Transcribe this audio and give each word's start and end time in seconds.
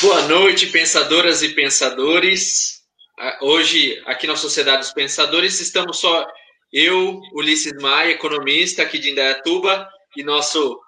Boa 0.00 0.22
noite, 0.22 0.66
pensadoras 0.66 1.42
e 1.42 1.50
pensadores. 1.50 2.82
Hoje, 3.40 4.02
aqui 4.06 4.26
na 4.26 4.34
Sociedade 4.34 4.78
dos 4.78 4.92
Pensadores, 4.92 5.60
estamos 5.60 5.98
só 6.00 6.26
eu, 6.72 7.20
Ulisses 7.32 7.72
Maia, 7.80 8.10
economista 8.10 8.82
aqui 8.82 8.98
de 8.98 9.10
Indaiatuba, 9.10 9.88
e 10.16 10.24
nosso 10.24 10.78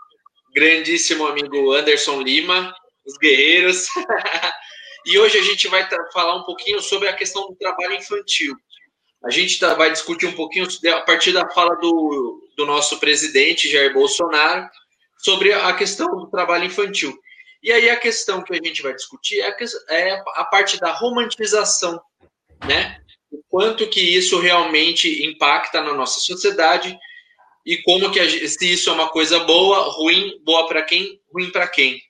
grandíssimo 0.54 1.26
amigo 1.26 1.72
Anderson 1.72 2.20
Lima, 2.20 2.74
os 3.06 3.16
guerreiros. 3.16 3.86
e 5.06 5.18
hoje 5.18 5.38
a 5.38 5.42
gente 5.42 5.68
vai 5.68 5.88
falar 6.12 6.36
um 6.36 6.44
pouquinho 6.44 6.80
sobre 6.80 7.08
a 7.08 7.14
questão 7.14 7.46
do 7.46 7.54
trabalho 7.54 7.94
infantil. 7.94 8.54
A 9.24 9.30
gente 9.30 9.58
tá, 9.58 9.72
vai 9.74 9.90
discutir 9.90 10.26
um 10.26 10.34
pouquinho 10.34 10.66
a 10.92 11.00
partir 11.02 11.32
da 11.32 11.48
fala 11.50 11.76
do, 11.76 12.50
do 12.56 12.66
nosso 12.66 12.98
presidente, 12.98 13.70
Jair 13.70 13.94
Bolsonaro, 13.94 14.68
sobre 15.18 15.52
a 15.52 15.72
questão 15.74 16.08
do 16.08 16.28
trabalho 16.28 16.64
infantil. 16.64 17.16
E 17.66 17.72
aí 17.72 17.90
a 17.90 17.96
questão 17.96 18.44
que 18.44 18.54
a 18.54 18.60
gente 18.64 18.80
vai 18.80 18.94
discutir 18.94 19.40
é 19.40 19.48
a, 19.48 19.56
é 19.92 20.22
a 20.36 20.44
parte 20.44 20.78
da 20.78 20.92
romantização, 20.92 22.00
né? 22.64 23.00
O 23.28 23.42
quanto 23.48 23.88
que 23.88 24.00
isso 24.00 24.38
realmente 24.38 25.26
impacta 25.26 25.82
na 25.82 25.92
nossa 25.92 26.20
sociedade 26.20 26.96
e 27.66 27.78
como 27.78 28.12
que 28.12 28.20
a, 28.20 28.48
se 28.48 28.72
isso 28.72 28.88
é 28.88 28.92
uma 28.92 29.08
coisa 29.08 29.40
boa, 29.40 29.80
ruim, 29.92 30.40
boa 30.44 30.68
para 30.68 30.84
quem, 30.84 31.20
ruim 31.34 31.50
para 31.50 31.66
quem. 31.66 32.00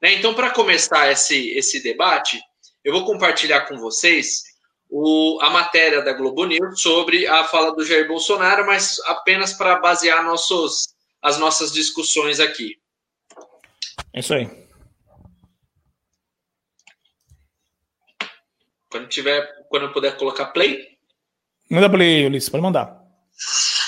Né? 0.00 0.14
Então, 0.14 0.32
para 0.32 0.48
começar 0.48 1.12
esse, 1.12 1.50
esse 1.50 1.82
debate, 1.82 2.40
eu 2.82 2.94
vou 2.94 3.04
compartilhar 3.04 3.66
com 3.66 3.76
vocês 3.76 4.44
o, 4.88 5.38
a 5.42 5.50
matéria 5.50 6.00
da 6.00 6.14
Globo 6.14 6.46
News 6.46 6.80
sobre 6.80 7.26
a 7.26 7.44
fala 7.44 7.76
do 7.76 7.84
Jair 7.84 8.08
Bolsonaro, 8.08 8.66
mas 8.66 8.98
apenas 9.00 9.52
para 9.52 9.78
basear 9.78 10.24
nossos, 10.24 10.94
as 11.20 11.38
nossas 11.38 11.70
discussões 11.70 12.40
aqui. 12.40 12.78
É 14.14 14.20
isso 14.20 14.32
aí. 14.32 14.62
Quando 18.92 19.08
tiver, 19.08 19.40
quando 19.70 19.86
eu 19.86 19.92
puder 19.92 20.18
colocar 20.18 20.52
play. 20.52 20.98
Manda 21.70 21.88
play, 21.88 22.26
Ulisses, 22.26 22.50
pode 22.50 22.62
mandar. 22.62 22.94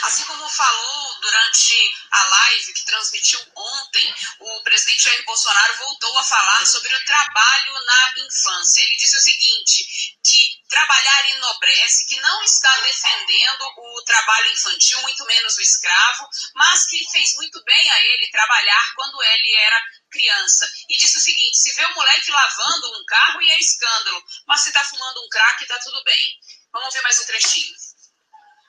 Assim 0.03 0.25
como 0.25 0.49
falou 0.49 1.13
durante 1.21 1.75
a 2.15 2.23
live 2.23 2.73
que 2.73 2.85
transmitiu 2.85 3.41
ontem, 3.57 4.15
o 4.39 4.63
presidente 4.63 5.03
Jair 5.03 5.25
Bolsonaro 5.25 5.79
voltou 5.79 6.17
a 6.19 6.25
falar 6.25 6.65
sobre 6.65 6.95
o 6.95 7.05
trabalho 7.05 7.85
na 7.85 8.15
infância. 8.19 8.83
Ele 8.83 8.97
disse 8.97 9.17
o 9.17 9.21
seguinte: 9.21 10.19
que 10.23 10.63
trabalhar 10.69 11.31
enobrece, 11.31 12.07
que 12.07 12.21
não 12.21 12.43
está 12.45 12.77
defendendo 12.81 13.63
o 13.77 14.03
trabalho 14.05 14.53
infantil, 14.53 15.03
muito 15.03 15.25
menos 15.27 15.57
o 15.57 15.61
escravo, 15.61 16.29
mas 16.55 16.87
que 16.87 17.05
fez 17.11 17.35
muito 17.35 17.63
bem 17.65 17.91
a 17.91 18.01
ele 18.01 18.31
trabalhar 18.31 18.95
quando 18.95 19.23
ele 19.23 19.57
era 19.57 19.83
criança. 20.11 20.71
E 20.89 20.97
disse 20.97 21.19
o 21.19 21.21
seguinte: 21.21 21.59
se 21.59 21.73
vê 21.75 21.85
um 21.87 21.95
moleque 21.95 22.31
lavando 22.31 23.01
um 23.01 23.05
carro 23.07 23.43
e 23.43 23.51
é 23.51 23.59
escândalo, 23.59 24.25
mas 24.47 24.61
se 24.61 24.69
está 24.69 24.85
fumando 24.85 25.25
um 25.25 25.29
crack, 25.29 25.63
está 25.63 25.79
tudo 25.81 26.03
bem. 26.05 26.39
Vamos 26.73 26.95
ver 26.95 27.03
mais 27.03 27.21
um 27.21 27.27
trechinho. 27.27 27.75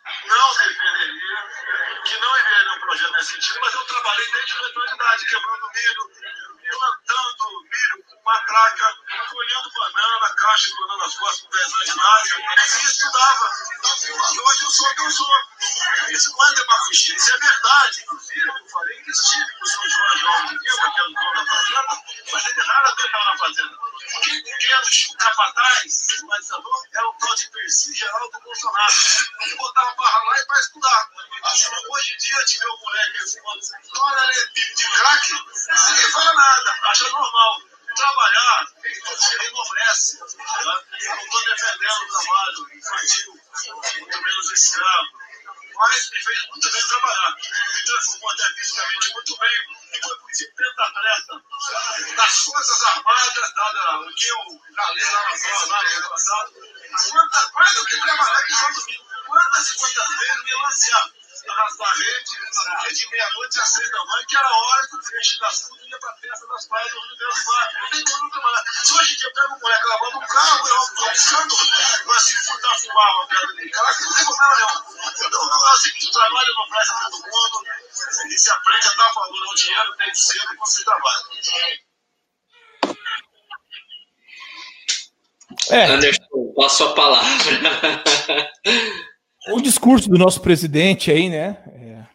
Não 0.06 0.56
defenderia, 0.56 2.02
que 2.06 2.18
não 2.20 2.40
enviaria 2.40 2.74
um 2.74 2.80
projeto 2.80 3.12
nesse 3.14 3.34
sentido, 3.34 3.60
mas 3.60 3.74
eu 3.74 3.86
trabalhei 3.86 4.32
desde 4.32 4.54
a 4.54 4.68
atualidade, 4.68 5.26
quebrando 5.26 5.72
milho, 5.74 6.12
plantando 6.70 7.64
milho 7.64 8.04
com 8.06 8.24
matraca, 8.24 8.98
colhendo 9.32 9.72
banana, 9.72 10.36
caixa 10.36 10.70
de 10.70 10.76
banana 10.76 11.04
nas 11.04 11.16
costas 11.16 11.42
com 11.42 11.50
10 11.50 11.74
anos 11.74 11.86
de 11.86 11.92
idade, 11.92 12.30
e 12.30 12.86
estudava. 12.86 13.50
E 14.06 14.40
hoje 14.40 14.64
eu 14.64 14.70
sou 14.70 14.88
o 14.88 14.96
que 14.96 15.02
eu 15.02 15.12
sou. 15.12 15.36
Isso 16.10 16.32
não 16.32 16.48
é 16.48 16.54
demagogia, 16.54 17.16
isso 17.16 17.34
é 17.34 17.38
verdade. 17.40 18.02
Inclusive, 18.02 18.48
eu 18.48 18.70
falei 18.70 19.04
que 19.04 19.12
estive 19.12 19.54
com 19.54 19.64
o 19.64 19.68
São 19.68 19.90
João 19.90 20.34
Alves 20.34 20.50
de 20.52 20.58
Viva, 20.60 20.92
que 20.94 21.00
é 21.00 21.04
o 21.04 21.14
dono 21.14 21.34
da 21.34 21.46
fazenda, 21.46 22.04
mas 22.32 22.46
ele 22.46 22.62
raramente 22.62 23.06
estava 23.06 23.26
na 23.26 23.38
fazenda. 23.38 23.85
Quem 24.24 24.44
pequenos, 24.44 25.08
o 25.10 25.18
capataz, 25.18 26.08
o 26.22 26.28
legislador, 26.28 26.88
é 26.94 27.02
o 27.02 27.14
tal 27.14 27.36
de 27.36 27.50
Percy 27.50 27.94
Geraldo 27.94 28.42
Bolsonaro. 28.42 28.94
Ele 29.42 29.56
botava 29.56 29.96
para 29.96 30.24
lá 30.24 30.40
e 30.40 30.46
para 30.46 30.60
estudar. 30.60 31.10
Hoje 31.90 32.14
em 32.14 32.18
dia, 32.18 32.46
tiver 32.46 32.68
um 32.68 32.80
moleque 32.80 33.20
fumando 33.32 33.62
olha 34.00 34.50
de 34.54 34.90
crack, 34.90 35.34
ninguém 35.34 36.12
fala 36.12 36.34
nada, 36.34 36.80
acha 36.84 37.10
normal. 37.10 37.62
Trabalhar 37.96 38.68
enobrece. 39.48 40.20
Né? 40.20 40.26
Eu 41.00 41.16
não 41.16 41.24
estou 41.24 41.46
defendendo 41.46 42.02
o 42.02 42.08
trabalho 42.10 42.76
infantil, 42.76 43.42
muito 44.00 44.22
menos 44.22 44.52
escravo. 44.52 45.08
Mas 45.76 46.10
me 46.10 46.24
fez 46.24 46.48
muito 46.48 46.72
bem 46.72 46.88
trabalhar. 46.88 47.36
Me 47.36 47.84
transformou 47.86 48.32
até 48.32 48.54
fisicamente 48.54 49.14
muito 49.14 49.38
bem. 49.38 49.52
E 49.94 50.02
foi 50.02 50.18
por 50.44 50.56
pentatleta 50.56 51.42
das 52.18 52.38
Forças 52.40 52.84
Armadas, 52.84 53.54
o 54.02 54.16
que 54.16 54.28
eu 54.28 54.38
já 54.76 54.92
li 54.92 55.04
lá 55.04 55.24
na 55.24 55.38
prova, 55.40 55.66
lá 55.68 55.84
no 55.84 55.90
ano 55.90 56.10
passado. 56.10 56.54
Quantas, 57.12 57.52
mais 57.54 57.76
do 57.76 57.86
que 57.86 58.02
trabalhar. 58.02 58.46
Quantas 59.26 59.70
e 59.70 59.76
quantas 59.76 60.20
vezes 60.20 60.44
me 60.44 60.54
lancearam 60.62 61.25
nas 61.54 61.78
paredes, 61.78 62.32
de 62.94 63.10
meia-noite 63.12 63.60
às 63.60 63.70
seis 63.70 63.92
da 63.92 64.06
manhã, 64.06 64.26
que 64.28 64.38
era 64.38 64.48
a 64.48 64.56
hora 64.56 64.88
que 64.88 64.96
o 64.96 65.04
feixe 65.04 65.40
das 65.40 65.62
frutas 65.62 65.88
ia 65.88 66.00
para 66.00 66.12
a 66.12 66.18
festa 66.18 66.48
das 66.48 66.68
praias 66.68 66.92
do 66.92 67.00
Rio 67.00 67.32
Sul. 67.34 67.54
Como 68.06 68.32
trabalhar. 68.32 68.64
Se 68.84 68.94
hoje 68.98 69.14
em 69.14 69.18
dia 69.18 69.32
pega 69.34 69.54
um 69.54 69.60
moleque 69.60 69.88
lavando 69.88 70.18
um 70.18 70.28
carro, 70.28 70.68
eu 70.68 70.82
estou 70.82 71.10
buscando, 71.10 71.56
mas 72.06 72.22
se 72.24 72.38
furtar 72.46 72.80
fumar 72.80 73.16
uma 73.16 73.28
pedra 73.28 73.56
de 73.56 73.70
cara, 73.70 73.96
não 74.02 74.14
tem 74.14 74.26
problema 74.26 74.56
nenhum. 74.56 74.70
Então, 75.26 75.42
é 75.42 75.74
o 75.74 75.78
seguinte, 75.78 76.08
o 76.08 76.12
trabalho 76.12 76.56
não 76.56 76.70
presta 76.70 76.94
todo 77.12 77.22
mundo, 77.22 77.58
e 78.28 78.38
se 78.38 78.52
aprende 78.52 78.88
a 78.88 78.94
dar 78.96 79.14
valor 79.14 79.48
ao 79.48 79.56
dinheiro 79.56 79.96
desde 79.98 80.20
cedo 80.20 80.48
quando 80.58 80.68
se 80.68 80.86
trabalha. 80.86 81.26
É. 85.70 85.86
Anderson, 85.86 86.54
passo 86.56 86.84
a 86.84 86.94
palavra. 86.94 88.54
O 89.50 89.62
discurso 89.62 90.10
do 90.10 90.18
nosso 90.18 90.42
presidente 90.42 91.12
aí, 91.12 91.30
né? 91.30 91.58
É, 91.68 92.06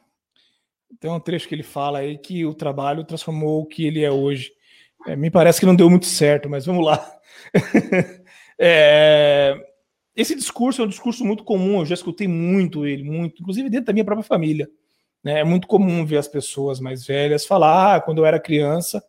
tem 0.98 1.10
um 1.10 1.20
trecho 1.20 1.48
que 1.48 1.54
ele 1.54 1.62
fala 1.62 2.00
aí 2.00 2.18
que 2.18 2.44
o 2.44 2.54
trabalho 2.54 3.04
transformou 3.04 3.62
o 3.62 3.66
que 3.66 3.86
ele 3.86 4.04
é 4.04 4.10
hoje. 4.10 4.52
É, 5.06 5.16
me 5.16 5.30
parece 5.30 5.60
que 5.60 5.66
não 5.66 5.74
deu 5.74 5.88
muito 5.88 6.06
certo, 6.06 6.48
mas 6.48 6.66
vamos 6.66 6.84
lá. 6.84 7.18
é, 8.58 9.56
esse 10.14 10.34
discurso 10.34 10.82
é 10.82 10.84
um 10.84 10.88
discurso 10.88 11.24
muito 11.24 11.44
comum, 11.44 11.80
eu 11.80 11.86
já 11.86 11.94
escutei 11.94 12.28
muito 12.28 12.86
ele, 12.86 13.02
muito, 13.02 13.40
inclusive 13.40 13.70
dentro 13.70 13.86
da 13.86 13.92
minha 13.92 14.04
própria 14.04 14.26
família. 14.26 14.68
Né? 15.24 15.40
É 15.40 15.44
muito 15.44 15.66
comum 15.66 16.04
ver 16.04 16.18
as 16.18 16.28
pessoas 16.28 16.80
mais 16.80 17.06
velhas 17.06 17.46
falar: 17.46 17.96
ah, 17.96 18.00
quando 18.00 18.18
eu 18.18 18.26
era 18.26 18.40
criança, 18.40 19.02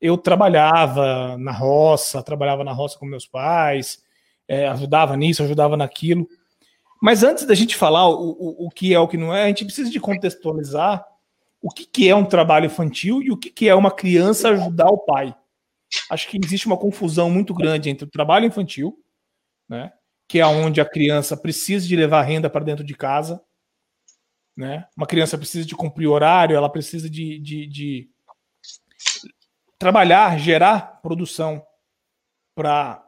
eu 0.00 0.16
trabalhava 0.16 1.36
na 1.38 1.52
roça, 1.52 2.22
trabalhava 2.22 2.64
na 2.64 2.72
roça 2.72 2.98
com 2.98 3.04
meus 3.04 3.26
pais, 3.26 4.02
é, 4.46 4.68
ajudava 4.68 5.16
nisso, 5.16 5.42
ajudava 5.42 5.76
naquilo. 5.76 6.26
Mas 7.00 7.22
antes 7.22 7.44
da 7.44 7.54
gente 7.54 7.76
falar 7.76 8.08
o, 8.08 8.30
o, 8.30 8.66
o 8.66 8.70
que 8.70 8.92
é 8.92 8.98
o 8.98 9.08
que 9.08 9.16
não 9.16 9.34
é, 9.34 9.44
a 9.44 9.48
gente 9.48 9.64
precisa 9.64 9.90
de 9.90 10.00
contextualizar 10.00 11.06
o 11.60 11.70
que, 11.70 11.86
que 11.86 12.08
é 12.08 12.14
um 12.14 12.24
trabalho 12.24 12.66
infantil 12.66 13.22
e 13.22 13.30
o 13.30 13.36
que, 13.36 13.50
que 13.50 13.68
é 13.68 13.74
uma 13.74 13.90
criança 13.90 14.50
ajudar 14.50 14.88
o 14.88 14.98
pai. 14.98 15.34
Acho 16.10 16.28
que 16.28 16.38
existe 16.42 16.66
uma 16.66 16.76
confusão 16.76 17.30
muito 17.30 17.54
grande 17.54 17.88
entre 17.90 18.04
o 18.04 18.10
trabalho 18.10 18.46
infantil, 18.46 19.02
né, 19.68 19.92
que 20.28 20.38
é 20.38 20.46
onde 20.46 20.80
a 20.80 20.88
criança 20.88 21.36
precisa 21.36 21.86
de 21.86 21.96
levar 21.96 22.22
renda 22.22 22.50
para 22.50 22.64
dentro 22.64 22.84
de 22.84 22.94
casa, 22.94 23.42
né? 24.56 24.88
Uma 24.96 25.06
criança 25.06 25.38
precisa 25.38 25.64
de 25.66 25.76
cumprir 25.76 26.08
horário, 26.08 26.56
ela 26.56 26.68
precisa 26.68 27.08
de, 27.08 27.38
de, 27.38 27.66
de 27.66 28.10
trabalhar, 29.78 30.36
gerar 30.36 31.00
produção 31.00 31.64
para 32.56 33.07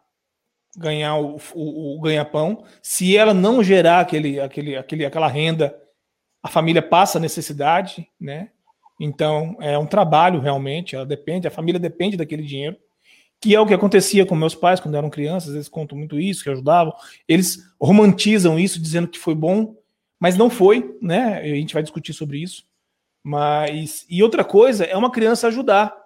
ganhar 0.77 1.17
o, 1.17 1.37
o, 1.55 1.97
o 1.97 2.01
ganha-pão. 2.01 2.65
Se 2.83 3.17
ela 3.17 3.35
não 3.35 3.63
gerar 3.63 4.01
aquele, 4.01 4.41
aquele, 4.41 4.77
aquele, 4.77 5.05
aquela 5.05 5.29
renda, 5.29 5.77
a 6.43 6.49
família 6.49 6.83
passa 6.83 7.19
necessidade, 7.19 8.07
né? 8.21 8.51
Então 8.99 9.57
é 9.61 9.79
um 9.79 9.87
trabalho 9.87 10.41
realmente, 10.41 10.95
ela 10.95 11.07
depende, 11.07 11.49
a 11.49 11.51
família 11.51 11.81
depende 11.81 12.17
daquele 12.17 12.43
dinheiro, 12.43 12.77
que 13.41 13.55
é 13.55 13.61
o 13.61 13.67
que 13.67 13.73
acontecia 13.73 14.27
com 14.27 14.35
meus 14.35 14.55
pais 14.55 14.81
quando 14.81 14.97
eram 14.97 15.09
crianças, 15.09 15.55
eles 15.55 15.69
contam 15.69 15.97
muito 15.97 16.21
isso, 16.21 16.45
que 16.45 16.51
ajudavam. 16.51 16.93
Eles 17.27 17.59
romantizam 17.81 18.59
isso 18.59 18.81
dizendo 18.81 19.09
que 19.09 19.19
foi 19.19 19.35
bom, 19.35 19.75
mas 20.19 20.37
não 20.37 20.51
foi, 20.51 20.97
né? 21.01 21.41
A 21.41 21.47
gente 21.47 21.73
vai 21.73 21.83
discutir 21.83 22.13
sobre 22.13 22.39
isso. 22.39 22.65
Mas 23.23 24.07
e 24.09 24.23
outra 24.23 24.45
coisa 24.45 24.85
é 24.85 24.97
uma 24.97 25.11
criança 25.11 25.49
ajudar 25.49 26.00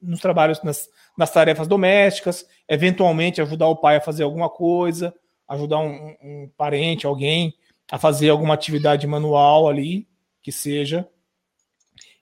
nos 0.00 0.20
trabalhos, 0.20 0.62
nas, 0.62 0.88
nas 1.16 1.32
tarefas 1.32 1.66
domésticas, 1.66 2.46
eventualmente 2.68 3.40
ajudar 3.40 3.68
o 3.68 3.76
pai 3.76 3.96
a 3.96 4.00
fazer 4.00 4.22
alguma 4.22 4.48
coisa, 4.48 5.14
ajudar 5.48 5.78
um, 5.78 6.14
um 6.22 6.50
parente, 6.56 7.06
alguém 7.06 7.54
a 7.90 7.98
fazer 7.98 8.28
alguma 8.28 8.54
atividade 8.54 9.06
manual 9.06 9.68
ali, 9.68 10.06
que 10.42 10.52
seja, 10.52 11.08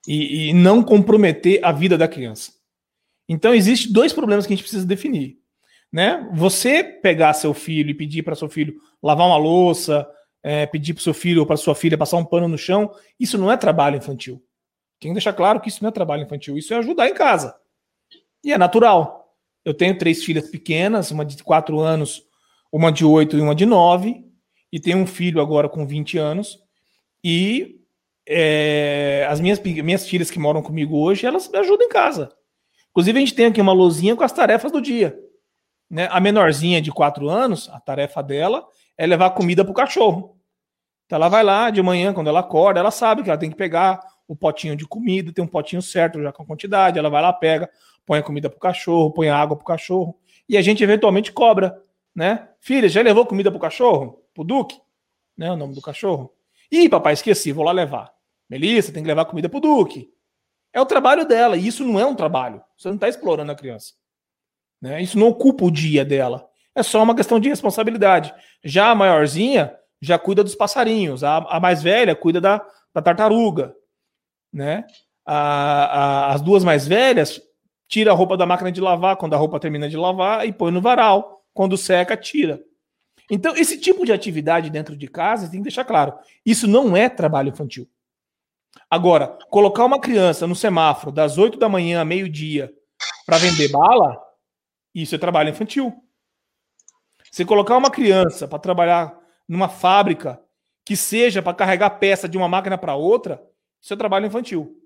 e, 0.07 0.49
e 0.49 0.53
não 0.53 0.83
comprometer 0.83 1.61
a 1.65 1.73
vida 1.73 1.99
da 1.99 2.07
criança. 2.07 2.53
Então, 3.29 3.55
existe 3.55 3.93
dois 3.93 4.13
problemas 4.13 4.47
que 4.47 4.53
a 4.53 4.57
gente 4.57 4.63
precisa 4.65 4.87
definir. 4.87 5.39
Né? 5.93 6.29
Você 6.35 6.83
pegar 6.85 7.33
seu 7.33 7.53
filho 7.53 7.91
e 7.91 7.95
pedir 7.95 8.23
para 8.23 8.35
seu 8.35 8.49
filho 8.49 8.77
lavar 9.03 9.27
uma 9.27 9.37
louça, 9.37 10.09
é, 10.43 10.65
pedir 10.65 10.95
para 10.95 11.03
seu 11.03 11.15
filho 11.15 11.41
ou 11.41 11.47
para 11.47 11.57
sua 11.57 11.75
filha 11.75 11.99
passar 11.99 12.19
um 12.19 12.25
pano 12.25 12.47
no 12.47 12.59
chão, 12.59 12.95
isso 13.19 13.37
não 13.37 13.51
é 13.51 13.57
trabalho 13.57 13.97
infantil. 13.97 14.41
Tem 15.01 15.11
que 15.11 15.15
deixar 15.15 15.33
claro 15.33 15.61
que 15.61 15.69
isso 15.69 15.83
não 15.83 15.89
é 15.89 15.93
trabalho 15.93 16.23
infantil, 16.23 16.57
isso 16.57 16.73
é 16.73 16.77
ajudar 16.77 17.09
em 17.09 17.15
casa. 17.15 17.55
E 18.47 18.53
é 18.53 18.59
natural. 18.59 19.35
Eu 19.65 19.75
tenho 19.75 19.99
três 19.99 20.23
filhas 20.23 20.49
pequenas, 20.49 21.11
uma 21.11 21.25
de 21.25 21.43
quatro 21.43 21.81
anos, 21.81 22.23
uma 22.71 22.93
de 22.93 23.05
oito 23.05 23.37
e 23.37 23.41
uma 23.41 23.57
de 23.57 23.67
nove, 23.67 24.25
e 24.73 24.79
tenho 24.79 24.99
um 24.99 25.07
filho 25.07 25.41
agora 25.41 25.69
com 25.69 25.85
20 25.85 26.17
anos. 26.17 26.57
E 27.25 27.81
é, 28.25 29.27
as 29.29 29.41
minhas, 29.41 29.59
minhas 29.59 30.09
filhas 30.09 30.31
que 30.31 30.39
moram 30.39 30.63
comigo 30.63 30.97
hoje, 30.97 31.27
elas 31.27 31.49
me 31.49 31.59
ajudam 31.59 31.89
em 31.89 31.91
casa. 31.91 32.31
Inclusive, 32.91 33.19
a 33.19 33.21
gente 33.21 33.35
tem 33.35 33.47
aqui 33.47 33.61
uma 33.61 33.73
lousinha 33.73 34.15
com 34.15 34.23
as 34.23 34.33
tarefas 34.33 34.71
do 34.71 34.81
dia. 34.81 35.19
Né? 35.91 36.07
A 36.13 36.21
menorzinha 36.21 36.81
de 36.81 36.93
quatro 36.93 37.29
anos, 37.29 37.69
a 37.71 37.81
tarefa 37.81 38.23
dela 38.23 38.65
é 38.97 39.09
levar 39.09 39.31
comida 39.31 39.65
para 39.65 39.73
o 39.73 39.75
cachorro. 39.75 40.39
Então 41.05 41.17
ela 41.17 41.29
vai 41.29 41.43
lá 41.43 41.69
de 41.71 41.83
manhã, 41.83 42.15
quando 42.15 42.29
ela 42.29 42.41
acorda, 42.41 42.79
ela 42.79 42.93
sabe 42.93 43.25
que 43.25 43.29
ela 43.29 43.39
tem 43.39 43.51
que 43.51 43.57
pegar 43.57 44.01
o 44.29 44.37
potinho 44.37 44.77
de 44.77 44.87
comida, 44.87 45.33
tem 45.33 45.45
um 45.45 45.49
potinho 45.49 45.83
certo 45.83 46.23
já 46.23 46.33
com 46.33 46.45
a 46.45 46.47
quantidade, 46.47 46.99
ela 46.99 47.11
vai 47.11 47.23
lá, 47.23 47.33
pega, 47.33 47.71
põe 48.07 48.21
a 48.21 48.23
comida 48.23 48.49
pro 48.49 48.59
cachorro, 48.59 49.13
põe 49.13 49.29
a 49.29 49.37
água 49.37 49.57
pro 49.57 49.67
cachorro, 49.67 50.19
e 50.49 50.57
a 50.57 50.63
gente 50.63 50.83
eventualmente 50.83 51.33
cobra, 51.33 51.83
né? 52.15 52.49
Filha, 52.61 52.89
já 52.89 53.03
levou 53.03 53.27
comida 53.27 53.51
pro 53.51 53.61
cachorro? 53.61 54.23
Pro 54.33 54.45
Duque? 54.45 54.81
Né, 55.37 55.51
o 55.51 55.57
nome 55.57 55.75
do 55.75 55.83
cachorro. 55.83 56.33
Ih, 56.71 56.89
papai, 56.89 57.13
esqueci, 57.13 57.53
vou 57.53 57.65
lá 57.65 57.73
levar. 57.73 58.15
Melissa, 58.49 58.93
tem 58.93 59.03
que 59.03 59.09
levar 59.09 59.25
comida 59.25 59.49
pro 59.49 59.61
Duque. 59.61 60.09
É 60.73 60.81
o 60.81 60.87
trabalho 60.87 61.27
dela, 61.27 61.57
e 61.57 61.67
isso 61.67 61.85
não 61.85 61.99
é 61.99 62.07
um 62.07 62.15
trabalho. 62.15 62.63
Você 62.77 62.89
não 62.89 62.95
está 62.95 63.09
explorando 63.09 63.51
a 63.51 63.57
criança. 63.57 63.95
Né? 64.81 65.03
Isso 65.03 65.19
não 65.19 65.29
ocupa 65.29 65.65
o 65.65 65.71
dia 65.71 66.05
dela. 66.05 66.49
É 66.75 66.83
só 66.83 67.03
uma 67.03 67.15
questão 67.15 67.41
de 67.41 67.49
responsabilidade. 67.49 68.35
Já 68.63 68.91
a 68.91 68.95
maiorzinha 68.95 69.75
já 70.01 70.19
cuida 70.19 70.45
dos 70.45 70.55
passarinhos, 70.55 71.25
a, 71.25 71.39
a 71.39 71.59
mais 71.59 71.83
velha 71.83 72.15
cuida 72.15 72.41
da, 72.41 72.65
da 72.95 73.03
tartaruga. 73.03 73.75
Né? 74.53 74.85
A, 75.25 75.37
a, 76.29 76.35
as 76.35 76.41
duas 76.41 76.63
mais 76.63 76.87
velhas 76.87 77.41
tira 77.89 78.11
a 78.11 78.15
roupa 78.15 78.37
da 78.37 78.47
máquina 78.47 78.71
de 78.73 78.81
lavar 78.81 79.17
quando 79.17 79.35
a 79.35 79.37
roupa 79.37 79.61
termina 79.61 79.89
de 79.89 79.97
lavar 79.97 80.47
e 80.47 80.53
põe 80.53 80.71
no 80.71 80.81
varal. 80.81 81.45
Quando 81.53 81.77
seca, 81.77 82.17
tira. 82.17 82.63
Então, 83.31 83.57
esse 83.57 83.79
tipo 83.79 84.05
de 84.05 84.13
atividade 84.13 84.71
dentro 84.71 84.97
de 84.97 85.09
casa 85.09 85.49
tem 85.49 85.61
que 85.61 85.65
deixar 85.65 85.85
claro: 85.85 86.15
isso 86.45 86.69
não 86.69 86.97
é 86.97 87.09
trabalho 87.09 87.49
infantil. 87.49 87.89
Agora, 88.91 89.39
colocar 89.51 89.85
uma 89.85 90.01
criança 90.01 90.47
no 90.47 90.55
semáforo 90.55 91.11
das 91.11 91.39
8 91.39 91.59
da 91.59 91.69
manhã 91.69 92.01
a 92.01 92.05
meio-dia 92.05 92.73
para 93.25 93.39
vender 93.39 93.69
bala, 93.69 94.21
isso 94.95 95.15
é 95.15 95.19
trabalho 95.19 95.51
infantil. 95.51 95.93
Você 97.31 97.45
colocar 97.45 97.77
uma 97.77 97.91
criança 97.91 98.47
para 98.47 98.59
trabalhar 98.59 99.19
numa 99.49 99.69
fábrica 99.69 100.41
que 100.85 100.97
seja 100.97 101.43
para 101.43 101.55
carregar 101.55 101.91
peça 101.91 102.29
de 102.29 102.39
uma 102.39 102.49
máquina 102.49 102.79
para 102.79 102.95
outra, 102.95 103.43
isso 103.83 103.93
é 103.93 103.97
trabalho 103.97 104.27
infantil. 104.27 104.86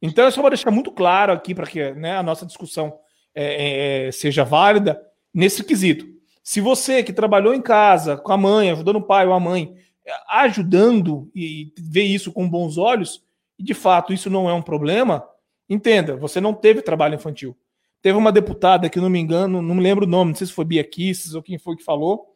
Então, 0.00 0.26
é 0.26 0.30
só 0.30 0.40
para 0.40 0.50
deixar 0.50 0.70
muito 0.70 0.92
claro 0.92 1.32
aqui, 1.32 1.54
para 1.54 1.66
que 1.66 1.92
né, 1.92 2.16
a 2.16 2.22
nossa 2.22 2.46
discussão 2.46 2.98
é, 3.34 3.44
é, 3.44 4.06
é, 4.08 4.12
seja 4.12 4.44
válida 4.44 5.00
nesse 5.34 5.62
quesito. 5.64 6.06
Se 6.42 6.60
você 6.60 7.02
que 7.02 7.12
trabalhou 7.12 7.54
em 7.54 7.60
casa, 7.60 8.16
com 8.16 8.32
a 8.32 8.36
mãe, 8.36 8.70
ajudando 8.70 8.96
o 8.96 9.06
pai 9.06 9.26
ou 9.26 9.32
a 9.32 9.40
mãe, 9.40 9.74
é, 10.06 10.12
ajudando 10.28 11.30
e 11.34 11.72
vê 11.78 12.02
isso 12.02 12.32
com 12.32 12.48
bons 12.48 12.78
olhos, 12.78 13.22
e 13.58 13.62
de 13.62 13.74
fato 13.74 14.12
isso 14.12 14.30
não 14.30 14.48
é 14.48 14.54
um 14.54 14.62
problema, 14.62 15.28
entenda, 15.68 16.16
você 16.16 16.40
não 16.40 16.54
teve 16.54 16.80
trabalho 16.80 17.16
infantil. 17.16 17.56
Teve 18.00 18.16
uma 18.16 18.30
deputada 18.30 18.88
que, 18.88 19.00
não 19.00 19.10
me 19.10 19.18
engano, 19.18 19.60
não 19.60 19.74
me 19.74 19.82
lembro 19.82 20.06
o 20.06 20.08
nome, 20.08 20.30
não 20.30 20.36
sei 20.36 20.46
se 20.46 20.52
foi 20.52 20.64
Bia 20.64 20.84
Kisses 20.84 21.34
ou 21.34 21.42
quem 21.42 21.58
foi 21.58 21.76
que 21.76 21.82
falou, 21.82 22.26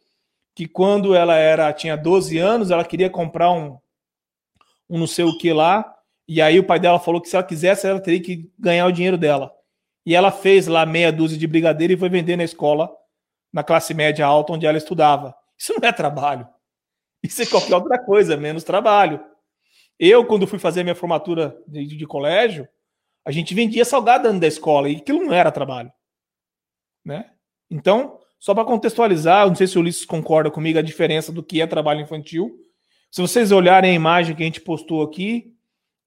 que 0.55 0.67
quando 0.67 1.15
ela 1.15 1.37
era 1.37 1.73
tinha 1.73 1.97
12 1.97 2.37
anos, 2.39 2.71
ela 2.71 2.85
queria 2.85 3.09
comprar 3.09 3.53
um, 3.53 3.79
um 4.91 4.99
não 4.99 5.07
sei 5.07 5.25
o 5.25 5.39
que 5.39 5.53
lá, 5.53 5.95
e 6.35 6.41
aí 6.43 6.59
o 6.59 6.65
pai 6.65 6.81
dela 6.81 6.99
falou 6.99 7.21
que 7.21 7.29
se 7.29 7.37
ela 7.37 7.45
quisesse, 7.45 7.87
ela 7.87 8.01
teria 8.01 8.23
que 8.23 8.51
ganhar 8.59 8.87
o 8.87 8.93
dinheiro 8.93 9.19
dela. 9.19 9.53
E 10.07 10.15
ela 10.15 10.33
fez 10.33 10.67
lá 10.67 10.87
meia 10.87 11.13
dúzia 11.13 11.39
de 11.39 11.47
brigadeiro 11.47 11.93
e 11.93 11.97
foi 11.97 12.09
vender 12.09 12.37
na 12.37 12.45
escola, 12.45 12.91
na 13.53 13.63
classe 13.63 13.95
média 13.95 14.27
alta, 14.27 14.53
onde 14.53 14.67
ela 14.67 14.79
estudava. 14.79 15.35
Isso 15.59 15.75
não 15.79 15.89
é 15.89 15.93
trabalho. 15.93 16.49
Isso 17.23 17.43
é 17.43 17.47
qualquer 17.47 17.75
outra 17.75 17.99
coisa, 17.99 18.37
menos 18.37 18.65
trabalho. 18.65 19.25
Eu, 19.99 20.25
quando 20.27 20.47
fui 20.47 20.59
fazer 20.59 20.83
minha 20.83 20.95
formatura 20.95 21.57
de, 21.69 21.87
de 21.87 22.07
colégio, 22.07 22.69
a 23.25 23.31
gente 23.31 23.55
vendia 23.55 23.85
salgado 23.85 24.25
dentro 24.25 24.41
da 24.41 24.49
escola 24.49 24.89
e 24.89 24.97
aquilo 24.97 25.25
não 25.25 25.33
era 25.33 25.53
trabalho. 25.53 25.93
Né? 27.05 27.31
Então, 27.71 28.19
só 28.39 28.55
para 28.55 28.65
contextualizar, 28.65 29.47
não 29.47 29.55
sei 29.55 29.67
se 29.67 29.79
o 29.79 29.81
Ulisses 29.81 30.05
concorda 30.05 30.51
comigo 30.51 30.79
a 30.79 30.83
diferença 30.83 31.31
do 31.31 31.43
que 31.43 31.61
é 31.61 31.67
trabalho 31.67 32.01
infantil. 32.01 32.59
Se 33.11 33.21
vocês 33.21 33.53
olharem 33.53 33.93
a 33.93 33.95
imagem 33.95 34.35
que 34.35 34.43
a 34.43 34.47
gente 34.47 34.61
postou 34.61 35.03
aqui, 35.03 35.52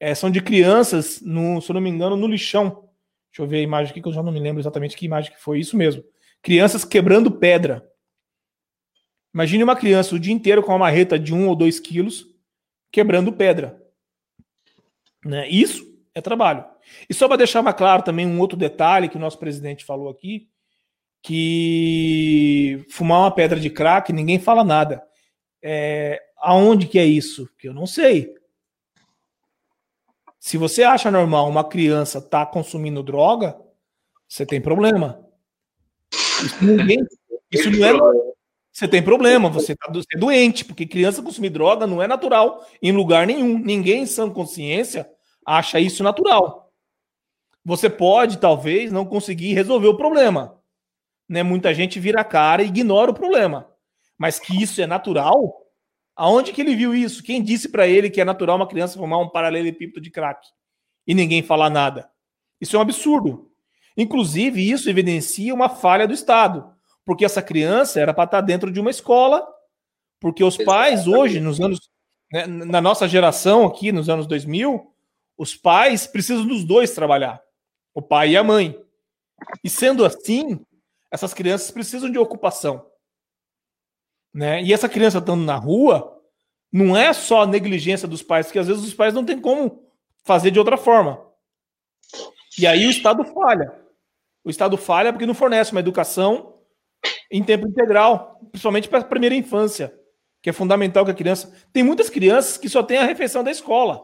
é, 0.06 0.14
são 0.14 0.30
de 0.30 0.40
crianças, 0.40 1.20
no, 1.20 1.60
se 1.60 1.72
eu 1.72 1.74
não 1.74 1.82
me 1.82 1.90
engano, 1.90 2.16
no 2.16 2.28
lixão. 2.28 2.88
Deixa 3.32 3.42
eu 3.42 3.48
ver 3.48 3.58
a 3.58 3.64
imagem 3.64 3.90
aqui, 3.90 4.04
que 4.04 4.08
eu 4.08 4.14
já 4.14 4.22
não 4.22 4.32
me 4.32 4.40
lembro 4.40 4.62
exatamente 4.62 4.96
que 4.96 5.04
imagem 5.04 5.32
que 5.32 5.42
foi. 5.42 5.60
Isso 5.60 5.76
mesmo. 5.76 6.04
Crianças 6.44 6.86
quebrando 6.86 7.32
pedra. 7.32 7.84
Imagine 9.34 9.64
uma 9.64 9.76
criança 9.76 10.14
o 10.14 10.20
dia 10.20 10.32
inteiro 10.32 10.62
com 10.62 10.72
uma 10.72 10.78
marreta 10.78 11.18
de 11.18 11.34
um 11.34 11.48
ou 11.48 11.56
dois 11.56 11.80
quilos 11.80 12.28
quebrando 12.92 13.34
pedra. 13.34 13.82
Né? 15.26 15.50
Isso 15.50 15.84
é 16.14 16.22
trabalho. 16.22 16.64
E 17.10 17.14
só 17.14 17.28
para 17.28 17.38
deixar 17.38 17.64
mais 17.64 17.76
claro 17.76 18.04
também 18.04 18.28
um 18.28 18.40
outro 18.40 18.56
detalhe 18.56 19.10
que 19.10 19.18
o 19.18 19.20
nosso 19.20 19.40
presidente 19.40 19.84
falou 19.84 20.08
aqui, 20.08 20.48
que 21.24 22.86
fumar 22.92 23.22
uma 23.22 23.34
pedra 23.34 23.60
de 23.60 23.72
crack, 23.72 24.14
ninguém 24.14 24.38
fala 24.38 24.64
nada. 24.64 25.02
É, 25.64 26.22
aonde 26.38 26.86
que 26.86 27.00
é 27.00 27.06
isso? 27.06 27.50
Que 27.58 27.68
eu 27.68 27.74
não 27.74 27.88
sei. 27.88 28.36
Se 30.46 30.60
você 30.60 30.84
acha 30.84 31.10
normal 31.10 31.50
uma 31.50 31.64
criança 31.64 32.20
estar 32.20 32.46
tá 32.46 32.52
consumindo 32.52 33.02
droga, 33.02 33.60
você 34.28 34.46
tem 34.46 34.62
problema. 34.62 35.28
Isso, 36.14 36.64
ninguém, 36.64 37.00
isso 37.52 37.72
não 37.72 37.84
é. 37.84 38.34
Você 38.72 38.88
tem 38.88 39.02
problema, 39.02 39.50
você 39.50 39.72
está 39.72 39.92
é 39.92 40.20
doente, 40.20 40.64
porque 40.64 40.86
criança 40.86 41.24
consumir 41.24 41.50
droga 41.50 41.88
não 41.88 42.00
é 42.00 42.08
natural 42.08 42.64
em 42.80 42.92
lugar 42.92 43.26
nenhum. 43.26 43.58
Ninguém 43.58 44.04
em 44.04 44.06
sã 44.06 44.30
consciência 44.30 45.10
acha 45.44 45.80
isso 45.80 46.04
natural. 46.04 46.72
Você 47.66 47.90
pode, 47.90 48.38
talvez, 48.38 48.92
não 48.92 49.04
conseguir 49.04 49.56
resolver 49.56 49.88
o 49.88 49.98
problema. 49.98 50.62
Né? 51.28 51.42
Muita 51.42 51.74
gente 51.74 52.00
vira 52.00 52.22
a 52.22 52.24
cara 52.24 52.62
e 52.62 52.68
ignora 52.68 53.10
o 53.10 53.16
problema. 53.16 53.68
Mas 54.16 54.38
que 54.38 54.62
isso 54.62 54.80
é 54.80 54.86
natural, 54.86 55.65
Aonde 56.16 56.54
que 56.54 56.62
ele 56.62 56.76
viu 56.76 56.96
isso? 56.96 57.22
Quem 57.22 57.44
disse 57.44 57.68
para 57.70 57.88
ele 57.88 58.10
que 58.10 58.22
é 58.22 58.26
natural 58.26 58.56
uma 58.56 58.68
criança 58.68 58.98
fumar 58.98 59.20
um 59.20 59.30
paralelepípedo 59.30 60.00
de 60.00 60.10
crack 60.10 60.48
e 61.06 61.14
ninguém 61.14 61.44
falar 61.44 61.70
nada? 61.70 62.10
Isso 62.60 62.76
é 62.76 62.80
um 62.80 62.82
absurdo. 62.82 63.52
Inclusive, 63.98 64.70
isso 64.70 64.90
evidencia 64.90 65.54
uma 65.54 65.70
falha 65.70 66.08
do 66.08 66.14
Estado, 66.14 66.74
porque 67.06 67.26
essa 67.26 67.42
criança 67.42 68.00
era 68.00 68.14
para 68.14 68.26
estar 68.26 68.42
tá 68.42 68.46
dentro 68.46 68.72
de 68.72 68.80
uma 68.80 68.90
escola, 68.90 69.46
porque 70.20 70.44
os 70.44 70.58
pais 70.58 71.08
hoje, 71.08 71.40
nos 71.40 71.60
anos, 71.60 71.80
né, 72.32 72.46
na 72.48 72.82
nossa 72.82 73.08
geração 73.08 73.66
aqui, 73.66 73.92
nos 73.92 74.10
anos 74.10 74.26
2000, 74.28 74.92
os 75.38 75.56
pais 75.56 76.08
precisam 76.08 76.46
dos 76.46 76.64
dois 76.64 76.92
trabalhar, 76.92 77.42
o 77.94 78.02
pai 78.02 78.32
e 78.32 78.38
a 78.38 78.44
mãe. 78.44 78.78
E 79.64 79.70
sendo 79.70 80.06
assim, 80.06 80.60
essas 81.12 81.34
crianças 81.34 81.72
precisam 81.72 82.10
de 82.10 82.18
ocupação. 82.18 82.86
Né? 84.36 84.62
E 84.64 84.74
essa 84.74 84.90
criança 84.90 85.20
estando 85.20 85.46
na 85.46 85.56
rua, 85.56 86.22
não 86.70 86.96
é 86.98 87.14
só 87.14 87.44
a 87.44 87.48
negligência 87.48 88.06
dos 88.06 88.22
pais, 88.22 88.48
porque 88.48 88.60
às 88.60 88.68
vezes 88.68 88.84
os 88.84 88.94
pais 88.94 89.14
não 89.14 89.24
têm 89.24 89.40
como 89.40 89.90
fazer 90.26 90.52
de 90.52 90.60
outra 90.60 90.76
forma. 90.76 91.26
E 92.60 92.68
aí 92.68 92.86
o 92.86 92.90
Estado 92.90 93.24
falha. 93.24 93.74
O 94.44 94.50
Estado 94.50 94.76
falha 94.76 95.14
porque 95.14 95.26
não 95.26 95.34
fornece 95.34 95.72
uma 95.72 95.80
educação 95.80 96.60
em 97.32 97.42
tempo 97.42 97.66
integral, 97.66 98.38
principalmente 98.52 98.90
para 98.90 99.00
a 99.00 99.06
primeira 99.06 99.36
infância, 99.36 99.98
que 100.42 100.50
é 100.50 100.54
fundamental 100.54 101.06
que 101.06 101.12
a 101.12 101.16
criança. 101.16 101.54
Tem 101.72 101.82
muitas 101.82 102.10
crianças 102.10 102.58
que 102.58 102.68
só 102.68 102.84
têm 102.84 102.98
a 102.98 103.06
refeição 103.06 103.42
da 103.42 103.52
escola. 103.52 104.04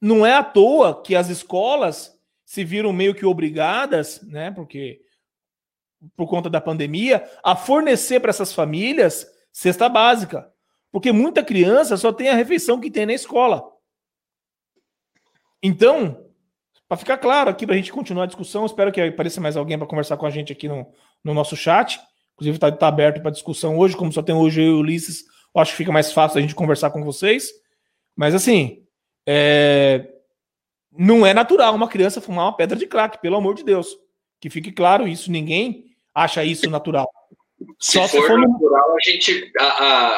Não 0.00 0.24
é 0.24 0.34
à 0.34 0.44
toa 0.44 1.02
que 1.02 1.16
as 1.16 1.28
escolas 1.28 2.16
se 2.44 2.64
viram 2.64 2.92
meio 2.92 3.12
que 3.12 3.26
obrigadas, 3.26 4.22
né? 4.22 4.52
Porque 4.52 5.00
por 6.16 6.28
conta 6.28 6.48
da 6.48 6.60
pandemia, 6.60 7.28
a 7.42 7.56
fornecer 7.56 8.20
para 8.20 8.30
essas 8.30 8.52
famílias 8.52 9.26
cesta 9.52 9.88
básica. 9.88 10.50
Porque 10.90 11.12
muita 11.12 11.44
criança 11.44 11.96
só 11.96 12.12
tem 12.12 12.28
a 12.28 12.34
refeição 12.34 12.80
que 12.80 12.90
tem 12.90 13.06
na 13.06 13.12
escola. 13.12 13.64
Então, 15.62 16.24
para 16.88 16.96
ficar 16.96 17.18
claro 17.18 17.50
aqui, 17.50 17.66
para 17.66 17.74
a 17.74 17.78
gente 17.78 17.92
continuar 17.92 18.24
a 18.24 18.26
discussão, 18.26 18.64
espero 18.64 18.92
que 18.92 19.00
apareça 19.00 19.40
mais 19.40 19.56
alguém 19.56 19.76
para 19.76 19.86
conversar 19.86 20.16
com 20.16 20.24
a 20.24 20.30
gente 20.30 20.52
aqui 20.52 20.68
no, 20.68 20.86
no 21.22 21.34
nosso 21.34 21.56
chat. 21.56 22.00
Inclusive, 22.34 22.56
está 22.56 22.70
tá 22.70 22.88
aberto 22.88 23.20
para 23.20 23.30
discussão 23.30 23.76
hoje, 23.76 23.96
como 23.96 24.12
só 24.12 24.22
tem 24.22 24.34
hoje 24.34 24.62
eu 24.62 24.66
e 24.66 24.70
o 24.70 24.78
Ulisses, 24.78 25.24
eu 25.54 25.60
acho 25.60 25.72
que 25.72 25.76
fica 25.76 25.92
mais 25.92 26.12
fácil 26.12 26.38
a 26.38 26.40
gente 26.40 26.54
conversar 26.54 26.90
com 26.90 27.02
vocês. 27.02 27.50
Mas, 28.16 28.34
assim, 28.34 28.84
é... 29.26 30.08
não 30.90 31.26
é 31.26 31.34
natural 31.34 31.74
uma 31.74 31.88
criança 31.88 32.20
fumar 32.20 32.46
uma 32.46 32.56
pedra 32.56 32.78
de 32.78 32.86
crack, 32.86 33.20
pelo 33.20 33.36
amor 33.36 33.54
de 33.54 33.64
Deus. 33.64 33.88
Que 34.40 34.48
fique 34.48 34.70
claro 34.70 35.08
isso, 35.08 35.32
ninguém 35.32 35.87
acha 36.14 36.44
isso 36.44 36.68
natural. 36.70 37.08
Se, 37.80 37.98
Só 37.98 38.06
for, 38.06 38.20
se 38.20 38.26
for 38.26 38.38
natural, 38.38 38.94
a 38.96 39.10
gente 39.10 39.52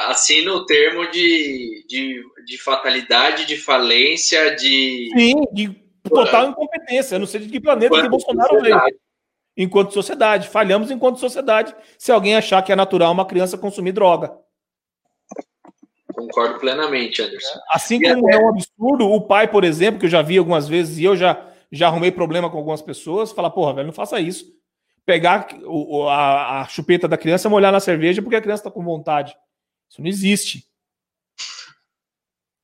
assina 0.08 0.52
o 0.52 0.66
termo 0.66 1.10
de, 1.10 1.84
de, 1.88 2.22
de, 2.46 2.58
fatalidade, 2.58 3.46
de 3.46 3.56
falência, 3.56 4.54
de. 4.56 5.10
Sim, 5.16 5.34
de 5.52 5.70
total 6.08 6.50
incompetência. 6.50 7.14
Eu 7.14 7.20
não 7.20 7.26
sei 7.26 7.40
de 7.40 7.48
que 7.48 7.60
planeta 7.60 8.00
que 8.00 8.08
Bolsonaro 8.08 8.60
veio. 8.60 8.78
enquanto 9.56 9.94
sociedade. 9.94 10.48
Falhamos 10.48 10.90
enquanto 10.90 11.18
sociedade 11.18 11.74
se 11.98 12.12
alguém 12.12 12.36
achar 12.36 12.62
que 12.62 12.72
é 12.72 12.76
natural 12.76 13.12
uma 13.12 13.26
criança 13.26 13.56
consumir 13.56 13.92
droga. 13.92 14.36
Concordo 16.14 16.58
plenamente, 16.58 17.22
Anderson. 17.22 17.58
Assim 17.70 17.96
e 17.96 18.02
como 18.02 18.26
até... 18.26 18.36
é 18.36 18.38
um 18.38 18.48
absurdo, 18.48 19.10
o 19.10 19.20
pai, 19.22 19.48
por 19.48 19.64
exemplo, 19.64 19.98
que 19.98 20.06
eu 20.06 20.10
já 20.10 20.20
vi 20.20 20.36
algumas 20.36 20.68
vezes 20.68 20.98
e 20.98 21.04
eu 21.04 21.16
já, 21.16 21.46
já 21.72 21.86
arrumei 21.86 22.10
problema 22.10 22.50
com 22.50 22.58
algumas 22.58 22.82
pessoas, 22.82 23.32
falar, 23.32 23.50
porra, 23.50 23.74
velho, 23.74 23.86
não 23.86 23.92
faça 23.94 24.20
isso. 24.20 24.59
Pegar 25.04 25.48
o, 25.64 26.08
a, 26.08 26.62
a 26.62 26.68
chupeta 26.68 27.08
da 27.08 27.18
criança 27.18 27.48
e 27.48 27.50
molhar 27.50 27.72
na 27.72 27.80
cerveja 27.80 28.22
porque 28.22 28.36
a 28.36 28.40
criança 28.40 28.60
está 28.60 28.70
com 28.70 28.84
vontade. 28.84 29.34
Isso 29.88 30.00
não 30.00 30.08
existe. 30.08 30.64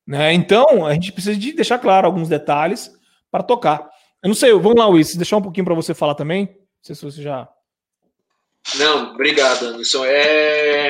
Né? 0.05 0.33
Então, 0.33 0.85
a 0.85 0.93
gente 0.93 1.11
precisa 1.11 1.35
de 1.35 1.51
deixar 1.51 1.79
claro 1.79 2.07
alguns 2.07 2.29
detalhes 2.29 2.89
para 3.29 3.43
tocar. 3.43 3.89
Eu 4.23 4.29
não 4.29 4.35
sei, 4.35 4.51
vamos 4.53 4.75
lá, 4.75 4.87
Luiz, 4.87 5.15
deixar 5.15 5.37
um 5.37 5.41
pouquinho 5.41 5.65
para 5.65 5.75
você 5.75 5.93
falar 5.93 6.15
também. 6.15 6.45
Não 6.45 6.55
sei 6.81 6.95
se 6.95 7.03
você 7.03 7.21
já. 7.21 7.47
Não, 8.75 9.13
obrigado, 9.13 9.63
Anderson. 9.65 10.05
É, 10.05 10.89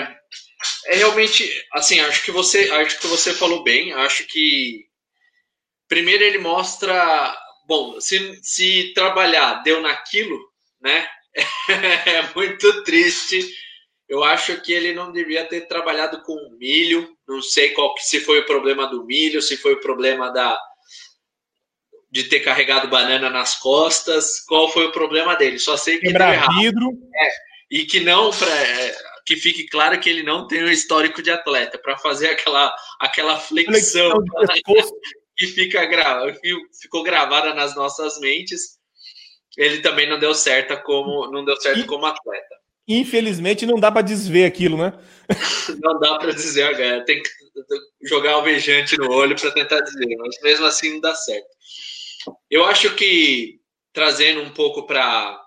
é 0.88 0.96
realmente 0.96 1.50
assim, 1.74 2.00
acho 2.00 2.24
que 2.24 2.32
você, 2.32 2.70
acho 2.70 3.00
que 3.00 3.08
você 3.08 3.34
falou 3.34 3.64
bem. 3.64 3.94
Acho 3.94 4.26
que 4.28 4.86
primeiro 5.88 6.24
ele 6.24 6.38
mostra, 6.38 7.36
bom, 7.68 8.00
se, 8.00 8.40
se 8.44 8.94
trabalhar 8.94 9.64
deu 9.64 9.82
naquilo, 9.82 10.38
né? 10.82 11.08
É 12.06 12.34
muito 12.36 12.84
triste. 12.84 13.48
Eu 14.10 14.24
acho 14.24 14.62
que 14.62 14.72
ele 14.72 14.94
não 14.94 15.12
devia 15.12 15.46
ter 15.46 15.68
trabalhado 15.68 16.22
com 16.24 16.36
milho. 16.58 17.16
Não 17.28 17.42
sei 17.42 17.70
qual 17.72 17.94
que 17.94 18.04
se 18.04 18.20
foi 18.22 18.40
o 18.40 18.46
problema 18.46 18.88
do 18.88 19.06
milho, 19.06 19.42
se 19.42 19.58
foi 19.58 19.74
o 19.74 19.82
problema 19.82 20.32
da 20.32 20.58
de 22.10 22.24
ter 22.24 22.40
carregado 22.40 22.88
banana 22.88 23.30
nas 23.30 23.56
costas, 23.56 24.40
qual 24.48 24.72
foi 24.72 24.86
o 24.86 24.92
problema 24.92 25.36
dele. 25.36 25.60
Só 25.60 25.76
sei 25.76 25.98
que 26.00 26.08
Quebrar 26.08 26.34
errado. 26.34 26.56
vidro. 26.56 26.90
É, 27.14 27.30
e 27.70 27.86
que 27.86 28.00
não 28.00 28.32
para 28.32 28.50
é, 28.50 28.96
que 29.26 29.36
fique 29.36 29.68
claro 29.68 30.00
que 30.00 30.10
ele 30.10 30.24
não 30.24 30.48
tem 30.48 30.64
um 30.64 30.72
histórico 30.72 31.22
de 31.22 31.30
atleta 31.30 31.78
para 31.78 31.98
fazer 31.98 32.30
aquela 32.30 32.74
aquela 33.00 33.38
flexão, 33.38 34.14
que 35.36 35.48
fica 35.48 35.86
gra, 35.86 36.34
ficou 36.82 37.04
gravada 37.04 37.54
nas 37.54 37.76
nossas 37.76 38.20
mentes. 38.20 38.77
Ele 39.58 39.80
também 39.80 40.08
não 40.08 40.20
deu 40.20 40.36
certo 40.36 40.80
como 40.84 41.30
não 41.32 41.44
deu 41.44 41.60
certo 41.60 41.86
como 41.88 42.06
atleta. 42.06 42.56
Infelizmente 42.88 43.66
não 43.66 43.80
dá 43.80 43.92
para 43.92 44.04
desver 44.04 44.46
aquilo, 44.46 44.78
né? 44.78 44.94
não 45.84 46.00
dá 46.00 46.18
para 46.18 46.32
dizer, 46.32 47.04
tem 47.06 47.22
que 47.22 47.30
jogar 48.04 48.34
alvejante 48.34 48.98
no 48.98 49.12
olho 49.12 49.36
para 49.36 49.52
tentar 49.52 49.82
dizer, 49.82 50.16
mas 50.18 50.40
mesmo 50.42 50.66
assim 50.66 50.94
não 50.94 51.02
dá 51.02 51.14
certo. 51.16 51.48
Eu 52.50 52.66
acho 52.66 52.94
que 52.96 53.60
trazendo 53.92 54.42
um 54.42 54.52
pouco 54.52 54.86
para 54.86 55.44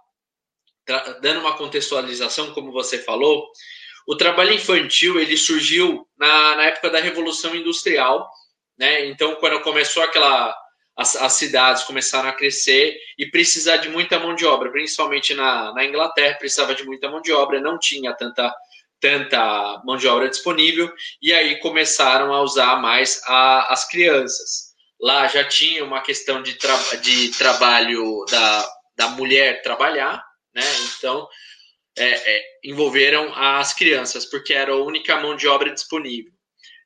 dando 1.23 1.41
uma 1.41 1.57
contextualização, 1.57 2.53
como 2.53 2.73
você 2.73 2.99
falou, 2.99 3.47
o 4.09 4.17
trabalho 4.17 4.53
infantil 4.53 5.21
ele 5.21 5.37
surgiu 5.37 6.07
na, 6.19 6.57
na 6.57 6.65
época 6.65 6.91
da 6.91 7.01
Revolução 7.01 7.55
Industrial, 7.55 8.29
né? 8.77 9.07
Então, 9.07 9.37
quando 9.37 9.61
começou 9.61 10.03
aquela 10.03 10.53
as, 11.01 11.17
as, 11.17 11.33
cidades 11.33 11.85
começaram 11.85 12.29
a 12.29 12.33
crescer 12.33 12.99
e 13.17 13.25
precisar 13.25 13.79
de 13.79 13.89
muita 13.89 14.19
mão 14.19 14.35
de 14.35 14.45
obra, 14.45 14.71
principalmente 14.71 15.33
na, 15.33 15.73
na 15.73 15.83
Inglaterra, 15.83 16.37
precisava 16.39 16.75
de 16.75 16.85
muita 16.85 17.09
mão 17.11 17.23
de 17.23 17.33
obra, 17.33 17.59
não 17.59 17.79
tinha 17.79 18.13
tanta 18.13 18.55
tanta 19.01 19.81
mão 19.83 19.97
de 19.97 20.07
obra 20.07 20.29
disponível, 20.29 20.93
e 21.23 21.33
aí 21.33 21.59
começaram 21.61 22.35
a 22.35 22.43
usar 22.43 22.77
mais 22.83 23.23
a, 23.25 23.73
as 23.73 23.89
crianças. 23.89 24.75
Lá 25.01 25.27
já 25.27 25.43
tinha 25.43 25.83
uma 25.83 26.03
questão 26.03 26.43
de, 26.43 26.53
tra 26.53 26.77
de 27.01 27.31
trabalho 27.31 28.27
da, 28.31 28.69
da 28.95 29.09
mulher 29.09 29.63
trabalhar, 29.63 30.23
né? 30.55 30.63
Então 30.99 31.27
é, 31.97 32.11
é, 32.11 32.45
envolveram 32.63 33.33
as 33.35 33.73
crianças, 33.73 34.27
porque 34.27 34.53
era 34.53 34.73
a 34.73 34.85
única 34.85 35.17
mão 35.17 35.35
de 35.35 35.49
obra 35.49 35.73
disponível. 35.73 36.33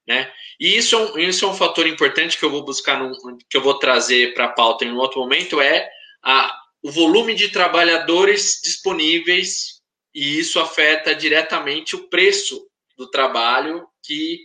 Né? 0.07 0.31
E 0.61 0.77
isso, 0.77 0.97
é 1.17 1.23
isso 1.23 1.45
é 1.45 1.49
um 1.49 1.55
fator 1.55 1.87
importante 1.87 2.39
que 2.39 2.45
eu 2.45 2.51
vou 2.51 2.65
buscar, 2.65 2.99
no, 2.99 3.13
que 3.49 3.57
eu 3.57 3.63
vou 3.63 3.79
trazer 3.79 4.35
para 4.35 4.47
a 4.47 4.53
pauta 4.53 4.85
em 4.85 4.93
um 4.93 4.99
outro 4.99 5.21
momento, 5.21 5.61
é 5.61 5.89
a, 6.23 6.55
o 6.83 6.91
volume 6.91 7.35
de 7.35 7.49
trabalhadores 7.49 8.61
disponíveis, 8.63 9.81
e 10.15 10.39
isso 10.39 10.61
afeta 10.61 11.15
diretamente 11.15 11.97
o 11.97 12.09
preço 12.09 12.67
do 12.97 13.11
trabalho 13.11 13.87
que 14.03 14.41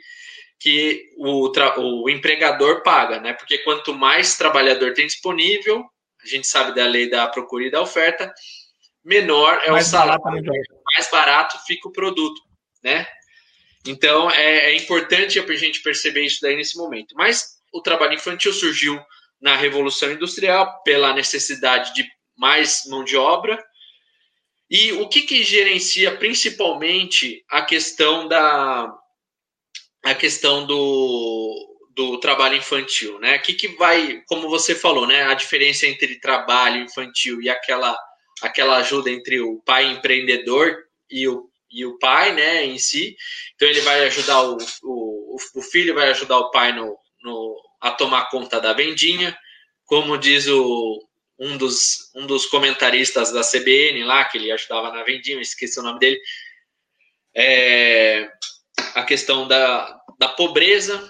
que 0.61 1.09
o, 1.17 2.03
o 2.03 2.09
empregador 2.09 2.83
paga, 2.83 3.19
né? 3.19 3.33
Porque 3.33 3.59
quanto 3.59 3.93
mais 3.93 4.35
trabalhador 4.35 4.93
tem 4.93 5.07
disponível, 5.07 5.85
a 6.21 6.27
gente 6.27 6.45
sabe 6.47 6.75
da 6.75 6.85
lei 6.85 7.09
da 7.09 7.27
procura 7.27 7.65
e 7.65 7.71
da 7.71 7.81
oferta, 7.81 8.33
menor 9.03 9.61
é 9.63 9.71
mais 9.71 9.87
o 9.87 9.91
salário, 9.91 10.21
barato, 10.21 10.43
mais 10.93 11.09
barato 11.09 11.57
fica 11.65 11.87
o 11.87 11.93
produto, 11.93 12.41
né? 12.83 13.07
Então 13.85 14.29
é, 14.31 14.71
é 14.71 14.75
importante 14.75 15.39
a 15.39 15.55
gente 15.55 15.81
perceber 15.81 16.25
isso 16.25 16.39
daí 16.41 16.55
nesse 16.55 16.77
momento. 16.77 17.15
Mas 17.15 17.59
o 17.71 17.81
trabalho 17.81 18.13
infantil 18.13 18.53
surgiu 18.53 18.99
na 19.41 19.55
Revolução 19.55 20.11
Industrial 20.11 20.81
pela 20.83 21.13
necessidade 21.13 21.93
de 21.93 22.05
mais 22.37 22.83
mão 22.87 23.03
de 23.03 23.15
obra. 23.15 23.61
E 24.69 24.91
o 24.93 25.07
que, 25.07 25.21
que 25.21 25.43
gerencia 25.43 26.15
principalmente 26.15 27.43
a 27.49 27.61
questão 27.61 28.27
da, 28.27 28.93
a 30.03 30.13
questão 30.13 30.65
do, 30.65 31.77
do 31.95 32.19
trabalho 32.19 32.55
infantil, 32.55 33.19
né? 33.19 33.37
O 33.37 33.41
que, 33.41 33.53
que 33.53 33.67
vai, 33.69 34.21
como 34.27 34.47
você 34.47 34.75
falou, 34.75 35.07
né? 35.07 35.23
A 35.23 35.33
diferença 35.33 35.87
entre 35.87 36.19
trabalho 36.19 36.83
infantil 36.83 37.41
e 37.41 37.49
aquela, 37.49 37.97
aquela 38.41 38.77
ajuda 38.77 39.09
entre 39.09 39.41
o 39.41 39.59
pai 39.65 39.85
empreendedor 39.91 40.77
e 41.09 41.27
o, 41.27 41.48
e 41.71 41.85
o 41.85 41.97
pai, 41.99 42.33
né, 42.33 42.65
em 42.65 42.77
si. 42.77 43.15
Então 43.55 43.67
ele 43.67 43.81
vai 43.81 44.05
ajudar 44.07 44.41
o, 44.41 44.57
o, 44.83 45.37
o 45.55 45.61
filho 45.61 45.95
vai 45.95 46.09
ajudar 46.09 46.37
o 46.37 46.51
pai 46.51 46.73
no, 46.73 46.97
no, 47.21 47.55
a 47.79 47.91
tomar 47.91 48.29
conta 48.29 48.59
da 48.59 48.73
vendinha, 48.73 49.37
como 49.85 50.17
diz 50.17 50.47
o, 50.47 51.07
um 51.39 51.57
dos, 51.57 52.11
um 52.15 52.27
dos 52.27 52.45
comentaristas 52.45 53.31
da 53.31 53.41
CBN 53.41 54.03
lá, 54.03 54.25
que 54.25 54.37
ele 54.37 54.51
ajudava 54.51 54.91
na 54.91 55.03
vendinha, 55.03 55.39
esqueci 55.39 55.79
o 55.79 55.83
nome 55.83 55.99
dele. 55.99 56.19
É, 57.35 58.29
a 58.95 59.03
questão 59.03 59.47
da, 59.47 59.99
da 60.17 60.27
pobreza, 60.27 61.09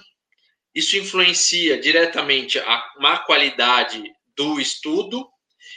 isso 0.74 0.98
influencia 0.98 1.80
diretamente 1.80 2.60
a 2.60 2.94
má 3.00 3.18
qualidade 3.20 4.04
do 4.36 4.60
estudo 4.60 5.28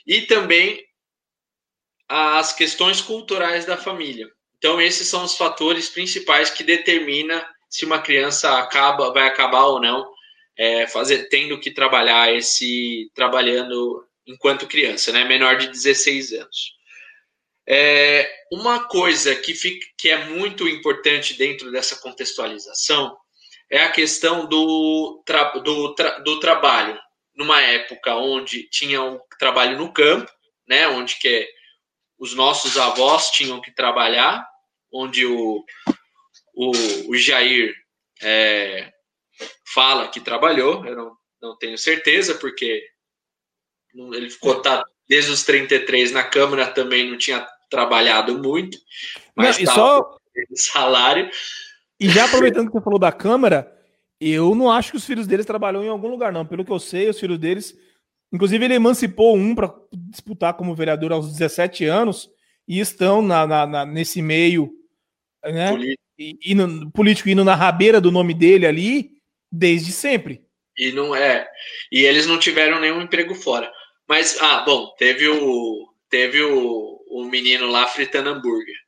e 0.06 0.22
também 0.22 0.84
as 2.08 2.52
questões 2.52 3.00
culturais 3.00 3.64
da 3.64 3.76
família. 3.76 4.30
Então, 4.62 4.80
esses 4.80 5.08
são 5.08 5.24
os 5.24 5.36
fatores 5.36 5.88
principais 5.88 6.48
que 6.48 6.62
determina 6.62 7.44
se 7.68 7.84
uma 7.84 8.00
criança 8.00 8.60
acaba, 8.60 9.12
vai 9.12 9.26
acabar 9.26 9.64
ou 9.64 9.80
não 9.80 10.08
é, 10.56 10.86
fazer, 10.86 11.28
tendo 11.28 11.58
que 11.58 11.72
trabalhar 11.72 12.32
esse 12.32 13.10
trabalhando 13.12 14.06
enquanto 14.24 14.68
criança, 14.68 15.10
né, 15.10 15.24
menor 15.24 15.56
de 15.56 15.66
16 15.66 16.32
anos. 16.34 16.76
É, 17.66 18.32
uma 18.52 18.86
coisa 18.86 19.34
que, 19.34 19.52
fica, 19.52 19.84
que 19.98 20.08
é 20.10 20.26
muito 20.26 20.68
importante 20.68 21.34
dentro 21.34 21.72
dessa 21.72 21.96
contextualização 21.96 23.16
é 23.68 23.82
a 23.82 23.90
questão 23.90 24.46
do, 24.46 25.24
tra, 25.26 25.42
do, 25.58 25.92
tra, 25.96 26.20
do 26.20 26.38
trabalho. 26.38 26.96
Numa 27.34 27.60
época 27.62 28.14
onde 28.14 28.68
tinha 28.70 29.02
um 29.02 29.18
trabalho 29.40 29.76
no 29.76 29.92
campo, 29.92 30.30
né, 30.68 30.86
onde 30.86 31.16
que 31.16 31.48
os 32.16 32.32
nossos 32.32 32.76
avós 32.76 33.32
tinham 33.32 33.60
que 33.60 33.74
trabalhar, 33.74 34.51
onde 34.92 35.24
o, 35.26 35.64
o, 36.54 36.70
o 37.08 37.16
Jair 37.16 37.74
é, 38.22 38.92
fala 39.72 40.08
que 40.08 40.20
trabalhou, 40.20 40.84
eu 40.84 40.96
não, 40.96 41.16
não 41.40 41.58
tenho 41.58 41.78
certeza, 41.78 42.34
porque 42.34 42.84
ele 43.94 44.30
ficou 44.30 44.60
tá, 44.60 44.84
desde 45.08 45.30
os 45.30 45.44
33 45.44 46.12
na 46.12 46.22
Câmara 46.22 46.66
também 46.66 47.10
não 47.10 47.18
tinha 47.18 47.46
trabalhado 47.70 48.38
muito, 48.38 48.78
mas 49.34 49.58
não, 49.58 49.74
só 49.74 50.16
salário. 50.54 51.30
E 51.98 52.08
já 52.08 52.24
aproveitando 52.24 52.66
que 52.66 52.72
você 52.72 52.84
falou 52.84 52.98
da 52.98 53.12
Câmara, 53.12 53.72
eu 54.20 54.54
não 54.54 54.70
acho 54.70 54.90
que 54.92 54.96
os 54.96 55.06
filhos 55.06 55.26
deles 55.26 55.46
trabalham 55.46 55.82
em 55.82 55.88
algum 55.88 56.08
lugar, 56.08 56.32
não. 56.32 56.46
Pelo 56.46 56.64
que 56.64 56.72
eu 56.72 56.78
sei, 56.78 57.08
os 57.08 57.18
filhos 57.18 57.38
deles. 57.38 57.76
Inclusive, 58.32 58.64
ele 58.64 58.74
emancipou 58.74 59.36
um 59.36 59.54
para 59.54 59.74
disputar 59.92 60.54
como 60.54 60.74
vereador 60.74 61.12
aos 61.12 61.30
17 61.30 61.84
anos 61.84 62.30
e 62.66 62.80
estão 62.80 63.20
na, 63.20 63.46
na, 63.46 63.66
na 63.66 63.84
nesse 63.84 64.22
meio 64.22 64.72
né, 65.44 65.70
político. 65.70 66.02
E, 66.18 66.38
indo, 66.44 66.90
político 66.92 67.28
indo 67.28 67.44
na 67.44 67.54
rabeira 67.54 68.00
do 68.00 68.12
nome 68.12 68.34
dele 68.34 68.66
ali 68.66 69.12
desde 69.50 69.92
sempre. 69.92 70.42
E 70.76 70.92
não 70.92 71.14
é. 71.14 71.46
E 71.90 72.04
eles 72.04 72.26
não 72.26 72.38
tiveram 72.38 72.80
nenhum 72.80 73.02
emprego 73.02 73.34
fora. 73.34 73.70
Mas, 74.08 74.38
ah, 74.40 74.62
bom, 74.64 74.94
teve 74.98 75.28
o, 75.28 75.88
teve 76.08 76.42
o, 76.42 77.00
o 77.08 77.24
menino 77.24 77.66
lá 77.66 77.86
fritando 77.86 78.30
hambúrguer. 78.30 78.76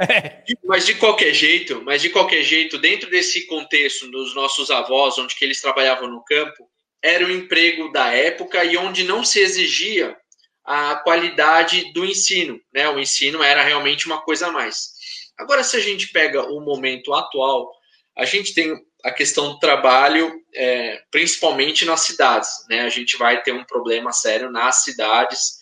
É. 0.00 0.44
Mas 0.64 0.86
de 0.86 0.94
qualquer 0.94 1.34
jeito, 1.34 1.82
mas 1.82 2.00
de 2.00 2.10
qualquer 2.10 2.44
jeito, 2.44 2.78
dentro 2.78 3.10
desse 3.10 3.48
contexto 3.48 4.08
dos 4.08 4.32
nossos 4.32 4.70
avós, 4.70 5.18
onde 5.18 5.34
que 5.34 5.44
eles 5.44 5.60
trabalhavam 5.60 6.08
no 6.08 6.22
campo, 6.22 6.70
era 7.02 7.26
o 7.26 7.30
emprego 7.32 7.90
da 7.90 8.14
época 8.14 8.64
e 8.64 8.76
onde 8.76 9.02
não 9.02 9.24
se 9.24 9.40
exigia 9.40 10.16
a 10.64 10.94
qualidade 10.96 11.92
do 11.92 12.04
ensino, 12.04 12.60
né? 12.72 12.88
O 12.88 13.00
ensino 13.00 13.42
era 13.42 13.60
realmente 13.64 14.06
uma 14.06 14.20
coisa 14.20 14.46
a 14.46 14.52
mais. 14.52 14.92
Agora, 15.38 15.62
se 15.62 15.76
a 15.76 15.80
gente 15.80 16.08
pega 16.08 16.42
o 16.42 16.60
momento 16.60 17.14
atual, 17.14 17.70
a 18.16 18.24
gente 18.24 18.52
tem 18.52 18.74
a 19.04 19.12
questão 19.12 19.50
do 19.50 19.58
trabalho, 19.58 20.42
é, 20.54 21.00
principalmente 21.10 21.84
nas 21.84 22.00
cidades, 22.00 22.50
né? 22.68 22.80
A 22.80 22.88
gente 22.88 23.16
vai 23.16 23.42
ter 23.42 23.52
um 23.52 23.64
problema 23.64 24.12
sério 24.12 24.50
nas 24.50 24.82
cidades 24.82 25.58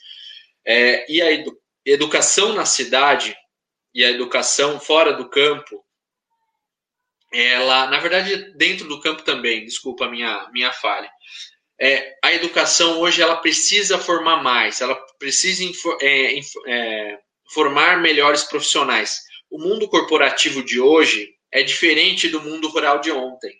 é, 0.65 1.11
e 1.11 1.21
a 1.21 1.31
edu 1.31 1.57
educação 1.85 2.53
na 2.53 2.65
cidade 2.65 3.37
e 3.95 4.05
a 4.05 4.11
educação 4.11 4.81
fora 4.81 5.13
do 5.13 5.31
campo, 5.31 5.85
ela, 7.33 7.87
na 7.87 8.01
verdade, 8.01 8.53
dentro 8.57 8.89
do 8.89 9.01
campo 9.01 9.23
também, 9.23 9.65
desculpa 9.65 10.07
a 10.07 10.11
minha, 10.11 10.51
minha 10.53 10.73
falha. 10.73 11.09
É, 11.81 12.17
a 12.25 12.33
educação 12.33 13.01
hoje 13.01 13.23
ela 13.23 13.37
precisa 13.37 13.99
formar 13.99 14.43
mais, 14.43 14.81
ela 14.81 14.97
precisa 15.19 15.63
é, 16.01 16.41
é, 16.67 17.19
formar 17.53 18.01
melhores 18.01 18.43
profissionais. 18.43 19.21
O 19.51 19.59
mundo 19.59 19.89
corporativo 19.89 20.65
de 20.65 20.81
hoje 20.81 21.35
é 21.53 21.63
diferente 21.63 22.29
do 22.29 22.41
mundo 22.41 22.69
rural 22.69 23.01
de 23.01 23.11
ontem. 23.11 23.55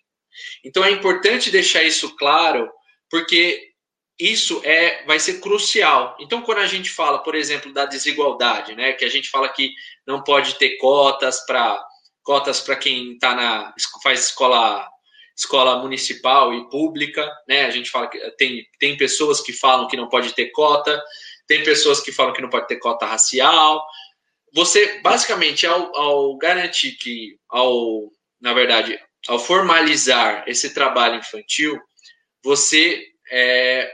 Então 0.65 0.85
é 0.85 0.91
importante 0.91 1.51
deixar 1.51 1.83
isso 1.83 2.15
claro, 2.17 2.71
porque 3.11 3.73
isso 4.19 4.61
é 4.65 5.05
vai 5.05 5.19
ser 5.21 5.41
crucial. 5.41 6.17
Então, 6.21 6.43
quando 6.43 6.59
a 6.59 6.67
gente 6.67 6.91
fala, 6.91 7.19
por 7.19 7.35
exemplo, 7.35 7.73
da 7.73 7.85
desigualdade, 7.85 8.75
né, 8.75 8.93
que 8.93 9.05
a 9.05 9.11
gente 9.11 9.29
fala 9.29 9.49
que 9.49 9.73
não 10.07 10.23
pode 10.23 10.55
ter 10.55 10.77
cotas 10.79 11.45
para 11.47 11.85
cotas 12.23 12.61
para 12.61 12.77
quem 12.77 13.17
tá 13.19 13.35
na 13.35 13.75
faz 14.03 14.27
escola 14.27 14.89
escola 15.37 15.79
municipal 15.81 16.55
e 16.55 16.69
pública, 16.71 17.31
né? 17.47 17.67
A 17.67 17.71
gente 17.71 17.91
fala 17.91 18.09
que 18.09 18.19
tem, 18.33 18.67
tem 18.81 18.97
pessoas 18.97 19.41
que 19.41 19.53
falam 19.53 19.87
que 19.87 19.97
não 19.97 20.09
pode 20.09 20.33
ter 20.33 20.47
cota, 20.47 21.01
tem 21.47 21.63
pessoas 21.63 22.01
que 22.01 22.11
falam 22.11 22.33
que 22.33 22.41
não 22.41 22.49
pode 22.49 22.67
ter 22.67 22.77
cota 22.77 23.05
racial. 23.05 23.85
Você, 24.57 25.01
basicamente, 25.03 25.67
ao, 25.67 25.95
ao 25.95 26.37
garantir 26.39 26.93
que, 26.93 27.39
ao, 27.47 28.11
na 28.41 28.55
verdade, 28.55 28.99
ao 29.29 29.39
formalizar 29.39 30.45
esse 30.47 30.73
trabalho 30.73 31.19
infantil, 31.19 31.79
você 32.43 33.05
é, 33.31 33.93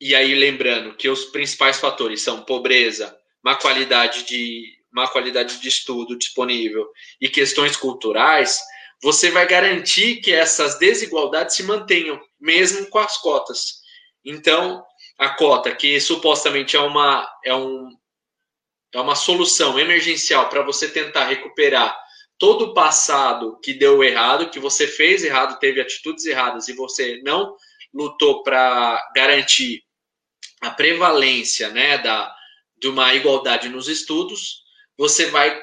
e 0.00 0.14
aí 0.14 0.36
lembrando 0.36 0.94
que 0.94 1.08
os 1.08 1.24
principais 1.24 1.80
fatores 1.80 2.22
são 2.22 2.44
pobreza, 2.44 3.12
má 3.42 3.56
qualidade 3.56 4.22
de 4.22 4.78
má 4.92 5.08
qualidade 5.08 5.60
de 5.60 5.68
estudo 5.68 6.16
disponível 6.16 6.88
e 7.20 7.28
questões 7.28 7.76
culturais, 7.76 8.60
você 9.02 9.32
vai 9.32 9.48
garantir 9.48 10.20
que 10.20 10.32
essas 10.32 10.78
desigualdades 10.78 11.56
se 11.56 11.64
mantenham, 11.64 12.20
mesmo 12.40 12.86
com 12.86 13.00
as 13.00 13.16
cotas. 13.16 13.80
Então, 14.24 14.84
a 15.18 15.30
cota, 15.30 15.74
que 15.74 16.00
supostamente 16.00 16.76
é 16.76 16.80
uma, 16.80 17.28
é 17.44 17.54
um, 17.54 17.98
é 18.92 19.00
uma 19.00 19.14
solução 19.14 19.78
emergencial 19.78 20.48
para 20.48 20.62
você 20.62 20.88
tentar 20.88 21.26
recuperar 21.26 21.96
todo 22.38 22.66
o 22.66 22.74
passado 22.74 23.58
que 23.62 23.74
deu 23.74 24.02
errado, 24.02 24.50
que 24.50 24.60
você 24.60 24.86
fez 24.86 25.24
errado, 25.24 25.58
teve 25.58 25.80
atitudes 25.80 26.24
erradas 26.24 26.68
e 26.68 26.72
você 26.72 27.20
não 27.24 27.56
lutou 27.92 28.42
para 28.42 29.02
garantir 29.14 29.82
a 30.60 30.70
prevalência 30.70 31.68
né, 31.70 31.98
da, 31.98 32.34
de 32.76 32.88
uma 32.88 33.14
igualdade 33.14 33.68
nos 33.68 33.88
estudos, 33.88 34.62
você 34.96 35.26
vai 35.26 35.60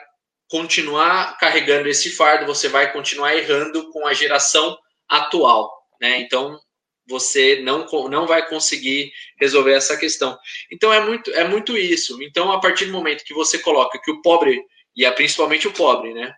continuar 0.50 1.38
carregando 1.38 1.88
esse 1.88 2.10
fardo, 2.12 2.46
você 2.46 2.70
vai 2.70 2.91
continuar 2.91 3.36
errando 3.36 3.89
com 3.91 4.05
a 4.05 4.13
geração 4.13 4.77
atual, 5.08 5.72
né? 6.00 6.20
Então 6.20 6.60
você 7.08 7.62
não, 7.62 7.86
não 8.10 8.26
vai 8.26 8.48
conseguir 8.48 9.12
resolver 9.40 9.74
essa 9.74 9.98
questão. 9.98 10.38
Então 10.72 10.92
é 10.92 11.00
muito 11.00 11.32
é 11.32 11.48
muito 11.48 11.78
isso. 11.78 12.22
Então 12.24 12.52
a 12.52 12.60
partir 12.60 12.86
do 12.86 12.92
momento 12.92 13.24
que 13.24 13.34
você 13.34 13.60
coloca 13.60 14.00
que 14.04 14.12
o 14.12 14.22
pobre 14.22 14.62
e 14.96 15.06
é 15.06 15.12
principalmente 15.12 15.68
o 15.68 15.74
pobre, 15.74 16.14
né? 16.14 16.34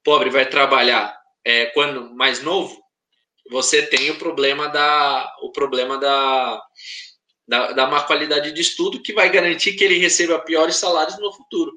O 0.00 0.02
pobre 0.04 0.30
vai 0.30 0.48
trabalhar 0.48 1.16
é, 1.44 1.66
quando 1.66 2.14
mais 2.14 2.42
novo, 2.42 2.80
você 3.50 3.82
tem 3.82 4.10
o 4.10 4.18
problema 4.18 4.68
da 4.68 5.32
o 5.42 5.52
problema 5.52 5.98
da 5.98 6.62
da, 7.46 7.72
da 7.72 7.86
má 7.86 8.02
qualidade 8.02 8.52
de 8.52 8.60
estudo 8.60 9.02
que 9.02 9.12
vai 9.12 9.28
garantir 9.28 9.72
que 9.72 9.82
ele 9.82 9.98
receba 9.98 10.38
piores 10.38 10.76
salários 10.76 11.18
no 11.18 11.32
futuro. 11.32 11.72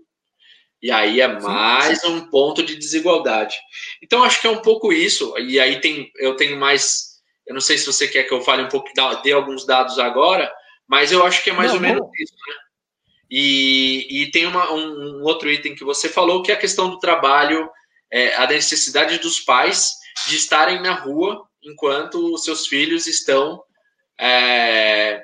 E 0.83 0.91
aí 0.91 1.21
é 1.21 1.27
mais 1.27 2.03
um 2.03 2.29
ponto 2.29 2.61
de 2.61 2.75
desigualdade. 2.75 3.55
Então 4.03 4.21
acho 4.21 4.41
que 4.41 4.47
é 4.47 4.49
um 4.49 4.61
pouco 4.61 4.91
isso. 4.91 5.33
E 5.39 5.57
aí 5.57 5.79
tem, 5.79 6.11
eu 6.17 6.35
tenho 6.35 6.59
mais. 6.59 7.12
Eu 7.45 7.53
não 7.53 7.61
sei 7.61 7.77
se 7.77 7.85
você 7.85 8.07
quer 8.07 8.23
que 8.23 8.33
eu 8.33 8.41
fale 8.41 8.63
um 8.63 8.69
pouco, 8.69 8.89
dê 9.23 9.31
alguns 9.31 9.65
dados 9.65 9.99
agora, 9.99 10.51
mas 10.87 11.11
eu 11.11 11.25
acho 11.25 11.43
que 11.43 11.49
é 11.49 11.53
mais 11.53 11.69
não, 11.69 11.75
ou 11.75 11.81
menos 11.81 12.01
não. 12.01 12.11
isso, 12.19 12.33
né? 12.47 12.55
E, 13.29 14.07
e 14.21 14.31
tem 14.31 14.45
uma, 14.45 14.71
um, 14.71 15.19
um, 15.19 15.23
outro 15.23 15.49
item 15.49 15.73
que 15.73 15.83
você 15.83 16.07
falou, 16.07 16.43
que 16.43 16.51
é 16.51 16.55
a 16.55 16.59
questão 16.59 16.89
do 16.89 16.99
trabalho, 16.99 17.69
é, 18.11 18.35
a 18.35 18.45
necessidade 18.45 19.17
dos 19.17 19.39
pais 19.39 19.91
de 20.27 20.35
estarem 20.35 20.81
na 20.81 20.93
rua 20.93 21.43
enquanto 21.63 22.33
os 22.33 22.43
seus 22.43 22.67
filhos 22.67 23.07
estão 23.07 23.63
é, 24.19 25.23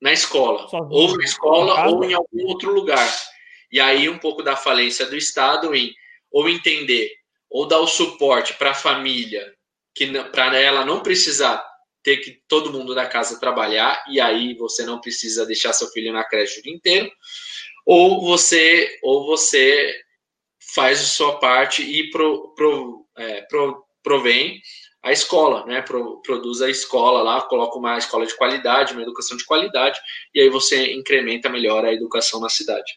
na 0.00 0.12
escola, 0.12 0.68
ou 0.70 1.16
na 1.16 1.24
escola, 1.24 1.88
ou 1.88 2.04
em 2.04 2.14
algum 2.14 2.46
outro 2.46 2.72
lugar. 2.72 3.12
E 3.72 3.80
aí 3.80 4.08
um 4.08 4.18
pouco 4.18 4.42
da 4.42 4.54
falência 4.54 5.06
do 5.06 5.16
Estado 5.16 5.74
em 5.74 5.92
ou 6.30 6.48
entender 6.48 7.10
ou 7.50 7.66
dar 7.66 7.80
o 7.80 7.86
suporte 7.86 8.54
para 8.54 8.70
a 8.70 8.74
família, 8.74 9.55
que 9.96 10.06
para 10.24 10.60
ela 10.60 10.84
não 10.84 11.02
precisar 11.02 11.64
ter 12.04 12.18
que 12.18 12.40
todo 12.46 12.72
mundo 12.72 12.94
da 12.94 13.06
casa 13.06 13.40
trabalhar 13.40 14.04
e 14.08 14.20
aí 14.20 14.54
você 14.54 14.84
não 14.84 15.00
precisa 15.00 15.46
deixar 15.46 15.72
seu 15.72 15.88
filho 15.88 16.12
na 16.12 16.22
creche 16.22 16.60
o 16.60 16.62
dia 16.62 16.72
inteiro, 16.72 17.10
ou 17.84 18.20
você 18.20 18.98
ou 19.02 19.26
você 19.26 19.92
faz 20.74 21.00
a 21.00 21.04
sua 21.04 21.38
parte 21.40 21.82
e 21.82 22.10
pro, 22.10 22.54
pro, 22.54 23.06
é, 23.16 23.40
pro, 23.42 23.84
provém 24.02 24.60
a 25.02 25.12
escola, 25.12 25.64
né? 25.66 25.80
Pro, 25.80 26.20
produz 26.20 26.60
a 26.60 26.68
escola 26.68 27.22
lá, 27.22 27.40
coloca 27.42 27.78
uma 27.78 27.96
escola 27.96 28.26
de 28.26 28.36
qualidade, 28.36 28.92
uma 28.92 29.02
educação 29.02 29.36
de 29.36 29.44
qualidade, 29.44 29.98
e 30.34 30.40
aí 30.40 30.48
você 30.48 30.92
incrementa 30.92 31.48
melhor 31.48 31.84
a 31.84 31.92
educação 31.92 32.40
na 32.40 32.48
cidade. 32.48 32.92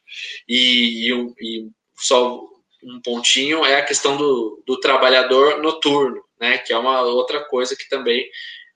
E, 0.48 1.08
e, 1.08 1.34
e 1.40 1.70
só 1.96 2.42
um 2.84 3.00
pontinho 3.02 3.64
é 3.64 3.76
a 3.76 3.86
questão 3.86 4.18
do, 4.18 4.64
do 4.66 4.80
trabalhador 4.80 5.62
noturno, 5.62 6.22
né? 6.39 6.58
Que 6.58 6.73
é 6.73 6.78
uma 6.78 7.02
outra 7.02 7.43
coisa 7.45 7.75
que 7.75 7.88
também 7.89 8.30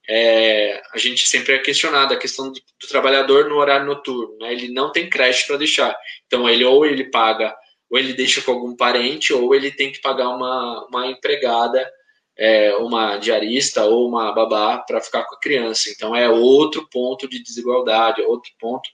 é, 0.08 0.82
a 0.92 0.98
gente 0.98 1.26
sempre 1.26 1.54
é 1.54 1.58
questionado, 1.58 2.12
a 2.12 2.18
questão 2.18 2.52
do, 2.52 2.54
do 2.54 2.88
trabalhador 2.88 3.48
no 3.48 3.56
horário 3.56 3.86
noturno, 3.86 4.36
né? 4.38 4.52
Ele 4.52 4.72
não 4.72 4.92
tem 4.92 5.08
creche 5.08 5.46
para 5.46 5.56
deixar. 5.56 5.96
Então, 6.26 6.48
ele 6.48 6.64
ou 6.64 6.84
ele 6.84 7.10
paga, 7.10 7.54
ou 7.90 7.98
ele 7.98 8.12
deixa 8.12 8.42
com 8.42 8.52
algum 8.52 8.76
parente, 8.76 9.32
ou 9.32 9.54
ele 9.54 9.70
tem 9.70 9.92
que 9.92 10.00
pagar 10.00 10.28
uma, 10.28 10.86
uma 10.88 11.06
empregada 11.06 11.88
é, 12.36 12.74
uma 12.76 13.16
diarista 13.16 13.84
ou 13.84 14.08
uma 14.08 14.32
babá 14.32 14.78
para 14.78 15.00
ficar 15.00 15.24
com 15.24 15.34
a 15.34 15.40
criança. 15.40 15.90
Então 15.90 16.14
é 16.14 16.28
outro 16.28 16.88
ponto 16.90 17.28
de 17.28 17.42
desigualdade, 17.42 18.22
outro 18.22 18.50
ponto. 18.58 18.88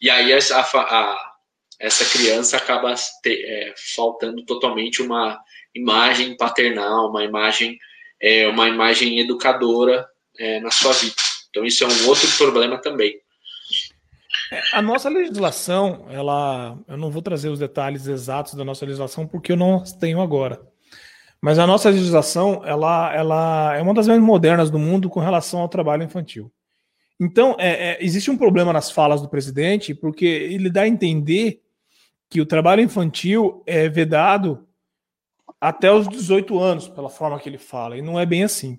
E 0.00 0.08
aí 0.08 0.32
essa, 0.32 0.60
a, 0.60 1.32
essa 1.80 2.04
criança 2.04 2.56
acaba 2.56 2.94
te, 2.94 3.44
é, 3.44 3.74
faltando 3.94 4.44
totalmente 4.44 5.02
uma 5.02 5.40
imagem 5.74 6.36
paternal, 6.36 7.10
uma 7.10 7.24
imagem, 7.24 7.78
é, 8.24 8.48
uma 8.48 8.66
imagem 8.70 9.20
educadora 9.20 10.08
é, 10.38 10.58
na 10.60 10.70
sua 10.70 10.92
vida. 10.94 11.14
Então 11.50 11.62
isso 11.62 11.84
é 11.84 11.86
um 11.86 12.08
outro 12.08 12.26
problema 12.38 12.80
também. 12.80 13.20
A 14.72 14.80
nossa 14.80 15.10
legislação, 15.10 16.06
ela, 16.10 16.78
eu 16.88 16.96
não 16.96 17.10
vou 17.10 17.20
trazer 17.20 17.50
os 17.50 17.58
detalhes 17.58 18.06
exatos 18.06 18.54
da 18.54 18.64
nossa 18.64 18.86
legislação 18.86 19.26
porque 19.26 19.52
eu 19.52 19.56
não 19.56 19.84
tenho 20.00 20.22
agora. 20.22 20.60
Mas 21.40 21.58
a 21.58 21.66
nossa 21.66 21.90
legislação 21.90 22.62
ela, 22.64 23.14
ela 23.14 23.76
é 23.76 23.82
uma 23.82 23.92
das 23.92 24.08
mais 24.08 24.20
modernas 24.20 24.70
do 24.70 24.78
mundo 24.78 25.10
com 25.10 25.20
relação 25.20 25.60
ao 25.60 25.68
trabalho 25.68 26.02
infantil. 26.02 26.50
Então, 27.20 27.54
é, 27.58 27.90
é, 27.90 28.04
existe 28.04 28.30
um 28.30 28.38
problema 28.38 28.72
nas 28.72 28.90
falas 28.90 29.20
do 29.20 29.28
presidente, 29.28 29.94
porque 29.94 30.24
ele 30.24 30.70
dá 30.70 30.82
a 30.82 30.88
entender 30.88 31.60
que 32.30 32.40
o 32.40 32.46
trabalho 32.46 32.80
infantil 32.80 33.62
é 33.66 33.88
vedado 33.88 34.66
até 35.68 35.92
os 35.92 36.08
18 36.08 36.58
anos, 36.58 36.88
pela 36.88 37.08
forma 37.08 37.38
que 37.38 37.48
ele 37.48 37.58
fala, 37.58 37.96
e 37.96 38.02
não 38.02 38.18
é 38.18 38.26
bem 38.26 38.44
assim. 38.44 38.78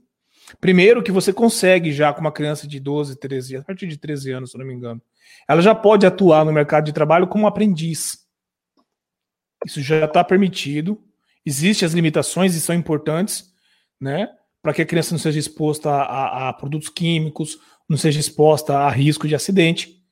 Primeiro, 0.59 1.01
que 1.01 1.11
você 1.11 1.33
consegue 1.33 1.91
já 1.91 2.13
com 2.13 2.21
uma 2.21 2.31
criança 2.31 2.67
de 2.67 2.79
12, 2.79 3.15
13, 3.17 3.57
a 3.57 3.63
partir 3.63 3.87
de 3.87 3.97
13 3.97 4.31
anos, 4.31 4.51
se 4.51 4.57
não 4.57 4.65
me 4.65 4.73
engano, 4.73 5.01
ela 5.47 5.61
já 5.61 5.73
pode 5.73 6.05
atuar 6.05 6.45
no 6.45 6.53
mercado 6.53 6.85
de 6.85 6.93
trabalho 6.93 7.27
como 7.27 7.47
aprendiz. 7.47 8.25
Isso 9.65 9.81
já 9.81 10.05
está 10.05 10.23
permitido 10.23 11.01
Existem 11.45 11.85
as 11.85 11.93
limitações 11.93 12.55
e 12.55 12.61
são 12.61 12.73
importantes, 12.75 13.53
né? 14.01 14.27
Para 14.63 14.73
que 14.73 14.81
a 14.81 14.85
criança 14.85 15.11
não 15.11 15.19
seja 15.19 15.37
exposta 15.37 15.91
a, 15.91 16.49
a, 16.49 16.53
produtos 16.53 16.89
químicos, 16.89 17.59
não 17.87 17.97
seja 17.97 18.19
exposta 18.19 18.79
a 18.79 18.89
risco 18.89 19.27
de 19.27 19.35
acidente. 19.35 20.03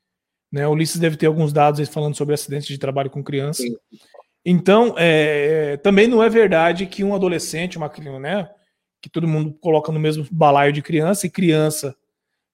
Né? 0.51 0.67
O 0.67 0.71
Ulisses 0.71 0.99
deve 0.99 1.17
ter 1.17 1.25
alguns 1.25 1.51
dados 1.51 1.89
falando 1.89 2.15
sobre 2.15 2.36
acidentes 2.36 2.67
de 2.67 2.77
trabalho 2.77 3.09
com 3.09 3.23
criança. 3.23 3.63
Sim. 3.63 3.75
Então, 4.45 4.93
é, 4.97 5.77
também 5.77 6.08
não 6.08 6.21
é 6.21 6.29
verdade 6.29 6.86
que 6.86 7.03
um 7.03 7.15
adolescente, 7.15 7.77
uma 7.77 7.89
criança, 7.89 8.19
né? 8.19 8.49
Que 9.01 9.10
todo 9.10 9.27
mundo 9.27 9.53
coloca 9.53 9.91
no 9.91 9.99
mesmo 9.99 10.25
balaio 10.32 10.73
de 10.73 10.82
criança, 10.82 11.25
e 11.25 11.29
criança 11.29 11.95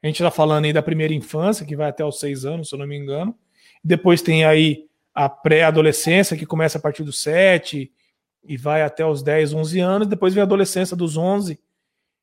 A 0.04 0.08
gente 0.08 0.22
está 0.22 0.32
falando 0.32 0.66
aí 0.66 0.74
da 0.74 0.84
primeira 0.84 1.14
infância, 1.14 1.66
que 1.66 1.76
vai 1.76 1.90
até 1.90 2.06
os 2.06 2.20
seis 2.20 2.46
anos, 2.46 2.70
se 2.70 2.76
eu 2.76 2.80
não 2.80 2.88
me 2.88 2.98
engano. 2.98 3.36
Depois 3.84 4.22
tem 4.22 4.46
aí 4.46 4.86
a 5.14 5.28
pré-adolescência, 5.28 6.38
que 6.38 6.46
começa 6.46 6.78
a 6.78 6.82
partir 6.82 7.04
dos 7.04 7.22
sete 7.22 7.92
e 8.44 8.56
vai 8.56 8.82
até 8.84 9.06
os 9.06 9.22
10, 9.22 9.54
11 9.54 9.80
anos. 9.80 10.08
Depois 10.08 10.34
vem 10.34 10.42
a 10.42 10.46
adolescência 10.46 10.96
dos 10.96 11.18
11 11.18 11.60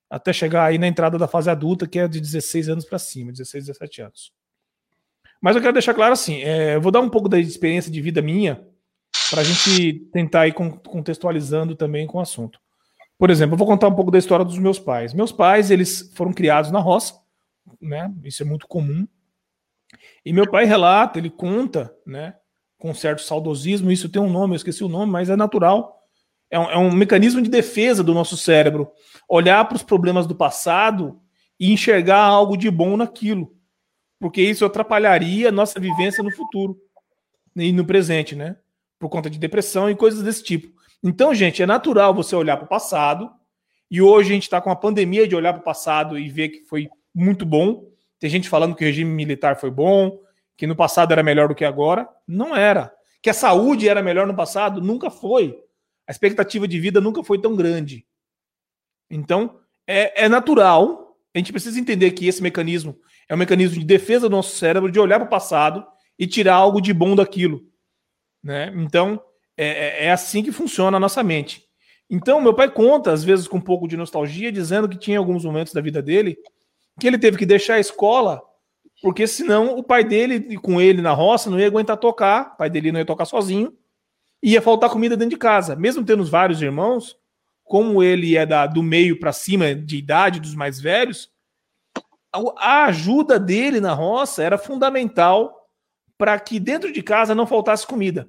até 0.09 0.33
chegar 0.33 0.65
aí 0.65 0.79
na 0.79 0.87
entrada 0.87 1.19
da 1.19 1.27
fase 1.27 1.51
adulta, 1.51 1.87
que 1.87 1.99
é 1.99 2.07
de 2.09 2.21
16 2.21 2.69
anos 2.69 2.85
para 2.85 2.99
cima, 2.99 3.33
16, 3.33 3.67
17 3.67 4.03
anos. 4.03 4.33
Mas 5.41 5.57
eu 5.57 5.63
quero 5.63 5.75
deixar 5.75 5.95
claro 5.95 6.13
assim, 6.13 6.43
é, 6.43 6.77
eu 6.77 6.81
vou 6.81 6.93
dar 6.93 7.01
um 7.01 7.11
pouco 7.11 7.29
da 7.29 7.39
experiência 7.39 7.91
de 7.91 8.01
vida 8.01 8.23
minha 8.23 8.65
para 9.31 9.41
a 9.41 9.45
gente 9.45 9.95
tentar 10.13 10.47
ir 10.47 10.53
contextualizando 10.53 11.75
também 11.75 12.07
com 12.07 12.19
o 12.19 12.21
assunto. 12.21 12.61
Por 13.19 13.31
exemplo, 13.31 13.55
eu 13.55 13.59
vou 13.59 13.67
contar 13.67 13.89
um 13.89 13.95
pouco 13.95 14.11
da 14.11 14.19
história 14.19 14.45
dos 14.45 14.59
meus 14.59 14.79
pais. 14.79 15.15
Meus 15.15 15.33
pais, 15.33 15.71
eles 15.71 16.13
foram 16.15 16.33
criados 16.33 16.71
na 16.71 16.79
roça, 16.79 17.15
né? 17.81 18.13
Isso 18.23 18.43
é 18.43 18.47
muito 18.47 18.67
comum. 18.67 19.07
E 20.25 20.33
meu 20.33 20.51
pai 20.51 20.65
relata, 20.65 21.19
ele 21.19 21.31
conta, 21.31 21.95
né? 22.07 22.35
Com 22.79 22.93
certo 22.93 23.23
saudosismo, 23.23 23.91
isso 23.91 24.09
tem 24.09 24.21
um 24.21 24.31
nome, 24.31 24.53
eu 24.53 24.57
esqueci 24.57 24.85
o 24.85 24.89
nome, 24.89 25.11
mas 25.11 25.31
é 25.31 25.37
natural. 25.37 25.97
É 26.51 26.59
um, 26.59 26.71
é 26.71 26.79
um 26.79 26.93
mecanismo 26.93 27.41
de 27.41 27.49
defesa 27.49 28.05
do 28.05 28.13
nosso 28.13 28.37
cérebro. 28.37 28.91
Olhar 29.29 29.65
para 29.65 29.77
os 29.77 29.83
problemas 29.83 30.27
do 30.27 30.35
passado 30.35 31.19
e 31.59 31.73
enxergar 31.73 32.21
algo 32.21 32.57
de 32.57 32.71
bom 32.71 32.97
naquilo. 32.97 33.55
Porque 34.21 34.43
isso 34.43 34.65
atrapalharia 34.65 35.49
a 35.49 35.53
nossa 35.53 35.81
vivência 35.81 36.23
no 36.23 36.31
futuro 36.31 36.79
e 37.57 37.73
no 37.73 37.85
presente, 37.85 38.37
né? 38.37 38.57
Por 38.99 39.09
conta 39.09 39.29
de 39.29 39.39
depressão 39.39 39.91
e 39.91 39.95
coisas 39.97 40.23
desse 40.23 40.43
tipo. 40.43 40.73
Então, 41.03 41.35
gente, 41.35 41.63
é 41.63 41.67
natural 41.67 42.15
você 42.15 42.35
olhar 42.35 42.57
para 42.57 42.67
o 42.67 42.69
passado. 42.69 43.31
E 43.91 44.03
hoje 44.03 44.31
a 44.31 44.35
gente 44.35 44.45
está 44.45 44.61
com 44.61 44.71
a 44.71 44.77
pandemia 44.77 45.29
de 45.29 45.37
olhar 45.37 45.53
para 45.53 45.61
o 45.61 45.65
passado 45.65 46.19
e 46.19 46.29
ver 46.29 46.49
que 46.49 46.65
foi 46.65 46.89
muito 47.15 47.47
bom. 47.47 47.89
Tem 48.19 48.29
gente 48.29 48.49
falando 48.49 48.75
que 48.75 48.85
o 48.85 48.87
regime 48.87 49.11
militar 49.11 49.57
foi 49.57 49.71
bom, 49.71 50.19
que 50.57 50.67
no 50.67 50.75
passado 50.75 51.13
era 51.13 51.23
melhor 51.23 51.49
do 51.49 51.55
que 51.55 51.65
agora. 51.65 52.09
Não 52.27 52.57
era. 52.57 52.93
Que 53.23 53.31
a 53.31 53.35
saúde 53.35 53.89
era 53.89 54.03
melhor 54.03 54.27
no 54.27 54.35
passado? 54.35 54.81
Nunca 54.81 55.11
foi. 55.11 55.57
A 56.07 56.13
expectativa 56.13 56.67
de 56.67 56.79
vida 56.81 57.01
nunca 57.01 57.23
foi 57.23 57.41
tão 57.41 57.55
grande. 57.55 58.07
Então, 59.11 59.59
é, 59.87 60.25
é 60.25 60.29
natural. 60.29 61.17
A 61.35 61.39
gente 61.39 61.53
precisa 61.53 61.79
entender 61.79 62.13
que 62.13 62.27
esse 62.27 62.43
mecanismo 62.43 62.99
é 63.29 63.35
um 63.35 63.39
mecanismo 63.39 63.79
de 63.79 63.85
defesa 63.85 64.29
do 64.29 64.37
nosso 64.37 64.57
cérebro, 64.57 64.91
de 64.91 64.99
olhar 64.99 65.19
para 65.19 65.27
o 65.27 65.31
passado 65.31 65.87
e 66.19 66.27
tirar 66.27 66.55
algo 66.55 66.81
de 66.81 66.93
bom 66.93 67.15
daquilo. 67.15 67.63
Né? 68.47 68.73
Então, 68.77 69.21
é, 69.57 69.67
é, 69.67 70.05
é 70.05 70.13
assim 70.13 70.41
que 70.41 70.53
funciona 70.53 70.97
a 70.97 71.01
nossa 71.01 71.21
mente. 71.21 71.65
Então, 72.09 72.41
meu 72.41 72.55
pai 72.55 72.71
conta, 72.71 73.13
às 73.13 73.25
vezes 73.25 73.49
com 73.49 73.57
um 73.57 73.61
pouco 73.61 73.89
de 73.89 73.97
nostalgia, 73.97 74.53
dizendo 74.53 74.89
que 74.89 74.97
tinha 74.97 75.19
alguns 75.19 75.45
momentos 75.45 75.73
da 75.73 75.81
vida 75.81 76.01
dele 76.01 76.39
que 77.01 77.09
ele 77.09 77.19
teve 77.19 77.37
que 77.37 77.45
deixar 77.45 77.75
a 77.75 77.81
escola, 77.81 78.41
porque 79.03 79.27
senão 79.27 79.77
o 79.77 79.83
pai 79.83 80.05
dele, 80.05 80.57
com 80.59 80.81
ele 80.81 81.03
na 81.03 81.13
roça, 81.13 81.51
não 81.51 81.59
ia 81.59 81.67
aguentar 81.67 81.97
tocar, 81.97 82.53
o 82.55 82.57
pai 82.59 82.71
dele 82.71 82.93
não 82.93 83.01
ia 83.01 83.05
tocar 83.05 83.25
sozinho, 83.25 83.77
ia 84.41 84.63
faltar 84.63 84.91
comida 84.91 85.17
dentro 85.17 85.31
de 85.31 85.37
casa. 85.37 85.75
Mesmo 85.75 86.05
tendo 86.05 86.25
vários 86.25 86.63
irmãos, 86.63 87.17
como 87.65 88.01
ele 88.01 88.37
é 88.37 88.47
da, 88.47 88.65
do 88.69 88.81
meio 88.81 89.19
para 89.19 89.33
cima 89.33 89.75
de 89.75 89.97
idade 89.97 90.39
dos 90.39 90.55
mais 90.55 90.81
velhos, 90.81 91.33
a 92.59 92.85
ajuda 92.85 93.41
dele 93.41 93.81
na 93.81 93.93
roça 93.93 94.45
era 94.45 94.57
fundamental 94.57 95.69
para 96.17 96.39
que 96.39 96.61
dentro 96.61 96.93
de 96.93 97.03
casa 97.03 97.35
não 97.35 97.45
faltasse 97.45 97.85
comida. 97.85 98.29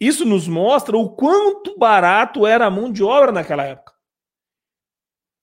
Isso 0.00 0.24
nos 0.24 0.46
mostra 0.46 0.96
o 0.96 1.10
quanto 1.10 1.76
barato 1.76 2.46
era 2.46 2.66
a 2.66 2.70
mão 2.70 2.92
de 2.92 3.02
obra 3.02 3.32
naquela 3.32 3.64
época. 3.64 3.92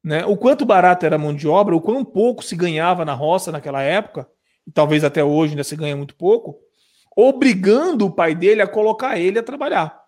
Né? 0.04 0.26
O 0.26 0.38
quanto 0.38 0.65
barato 0.65 1.06
era 1.06 1.15
a 1.15 1.20
mão 1.20 1.34
de 1.34 1.48
obra, 1.48 1.76
o 1.76 1.82
quão 1.82 2.06
pouco 2.06 2.44
se 2.44 2.56
ganhava 2.56 3.04
na 3.04 3.13
roça 3.13 3.52
naquela 3.52 3.82
época, 3.82 4.30
e 4.65 4.72
talvez 4.72 5.04
até 5.04 5.24
hoje 5.24 5.54
ainda 5.54 5.63
se 5.63 5.76
ganha 5.76 5.96
muito 5.96 6.15
pouco, 6.15 6.60
obrigando 7.15 8.06
o 8.06 8.12
pai 8.12 8.36
dele 8.36 8.62
a 8.62 8.68
colocar 8.68 9.20
ele 9.20 9.39
a 9.39 9.44
trabalhar. 9.44 10.00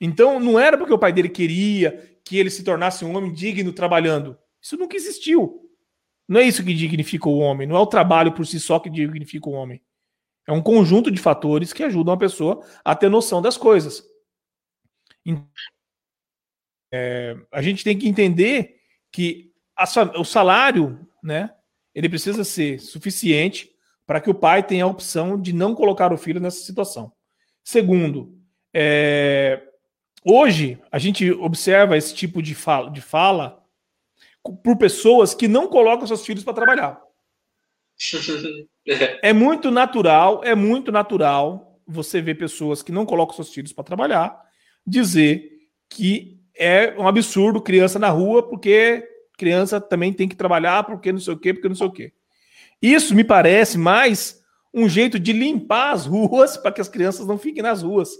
Então 0.00 0.40
não 0.40 0.58
era 0.58 0.76
porque 0.76 0.92
o 0.92 0.98
pai 0.98 1.12
dele 1.12 1.28
queria 1.28 2.18
que 2.24 2.36
ele 2.38 2.50
se 2.50 2.64
tornasse 2.64 3.04
um 3.04 3.16
homem 3.16 3.32
digno 3.32 3.72
trabalhando. 3.72 4.36
Isso 4.60 4.76
nunca 4.76 4.96
existiu. 4.96 5.62
Não 6.28 6.40
é 6.40 6.42
isso 6.42 6.64
que 6.64 6.74
dignifica 6.74 7.28
o 7.28 7.38
homem, 7.38 7.68
não 7.68 7.76
é 7.76 7.80
o 7.80 7.86
trabalho 7.86 8.32
por 8.32 8.44
si 8.46 8.58
só 8.58 8.80
que 8.80 8.90
dignifica 8.90 9.48
o 9.48 9.52
homem. 9.52 9.80
É 10.46 10.52
um 10.52 10.62
conjunto 10.62 11.10
de 11.10 11.20
fatores 11.20 11.72
que 11.72 11.82
ajudam 11.82 12.14
a 12.14 12.18
pessoa 12.18 12.64
a 12.84 12.94
ter 12.94 13.08
noção 13.08 13.42
das 13.42 13.56
coisas. 13.56 14.04
É, 16.92 17.36
a 17.50 17.60
gente 17.60 17.82
tem 17.82 17.98
que 17.98 18.08
entender 18.08 18.76
que 19.10 19.52
a, 19.76 19.84
o 20.18 20.24
salário, 20.24 21.06
né, 21.22 21.52
ele 21.94 22.08
precisa 22.08 22.44
ser 22.44 22.78
suficiente 22.78 23.70
para 24.06 24.20
que 24.20 24.30
o 24.30 24.34
pai 24.34 24.62
tenha 24.62 24.84
a 24.84 24.88
opção 24.88 25.40
de 25.40 25.52
não 25.52 25.74
colocar 25.74 26.12
o 26.12 26.18
filho 26.18 26.40
nessa 26.40 26.60
situação. 26.60 27.12
Segundo, 27.64 28.38
é, 28.72 29.60
hoje 30.24 30.80
a 30.92 30.98
gente 30.98 31.28
observa 31.32 31.96
esse 31.96 32.14
tipo 32.14 32.40
de 32.40 32.54
fala, 32.54 32.90
de 32.90 33.00
fala 33.00 33.64
por 34.62 34.76
pessoas 34.76 35.34
que 35.34 35.48
não 35.48 35.66
colocam 35.66 36.06
seus 36.06 36.24
filhos 36.24 36.44
para 36.44 36.54
trabalhar. 36.54 37.02
é 38.86 39.32
muito 39.32 39.70
natural, 39.70 40.42
é 40.44 40.54
muito 40.54 40.92
natural 40.92 41.80
você 41.86 42.20
ver 42.20 42.36
pessoas 42.36 42.82
que 42.82 42.92
não 42.92 43.06
colocam 43.06 43.34
seus 43.34 43.52
filhos 43.52 43.72
para 43.72 43.84
trabalhar 43.84 44.46
dizer 44.86 45.50
que 45.88 46.40
é 46.54 46.94
um 46.98 47.08
absurdo 47.08 47.60
criança 47.60 47.98
na 47.98 48.08
rua, 48.08 48.48
porque 48.48 49.06
criança 49.36 49.80
também 49.80 50.12
tem 50.12 50.28
que 50.28 50.36
trabalhar, 50.36 50.84
porque 50.84 51.12
não 51.12 51.18
sei 51.18 51.34
o 51.34 51.38
quê, 51.38 51.52
porque 51.52 51.68
não 51.68 51.74
sei 51.74 51.86
o 51.86 51.92
quê. 51.92 52.12
Isso 52.80 53.14
me 53.14 53.24
parece 53.24 53.76
mais 53.76 54.40
um 54.72 54.88
jeito 54.88 55.18
de 55.18 55.32
limpar 55.32 55.92
as 55.92 56.06
ruas 56.06 56.56
para 56.56 56.72
que 56.72 56.80
as 56.80 56.88
crianças 56.88 57.26
não 57.26 57.36
fiquem 57.36 57.62
nas 57.62 57.82
ruas. 57.82 58.10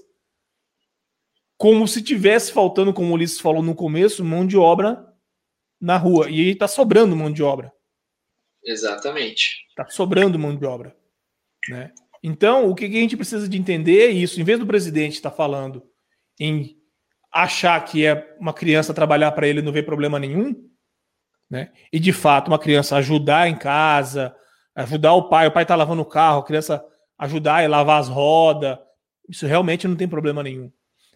Como 1.57 1.87
se 1.87 2.03
tivesse 2.03 2.53
faltando, 2.53 2.93
como 2.93 3.11
o 3.11 3.15
Ulisses 3.15 3.41
falou 3.41 3.63
no 3.63 3.75
começo, 3.75 4.25
mão 4.25 4.47
de 4.47 4.59
obra 4.59 5.07
na 5.81 5.97
rua. 5.97 6.29
E 6.29 6.51
está 6.51 6.69
sobrando 6.69 7.17
mão 7.17 7.33
de 7.33 7.43
obra. 7.43 7.73
Exatamente. 8.67 9.65
Está 9.69 9.87
sobrando 9.89 10.39
mão 10.39 10.57
de 10.57 10.67
obra. 10.67 10.95
Né? 11.69 11.93
Então, 12.23 12.69
o 12.69 12.75
que 12.75 12.85
a 12.85 12.89
gente 12.89 13.17
precisa 13.17 13.49
de 13.49 13.57
entender 13.57 14.09
é 14.09 14.11
isso. 14.11 14.41
Em 14.41 14.45
vez 14.45 14.59
do 14.59 14.67
presidente 14.67 15.15
estar 15.15 15.31
tá 15.31 15.37
falando 15.37 15.83
em 16.39 16.77
achar 17.33 17.83
que 17.85 18.05
é 18.05 18.35
uma 18.41 18.53
criança 18.53 18.93
trabalhar 18.93 19.31
para 19.33 19.47
ele 19.47 19.63
não 19.63 19.73
ver 19.73 19.85
problema 19.85 20.19
nenhum, 20.19 20.55
né? 21.51 21.71
E 21.93 22.01
de 22.01 22.13
fato, 22.13 22.49
uma 22.49 22.59
criança 22.59 22.97
ajudar 22.97 23.49
em 23.49 23.57
casa, 23.57 24.35
ajudar 24.75 25.13
o 25.13 25.29
pai, 25.29 25.47
o 25.47 25.53
pai 25.53 25.65
tá 25.65 25.77
lavando 25.77 26.03
o 26.03 26.07
carro, 26.07 26.41
a 26.41 26.45
criança 26.45 26.85
ajudar 27.19 27.63
e 27.63 27.69
lavar 27.69 28.01
as 28.01 28.09
rodas, 28.09 28.79
isso 29.29 29.47
realmente 29.47 29.87
não 29.87 29.97
tem 29.97 30.09
problema 30.09 30.43
nenhum. 30.43 30.71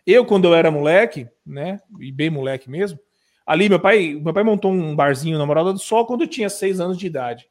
Eu, 0.07 0.25
quando 0.25 0.47
eu 0.47 0.55
era 0.55 0.71
moleque, 0.71 1.29
né? 1.45 1.81
E 2.01 2.13
bem 2.13 2.31
moleque 2.31 2.71
mesmo, 2.71 2.99
ali 3.46 3.68
meu 3.68 3.81
pai, 3.81 4.14
meu 4.14 4.33
pai 4.33 4.42
montou 4.42 4.72
um 4.72 4.94
barzinho 4.94 5.38
na 5.38 5.46
Morada 5.46 5.72
do 5.72 5.79
Sol 5.79 6.07
quando 6.07 6.22
eu 6.22 6.29
tinha 6.29 6.48
seis 6.48 6.81
anos 6.81 6.98
de 6.98 7.07
idade. 7.07 7.48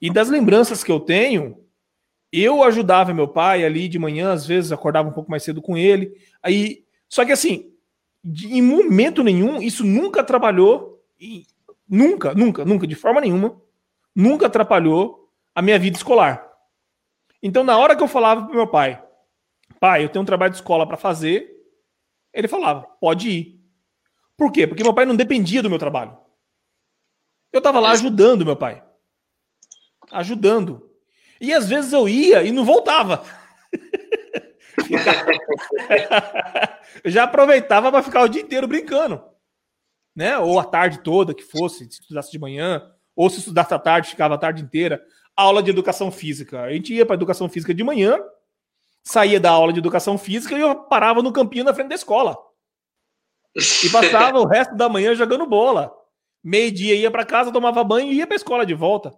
E 0.00 0.10
das 0.10 0.28
lembranças 0.28 0.84
que 0.84 0.92
eu 0.92 1.00
tenho, 1.00 1.64
eu 2.32 2.62
ajudava 2.62 3.14
meu 3.14 3.28
pai 3.28 3.64
ali 3.64 3.88
de 3.88 3.98
manhã, 3.98 4.32
às 4.32 4.46
vezes 4.46 4.72
acordava 4.72 5.08
um 5.08 5.12
pouco 5.12 5.30
mais 5.30 5.42
cedo 5.42 5.62
com 5.62 5.76
ele. 5.76 6.12
Aí 6.42 6.84
só 7.08 7.24
que 7.24 7.32
assim, 7.32 7.72
em 8.24 8.60
momento 8.60 9.22
nenhum, 9.22 9.62
isso 9.62 9.84
nunca 9.84 10.20
atrapalhou, 10.20 11.02
nunca, 11.88 12.34
nunca, 12.34 12.64
nunca, 12.64 12.86
de 12.86 12.94
forma 12.94 13.20
nenhuma, 13.20 13.60
nunca 14.14 14.46
atrapalhou 14.46 15.30
a 15.54 15.62
minha 15.62 15.78
vida 15.78 15.96
escolar. 15.96 16.46
Então, 17.42 17.64
na 17.64 17.78
hora 17.78 17.96
que 17.96 18.02
eu 18.02 18.08
falava 18.08 18.44
pro 18.44 18.54
meu 18.54 18.66
pai, 18.66 19.02
pai, 19.80 20.04
eu 20.04 20.08
tenho 20.08 20.22
um 20.22 20.26
trabalho 20.26 20.50
de 20.50 20.58
escola 20.58 20.86
para 20.86 20.96
fazer, 20.96 21.48
ele 22.32 22.48
falava, 22.48 22.82
pode 23.00 23.30
ir. 23.30 23.57
Por 24.38 24.52
quê? 24.52 24.68
Porque 24.68 24.84
meu 24.84 24.94
pai 24.94 25.04
não 25.04 25.16
dependia 25.16 25.60
do 25.60 25.68
meu 25.68 25.80
trabalho. 25.80 26.16
Eu 27.52 27.58
estava 27.58 27.80
lá 27.80 27.90
ajudando 27.90 28.46
meu 28.46 28.54
pai. 28.54 28.84
Ajudando. 30.12 30.88
E 31.40 31.52
às 31.52 31.68
vezes 31.68 31.92
eu 31.92 32.08
ia 32.08 32.44
e 32.44 32.52
não 32.52 32.64
voltava. 32.64 33.24
eu 37.02 37.10
já 37.10 37.24
aproveitava 37.24 37.90
para 37.90 38.02
ficar 38.02 38.22
o 38.22 38.28
dia 38.28 38.42
inteiro 38.42 38.68
brincando. 38.68 39.22
Né? 40.14 40.38
Ou 40.38 40.60
a 40.60 40.64
tarde 40.64 41.02
toda 41.02 41.34
que 41.34 41.42
fosse, 41.42 41.90
se 41.90 42.00
estudasse 42.00 42.30
de 42.30 42.38
manhã, 42.38 42.88
ou 43.16 43.28
se 43.28 43.40
estudasse 43.40 43.74
à 43.74 43.78
tarde, 43.78 44.10
ficava 44.10 44.36
a 44.36 44.38
tarde 44.38 44.62
inteira. 44.62 45.02
Aula 45.36 45.64
de 45.64 45.70
educação 45.70 46.12
física. 46.12 46.62
A 46.62 46.72
gente 46.72 46.94
ia 46.94 47.04
para 47.04 47.14
educação 47.14 47.48
física 47.48 47.74
de 47.74 47.82
manhã, 47.82 48.20
saía 49.02 49.40
da 49.40 49.50
aula 49.50 49.72
de 49.72 49.80
educação 49.80 50.16
física 50.16 50.56
e 50.56 50.60
eu 50.60 50.74
parava 50.84 51.22
no 51.22 51.32
campinho 51.32 51.64
na 51.64 51.74
frente 51.74 51.88
da 51.88 51.96
escola. 51.96 52.36
E 53.56 53.90
passava 53.90 54.38
o 54.38 54.46
resto 54.46 54.76
da 54.76 54.88
manhã 54.88 55.14
jogando 55.14 55.46
bola. 55.46 55.92
Meio-dia 56.42 56.94
ia 56.94 57.10
para 57.10 57.26
casa, 57.26 57.52
tomava 57.52 57.82
banho 57.82 58.12
e 58.12 58.16
ia 58.16 58.26
para 58.26 58.36
escola 58.36 58.64
de 58.64 58.74
volta. 58.74 59.14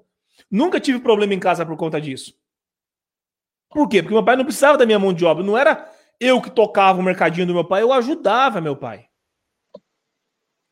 Nunca 0.50 0.80
tive 0.80 1.00
problema 1.00 1.34
em 1.34 1.38
casa 1.38 1.66
por 1.66 1.76
conta 1.76 2.00
disso. 2.00 2.34
Por 3.68 3.88
quê? 3.88 4.02
Porque 4.02 4.14
meu 4.14 4.24
pai 4.24 4.36
não 4.36 4.44
precisava 4.44 4.78
da 4.78 4.86
minha 4.86 4.98
mão 4.98 5.12
de 5.12 5.24
obra. 5.24 5.44
Não 5.44 5.56
era 5.56 5.88
eu 6.18 6.40
que 6.40 6.50
tocava 6.50 6.98
o 6.98 7.02
mercadinho 7.02 7.46
do 7.46 7.54
meu 7.54 7.64
pai, 7.64 7.82
eu 7.82 7.92
ajudava 7.92 8.60
meu 8.60 8.76
pai. 8.76 9.08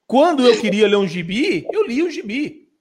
Quando 0.07 0.47
eu 0.47 0.59
queria 0.61 0.88
ler 0.88 0.97
um 0.97 1.07
gibi, 1.07 1.66
eu 1.73 1.87
lia 1.87 2.05
um 2.05 2.11
gibi. 2.11 2.73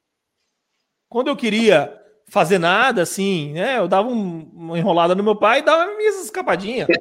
Quando 1.09 1.27
eu 1.27 1.35
queria 1.35 1.93
fazer 2.29 2.57
nada, 2.57 3.01
assim, 3.01 3.53
né? 3.53 3.77
Eu 3.77 3.87
dava 3.87 4.07
um, 4.09 4.49
uma 4.53 4.77
enrolada 4.77 5.15
no 5.15 5.23
meu 5.23 5.35
pai 5.35 5.59
e 5.59 5.63
dava 5.63 5.95
minhas 5.95 6.23
escapadinhas. 6.23 6.87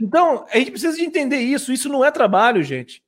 Então, 0.00 0.44
a 0.50 0.58
gente 0.58 0.70
precisa 0.70 0.96
de 0.96 1.04
entender 1.04 1.38
isso. 1.38 1.72
Isso 1.72 1.88
não 1.88 2.04
é 2.04 2.10
trabalho, 2.10 2.62
gente. 2.62 3.02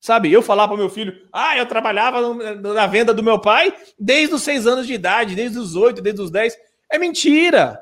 Sabe, 0.00 0.32
eu 0.32 0.42
falar 0.42 0.68
para 0.68 0.76
meu 0.76 0.88
filho, 0.88 1.12
ah, 1.32 1.56
eu 1.56 1.66
trabalhava 1.66 2.20
na 2.54 2.86
venda 2.86 3.12
do 3.12 3.22
meu 3.22 3.40
pai 3.40 3.74
desde 3.98 4.34
os 4.34 4.42
seis 4.42 4.66
anos 4.66 4.86
de 4.86 4.94
idade, 4.94 5.34
desde 5.34 5.58
os 5.58 5.74
oito, 5.74 6.00
desde 6.00 6.20
os 6.20 6.30
dez. 6.30 6.56
É 6.90 6.98
mentira. 6.98 7.80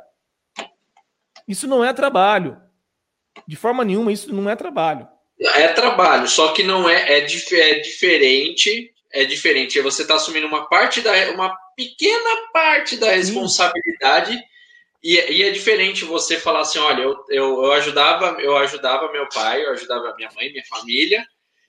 Isso 1.46 1.66
não 1.66 1.84
é 1.84 1.92
trabalho. 1.92 2.56
De 3.46 3.56
forma 3.56 3.84
nenhuma, 3.84 4.12
isso 4.12 4.32
não 4.34 4.48
é 4.48 4.56
trabalho. 4.56 5.06
É 5.38 5.68
trabalho, 5.68 6.26
só 6.28 6.52
que 6.52 6.62
não 6.62 6.88
é, 6.88 7.18
é, 7.18 7.20
dif 7.20 7.54
é 7.54 7.80
diferente. 7.80 8.92
É 9.12 9.24
diferente. 9.24 9.80
Você 9.80 10.02
está 10.02 10.14
assumindo 10.14 10.46
uma 10.46 10.66
parte 10.66 11.00
da. 11.00 11.12
uma 11.32 11.56
pequena 11.76 12.50
parte 12.52 12.96
da 12.96 13.12
responsabilidade. 13.12 14.38
E, 15.02 15.16
e, 15.32 15.42
é 15.42 15.50
diferente 15.50 16.04
você 16.04 16.38
falar 16.38 16.60
assim: 16.60 16.78
olha, 16.78 17.02
eu, 17.02 17.24
eu, 17.28 17.64
eu, 17.64 17.72
ajudava, 17.72 18.40
eu 18.40 18.56
ajudava 18.56 19.12
meu 19.12 19.28
pai, 19.28 19.64
eu 19.64 19.72
ajudava 19.72 20.14
minha 20.16 20.30
mãe, 20.34 20.50
minha 20.50 20.64
família, 20.66 21.24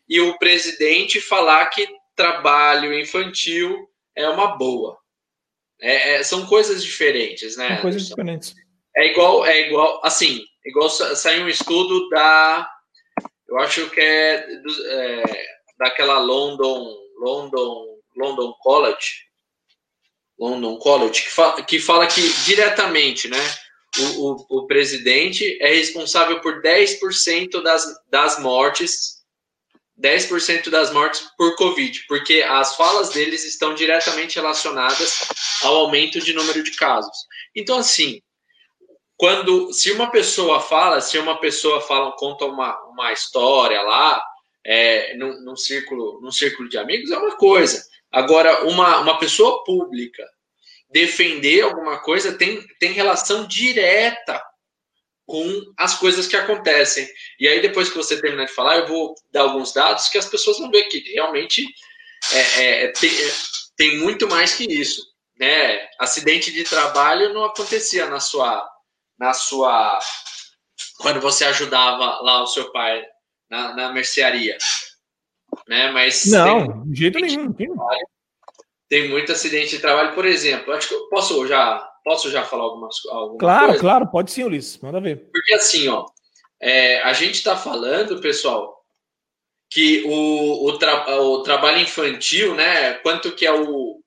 e 0.08 0.22
o 0.22 0.38
presidente 0.38 1.20
falar 1.20 1.66
que 1.68 1.88
trabalho 2.16 2.98
infantil 2.98 3.90
é 4.16 4.28
uma 4.30 4.56
boa. 4.56 4.98
É, 5.82 6.14
é, 6.14 6.24
são 6.24 6.46
coisas 6.46 6.84
diferentes, 6.84 7.58
né? 7.58 7.68
São 7.68 7.82
coisas 7.82 8.08
diferentes. 8.08 8.56
É 8.96 9.12
igual, 9.12 9.46
é 9.46 9.68
igual, 9.68 10.00
assim, 10.06 10.42
igual 10.66 10.90
saiu 10.90 11.44
um 11.44 11.50
estudo 11.50 12.08
da, 12.08 12.66
eu 13.48 13.60
acho 13.60 13.90
que 13.90 14.00
é, 14.00 14.48
é 14.88 15.24
daquela 15.78 16.20
London, 16.20 16.96
London, 17.20 17.98
London 18.16 18.54
College, 18.62 19.25
London 20.38 20.78
College, 20.78 21.24
que 21.24 21.30
fala 21.30 21.64
que, 21.64 21.80
fala 21.80 22.08
que 22.08 22.22
diretamente, 22.46 23.28
né, 23.28 23.40
o, 23.98 24.32
o, 24.32 24.46
o 24.50 24.68
presidente 24.68 25.58
é 25.62 25.74
responsável 25.74 26.42
por 26.42 26.62
10% 26.62 27.62
das, 27.62 27.86
das 28.10 28.40
mortes 28.40 29.16
10% 30.00 30.70
das 30.70 30.92
mortes 30.92 31.22
por 31.38 31.56
Covid, 31.56 32.04
porque 32.08 32.42
as 32.42 32.76
falas 32.76 33.10
deles 33.10 33.46
estão 33.46 33.74
diretamente 33.74 34.36
relacionadas 34.36 35.28
ao 35.64 35.76
aumento 35.76 36.20
de 36.20 36.34
número 36.34 36.62
de 36.64 36.72
casos. 36.72 37.16
Então, 37.56 37.78
assim, 37.78 38.22
quando 39.18 39.72
se 39.72 39.92
uma 39.92 40.12
pessoa 40.12 40.60
fala, 40.60 41.00
se 41.00 41.18
uma 41.18 41.40
pessoa 41.40 41.80
fala, 41.80 42.16
conta 42.18 42.46
uma, 42.46 42.78
uma 42.90 43.14
história 43.14 43.82
lá, 43.82 44.22
é, 44.66 45.16
num, 45.16 45.42
num, 45.42 45.56
círculo, 45.56 46.20
num 46.22 46.32
círculo 46.32 46.68
de 46.68 46.78
amigos, 46.78 47.12
é 47.12 47.18
uma 47.18 47.38
coisa. 47.38 47.82
Agora, 48.16 48.64
uma, 48.64 49.02
uma 49.02 49.20
pessoa 49.20 49.62
pública 49.66 50.26
defender 50.90 51.64
alguma 51.64 52.00
coisa 52.02 52.38
tem, 52.38 52.66
tem 52.80 52.94
relação 52.94 53.46
direta 53.46 54.42
com 55.26 55.46
as 55.78 55.96
coisas 55.96 56.26
que 56.26 56.38
acontecem. 56.38 57.06
E 57.38 57.46
aí, 57.46 57.62
depois 57.62 57.90
que 57.90 57.98
você 57.98 58.22
terminar 58.22 58.46
de 58.46 58.54
falar, 58.54 58.78
eu 58.78 58.88
vou 58.88 59.16
dar 59.34 59.42
alguns 59.42 59.74
dados 59.74 60.08
que 60.08 60.18
as 60.18 60.30
pessoas 60.30 60.60
vão 60.60 60.72
ver 60.72 60.84
que 60.84 61.00
realmente 61.12 61.68
é, 62.32 62.40
é, 62.40 62.84
é 62.86 62.88
tem, 62.94 63.12
tem 63.76 63.98
muito 63.98 64.30
mais 64.30 64.54
que 64.54 64.64
isso. 64.64 65.02
Né? 65.38 65.86
Acidente 66.00 66.54
de 66.54 66.64
trabalho 66.64 67.34
não 67.34 67.44
acontecia 67.44 68.06
na 68.06 68.22
sua, 68.22 68.66
na 69.20 69.34
sua. 69.34 70.00
Quando 71.00 71.20
você 71.20 71.44
ajudava 71.44 72.22
lá 72.22 72.42
o 72.42 72.48
seu 72.48 72.72
pai 72.72 73.04
na, 73.50 73.76
na 73.76 73.92
mercearia. 73.92 74.58
Né? 75.68 75.92
Mas 75.92 76.26
não, 76.28 76.84
de 76.90 77.00
jeito 77.00 77.20
nenhum. 77.20 77.54
Tem 78.88 79.10
muito 79.10 79.32
acidente 79.32 79.72
de 79.72 79.80
trabalho, 79.80 80.14
por 80.14 80.26
exemplo. 80.26 80.74
Acho 80.74 80.88
que 80.88 80.94
eu 80.94 81.10
posso 81.10 81.48
já 81.48 81.92
Posso 82.06 82.30
já 82.30 82.44
falar 82.44 82.66
algumas 82.66 82.96
alguma 83.10 83.40
Claro, 83.40 83.66
coisa? 83.66 83.80
claro, 83.80 84.08
pode 84.08 84.32
sim, 84.32 84.44
Ulisses, 84.44 84.78
manda 84.78 85.02
ver. 85.02 85.28
Porque 85.34 85.56
assim, 85.56 85.88
ó, 85.88 86.06
é, 86.62 87.02
a 87.02 87.14
gente 87.14 87.34
está 87.34 87.58
falando, 87.58 88.22
pessoal, 88.22 88.80
que 89.72 90.04
o, 90.06 90.68
o, 90.68 90.78
tra, 90.78 91.20
o, 91.20 91.42
trabalho 91.42 91.80
infantil, 91.80 92.54
né? 92.54 92.94
Quanto 93.00 93.32
que 93.32 93.44
é 93.44 93.52
o, 93.52 94.00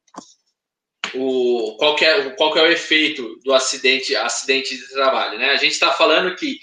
o 1.13 1.77
qual, 1.77 1.97
que 1.97 2.05
é, 2.05 2.31
qual 2.31 2.53
que 2.53 2.61
é 2.61 2.63
o 2.63 2.71
efeito 2.71 3.37
do 3.45 3.53
acidente, 3.53 4.15
acidente 4.15 4.77
de 4.77 4.89
trabalho, 4.91 5.37
né? 5.37 5.51
A 5.51 5.57
gente 5.57 5.73
está 5.73 5.91
falando 5.91 6.37
que 6.37 6.61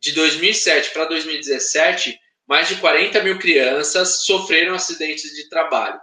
de 0.00 0.12
2007 0.12 0.94
para 0.94 1.04
2017, 1.04 2.18
mais 2.50 2.68
de 2.68 2.76
40 2.76 3.22
mil 3.22 3.38
crianças 3.38 4.26
sofreram 4.26 4.74
acidentes 4.74 5.34
de 5.34 5.48
trabalho 5.48 5.98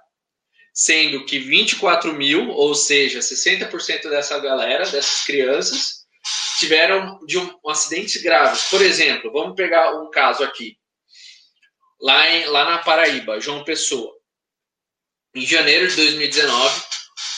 sendo 0.77 1.25
que 1.25 1.39
24 1.39 2.13
mil, 2.13 2.51
ou 2.51 2.75
seja, 2.75 3.17
60% 3.17 4.11
dessa 4.11 4.37
galera, 4.37 4.87
dessas 4.87 5.25
crianças, 5.25 6.05
tiveram 6.59 7.19
de 7.25 7.39
um, 7.39 7.59
um 7.65 7.69
acidentes 7.71 8.21
graves. 8.21 8.65
Por 8.65 8.83
exemplo, 8.83 9.31
vamos 9.31 9.55
pegar 9.55 9.99
um 9.99 10.11
caso 10.11 10.43
aqui, 10.43 10.77
lá, 11.99 12.29
em, 12.29 12.45
lá 12.45 12.65
na 12.65 12.77
Paraíba, 12.77 13.39
João 13.39 13.63
Pessoa. 13.63 14.13
Em 15.33 15.47
janeiro 15.47 15.87
de 15.87 15.95
2019, 15.95 16.81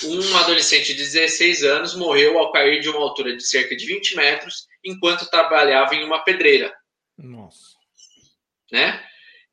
um 0.04 0.38
adolescente 0.38 0.88
de 0.88 0.96
16 0.96 1.64
anos 1.64 1.96
morreu 1.96 2.38
ao 2.38 2.52
cair 2.52 2.82
de 2.82 2.90
uma 2.90 3.00
altura 3.00 3.38
de 3.38 3.44
cerca 3.48 3.74
de 3.74 3.86
20 3.86 4.18
metros 4.18 4.68
enquanto 4.84 5.30
trabalhava 5.30 5.96
em 5.96 6.04
uma 6.04 6.26
pedreira. 6.26 6.76
Nossa. 7.18 7.79
Né? 8.72 9.04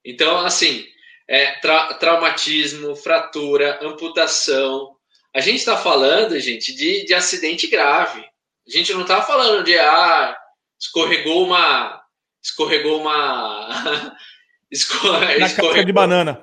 Então, 0.05 0.39
assim, 0.39 0.87
é, 1.29 1.53
tra 1.61 1.95
traumatismo, 1.95 2.95
fratura, 2.95 3.79
amputação. 3.83 4.95
A 5.35 5.41
gente 5.41 5.57
está 5.57 5.77
falando, 5.77 6.39
gente, 6.39 6.75
de, 6.75 7.05
de 7.05 7.15
acidente 7.15 7.67
grave. 7.67 8.21
A 8.21 8.71
gente 8.71 8.93
não 8.95 9.03
está 9.03 9.23
falando 9.23 9.65
de 9.65 9.77
ah, 9.79 10.37
escorregou 10.81 11.45
uma. 11.45 12.03
Escorregou 12.43 13.01
uma. 13.01 14.17
escorregou, 14.71 15.85
de 15.85 15.93
banana. 15.93 16.43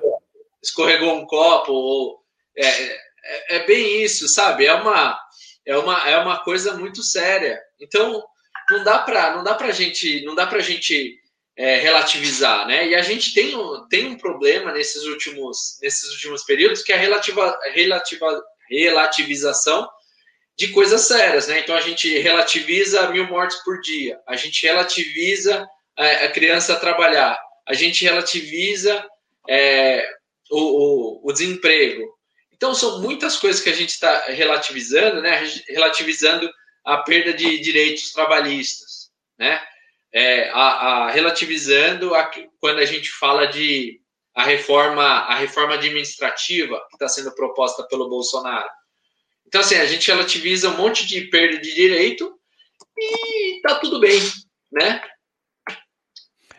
Escorregou 0.61 1.15
um 1.15 1.25
copo. 1.25 1.71
Ou, 1.71 2.19
é, 2.55 2.67
é, 2.67 3.55
é 3.57 3.65
bem 3.65 4.03
isso, 4.03 4.27
sabe? 4.27 4.65
É 4.65 4.73
uma, 4.73 5.19
é, 5.65 5.77
uma, 5.77 6.09
é 6.09 6.17
uma 6.17 6.39
coisa 6.43 6.77
muito 6.77 7.01
séria. 7.01 7.59
Então, 7.79 8.23
não 8.69 8.83
dá 8.83 8.99
para 8.99 9.35
não 9.35 9.43
dá 9.43 9.55
pra 9.55 9.71
gente 9.71 10.23
não 10.23 10.35
dá 10.35 10.47
pra 10.47 10.59
gente 10.59 11.19
é, 11.55 11.77
relativizar, 11.77 12.67
né? 12.67 12.87
E 12.87 12.95
a 12.95 13.01
gente 13.01 13.33
tem 13.33 13.55
um, 13.55 13.87
tem 13.87 14.07
um 14.07 14.17
problema 14.17 14.71
nesses 14.71 15.03
últimos, 15.03 15.77
nesses 15.81 16.11
últimos 16.11 16.43
períodos 16.43 16.81
que 16.81 16.91
é 16.91 16.95
a 16.95 16.99
relativa, 16.99 17.57
relativa, 17.73 18.43
relativização 18.69 19.87
de 20.57 20.69
coisas 20.69 21.01
sérias, 21.01 21.47
né? 21.47 21.59
Então 21.59 21.75
a 21.75 21.81
gente 21.81 22.17
relativiza 22.19 23.09
mil 23.09 23.27
mortes 23.27 23.57
por 23.63 23.79
dia, 23.81 24.19
a 24.27 24.35
gente 24.35 24.63
relativiza 24.63 25.67
a, 25.97 26.05
a 26.05 26.31
criança 26.31 26.75
trabalhar, 26.75 27.39
a 27.67 27.73
gente 27.73 28.03
relativiza 28.03 29.05
é, 29.47 30.07
o, 30.49 30.59
o, 30.59 31.29
o, 31.29 31.33
desemprego. 31.33 32.03
Então 32.51 32.73
são 32.73 33.01
muitas 33.01 33.35
coisas 33.35 33.61
que 33.61 33.69
a 33.69 33.75
gente 33.75 33.89
está 33.89 34.25
relativizando, 34.27 35.21
né? 35.21 35.43
Relativizando 35.67 36.49
a 36.83 36.97
perda 36.97 37.33
de 37.33 37.59
direitos 37.59 38.11
trabalhistas, 38.11 39.11
né? 39.37 39.61
É, 40.13 40.49
a, 40.49 40.55
a, 41.07 41.11
relativizando 41.11 42.13
a, 42.13 42.29
quando 42.59 42.79
a 42.79 42.85
gente 42.85 43.09
fala 43.09 43.47
de 43.47 43.99
a 44.35 44.43
reforma, 44.43 45.03
a 45.03 45.35
reforma 45.35 45.73
administrativa 45.75 46.79
que 46.89 46.95
está 46.95 47.07
sendo 47.07 47.33
proposta 47.33 47.83
pelo 47.87 48.09
Bolsonaro. 48.09 48.69
Então, 49.47 49.61
assim, 49.61 49.75
a 49.75 49.85
gente 49.85 50.09
relativiza 50.09 50.69
um 50.69 50.77
monte 50.77 51.05
de 51.05 51.21
perda 51.29 51.59
de 51.59 51.73
direito 51.73 52.39
e 52.97 53.61
tá 53.61 53.75
tudo 53.75 53.99
bem, 53.99 54.19
né? 54.71 55.01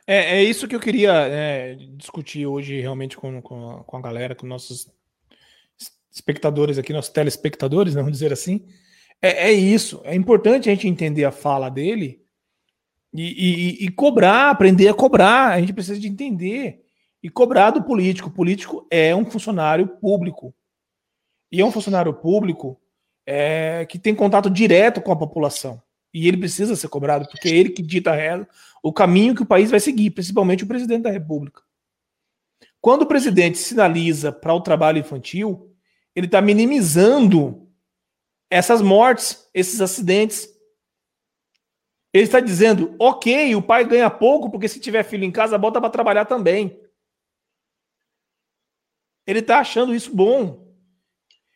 É, 0.07 0.39
é 0.39 0.45
isso 0.45 0.69
que 0.69 0.77
eu 0.77 0.81
queria 0.81 1.13
é, 1.13 1.77
discutir 1.97 2.47
hoje 2.47 2.79
realmente 2.81 3.17
com, 3.17 3.41
com 3.41 3.71
a, 3.71 3.85
com, 3.85 3.97
a, 3.97 4.03
galera, 4.03 4.35
com 4.35 4.47
nossos 4.47 4.87
espectadores 6.13 6.79
aqui, 6.79 6.93
nossos 6.93 7.13
telespectadores, 7.13 7.95
né, 7.95 8.03
vamos 8.03 8.19
dizer 8.19 8.33
assim. 8.33 8.69
É, 9.21 9.49
é 9.49 9.53
isso. 9.53 10.01
É 10.05 10.15
importante 10.15 10.69
a 10.69 10.73
gente 10.73 10.87
entender 10.87 11.25
a 11.25 11.33
fala 11.33 11.71
dele 11.71 12.24
e, 13.15 13.23
e, 13.23 13.87
e, 13.87 13.89
cobrar, 13.91 14.51
aprender 14.51 14.89
a 14.89 14.95
cobrar. 14.95 15.53
A 15.53 15.61
gente 15.61 15.73
precisa 15.73 16.01
de 16.01 16.09
entender 16.09 16.85
e 17.23 17.31
cobrar 17.31 17.71
do 17.71 17.83
político. 17.83 18.29
O 18.29 18.33
político 18.33 18.87
é 18.91 19.15
um 19.15 19.25
funcionário 19.25 19.87
público. 19.87 20.53
E 21.51 21.61
é 21.61 21.65
um 21.65 21.71
funcionário 21.71 22.13
público 22.13 22.81
é, 23.25 23.87
que 23.87 23.99
tem 23.99 24.15
contato 24.15 24.51
direto 24.51 25.01
com 25.01 25.13
a 25.13 25.17
população. 25.17 25.81
E 26.13 26.27
ele 26.27 26.37
precisa 26.37 26.75
ser 26.75 26.89
cobrado, 26.89 27.29
porque 27.31 27.49
é 27.49 27.53
ele 27.53 27.71
que 27.71 27.83
dita 27.83 28.13
o 28.83 28.93
caminho 28.93 29.35
que 29.35 29.43
o 29.43 29.47
país 29.47 29.71
vai 29.71 29.81
seguir, 29.81 30.11
principalmente 30.11 30.65
o 30.65 30.67
presidente 30.67 31.03
da 31.03 31.11
República. 31.11 31.63
Quando 32.81 33.03
o 33.03 33.07
presidente 33.07 33.59
sinaliza 33.59 34.31
para 34.31 34.53
o 34.53 34.61
trabalho 34.61 34.99
infantil, 34.99 35.75
ele 36.15 36.27
está 36.27 36.41
minimizando 36.43 37.69
essas 38.51 38.83
mortes, 38.83 39.49
esses 39.55 39.81
acidentes, 39.81 40.49
ele 42.15 42.23
está 42.23 42.39
dizendo, 42.39 42.95
ok, 42.97 43.57
o 43.57 43.63
pai 43.63 43.85
ganha 43.85 44.09
pouco, 44.09 44.49
porque 44.49 44.69
se 44.69 44.79
tiver 44.79 45.03
filho 45.03 45.25
em 45.25 45.33
casa, 45.33 45.59
bota 45.59 45.81
para 45.81 45.91
trabalhar 45.91 46.25
também. 46.25 46.81
Ele 49.27 49.41
está 49.41 49.59
achando 49.59 49.93
isso 49.93 50.15
bom. 50.15 50.65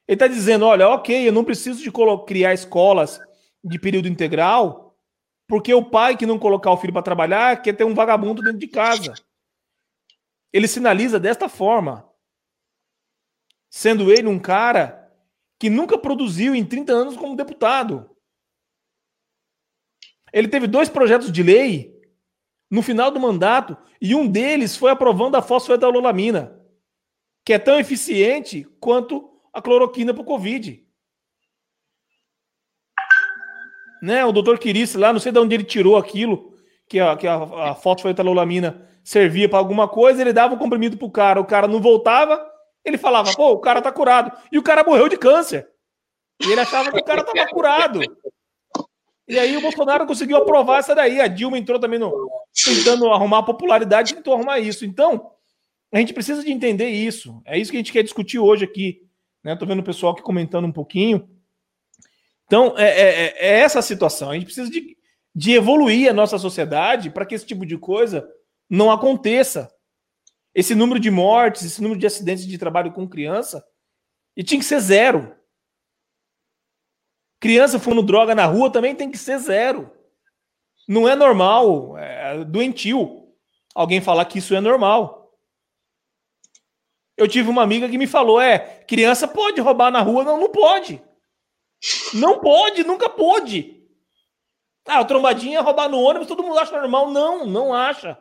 Ele 0.09 0.17
está 0.17 0.27
dizendo: 0.27 0.67
olha, 0.67 0.89
ok, 0.89 1.29
eu 1.29 1.33
não 1.33 1.45
preciso 1.45 1.81
de 1.81 1.93
criar 2.27 2.55
escolas 2.55 3.21
de 3.63 3.79
período 3.79 4.09
integral, 4.09 4.99
porque 5.47 5.73
o 5.73 5.89
pai 5.89 6.17
que 6.17 6.27
não 6.27 6.41
colocar 6.41 6.73
o 6.73 6.77
filho 6.77 6.93
para 6.93 7.03
trabalhar 7.03 7.63
quer 7.63 7.77
ter 7.77 7.85
um 7.85 7.95
vagabundo 7.95 8.43
dentro 8.43 8.59
de 8.59 8.67
casa. 8.67 9.15
Ele 10.53 10.67
sinaliza 10.67 11.21
desta 11.21 11.49
forma, 11.49 12.11
sendo 13.71 14.11
ele 14.11 14.27
um 14.27 14.41
cara 14.41 15.09
que 15.57 15.71
nunca 15.71 15.97
produziu 15.97 16.53
em 16.53 16.65
30 16.65 16.93
anos 16.93 17.17
como 17.17 17.37
deputado. 17.37 18.11
Ele 20.33 20.49
teve 20.49 20.67
dois 20.67 20.89
projetos 20.89 21.31
de 21.33 21.43
lei 21.43 21.99
no 22.71 22.83
final 22.83 23.11
do 23.11 23.21
mandato 23.21 23.77
e 24.01 24.15
um 24.15 24.27
deles 24.27 24.77
foi 24.77 24.91
aprovando 24.91 25.37
a 25.37 25.43
fosfetalolamina, 25.43 26.61
que 27.45 27.53
é 27.53 27.59
tão 27.59 27.79
eficiente 27.79 28.67
quanto 28.79 29.31
a 29.53 29.63
cloroquina 29.63 30.13
para 30.13 30.23
o 30.23 30.27
Covid. 30.27 30.85
Né? 34.03 34.25
O 34.25 34.33
doutor 34.33 34.59
Quirice 34.59 34.97
lá, 34.97 35.13
não 35.13 35.21
sei 35.21 35.33
de 35.33 35.39
onde 35.39 35.55
ele 35.55 35.65
tirou 35.65 35.97
aquilo, 35.97 36.55
que 36.89 37.01
a, 37.01 37.17
que 37.17 37.27
a, 37.27 37.71
a 37.71 37.75
fosfetalolamina 37.75 38.87
servia 39.03 39.49
para 39.49 39.59
alguma 39.59 39.89
coisa, 39.89 40.21
ele 40.21 40.33
dava 40.33 40.55
o 40.55 40.57
um 40.57 40.59
comprimido 40.59 40.97
pro 40.97 41.11
cara, 41.11 41.41
o 41.41 41.47
cara 41.47 41.67
não 41.67 41.81
voltava, 41.81 42.47
ele 42.85 42.99
falava, 42.99 43.33
pô, 43.35 43.53
o 43.53 43.61
cara 43.61 43.83
tá 43.83 43.91
curado. 43.91 44.33
E 44.53 44.59
o 44.59 44.63
cara 44.63 44.85
morreu 44.85 45.09
de 45.09 45.17
câncer. 45.17 45.69
E 46.41 46.51
ele 46.51 46.61
achava 46.61 46.93
que 46.93 46.99
o 46.99 47.05
cara 47.05 47.25
tava 47.25 47.49
curado. 47.49 48.01
E 49.29 49.39
aí 49.39 49.57
o 49.57 49.61
Bolsonaro 49.61 50.07
conseguiu 50.07 50.39
aprovar 50.39 50.79
essa 50.79 50.95
daí. 50.95 51.21
A 51.21 51.29
Dilma 51.29 51.59
entrou 51.59 51.79
também 51.79 51.99
no, 51.99 52.13
tentando 52.65 53.11
arrumar 53.11 53.43
popularidade, 53.43 54.15
tentou 54.15 54.33
arrumar 54.33 54.59
isso. 54.59 54.87
Então, 54.87 55.31
a 55.93 55.99
gente 55.99 56.15
precisa 56.15 56.43
de 56.43 56.51
entender 56.51 56.89
isso. 56.89 57.43
É 57.45 57.59
isso 57.59 57.71
que 57.71 57.77
a 57.77 57.81
gente 57.81 57.93
quer 57.93 58.03
discutir 58.03 58.39
hoje 58.39 58.65
aqui. 58.65 59.03
Né? 59.45 59.55
Tô 59.55 59.67
vendo 59.67 59.81
o 59.81 59.85
pessoal 59.85 60.13
aqui 60.13 60.23
comentando 60.23 60.65
um 60.65 60.73
pouquinho. 60.73 61.29
Então, 62.47 62.75
é, 62.79 62.89
é, 62.89 63.09
é, 63.09 63.35
é 63.39 63.61
essa 63.61 63.81
a 63.81 63.83
situação. 63.83 64.31
A 64.31 64.35
gente 64.35 64.47
precisa 64.47 64.71
de, 64.71 64.97
de 65.35 65.53
evoluir 65.53 66.09
a 66.09 66.15
nossa 66.15 66.39
sociedade 66.39 67.11
para 67.11 67.27
que 67.27 67.35
esse 67.35 67.47
tipo 67.47 67.67
de 67.67 67.77
coisa 67.77 68.27
não 68.69 68.91
aconteça. 68.91 69.71
Esse 70.55 70.75
número 70.75 70.99
de 70.99 71.11
mortes, 71.11 71.63
esse 71.63 71.83
número 71.83 72.01
de 72.01 72.07
acidentes 72.07 72.47
de 72.47 72.59
trabalho 72.59 72.93
com 72.93 73.07
criança, 73.07 73.63
e 74.35 74.43
tinha 74.43 74.59
que 74.59 74.65
ser 74.65 74.81
zero. 74.81 75.38
Criança 77.41 77.79
fumando 77.79 78.03
droga 78.03 78.35
na 78.35 78.47
rua 78.47 78.71
também 78.71 78.95
tem 78.95 79.11
que 79.11 79.19
ser 79.19 79.39
zero. 79.39 79.91
Não 80.87 81.09
é 81.09 81.15
normal, 81.15 81.97
é 81.99 82.45
doentio 82.45 83.29
alguém 83.75 84.01
falar 84.01 84.25
que 84.25 84.39
isso 84.39 84.55
é 84.55 84.61
normal. 84.61 85.19
Eu 87.17 87.29
tive 87.29 87.49
uma 87.49 87.63
amiga 87.63 87.89
que 87.89 87.99
me 87.99 88.07
falou: 88.07 88.41
é, 88.41 88.59
criança 88.87 89.29
pode 89.29 89.61
roubar 89.61 89.91
na 89.91 90.01
rua? 90.01 90.25
Não, 90.25 90.39
não 90.39 90.49
pode. 90.49 91.03
Não 92.15 92.41
pode, 92.41 92.85
nunca 92.85 93.09
pode. 93.09 93.79
Ah, 94.87 95.05
trombadinha 95.05 95.61
roubar 95.61 95.89
no 95.89 96.01
ônibus, 96.01 96.27
todo 96.27 96.43
mundo 96.43 96.59
acha 96.59 96.73
normal. 96.73 97.11
Não, 97.11 97.45
não 97.47 97.75
acha. 97.75 98.17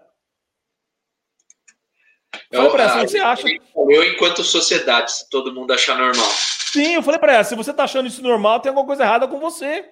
Fala 2.53 2.69
pra 2.69 2.83
ela, 2.83 3.07
você 3.07 3.19
acha? 3.19 3.47
Eu, 3.47 4.03
enquanto 4.03 4.43
sociedade, 4.43 5.11
se 5.11 5.29
todo 5.29 5.53
mundo 5.53 5.71
achar 5.71 5.97
normal. 5.97 6.29
Sim, 6.77 6.93
eu 6.93 7.01
falei 7.01 7.19
pra 7.19 7.33
ela, 7.33 7.43
se 7.43 7.55
você 7.55 7.73
tá 7.73 7.85
achando 7.85 8.07
isso 8.07 8.21
normal, 8.21 8.59
tem 8.59 8.69
alguma 8.69 8.85
coisa 8.85 9.03
errada 9.03 9.27
com 9.27 9.39
você. 9.39 9.83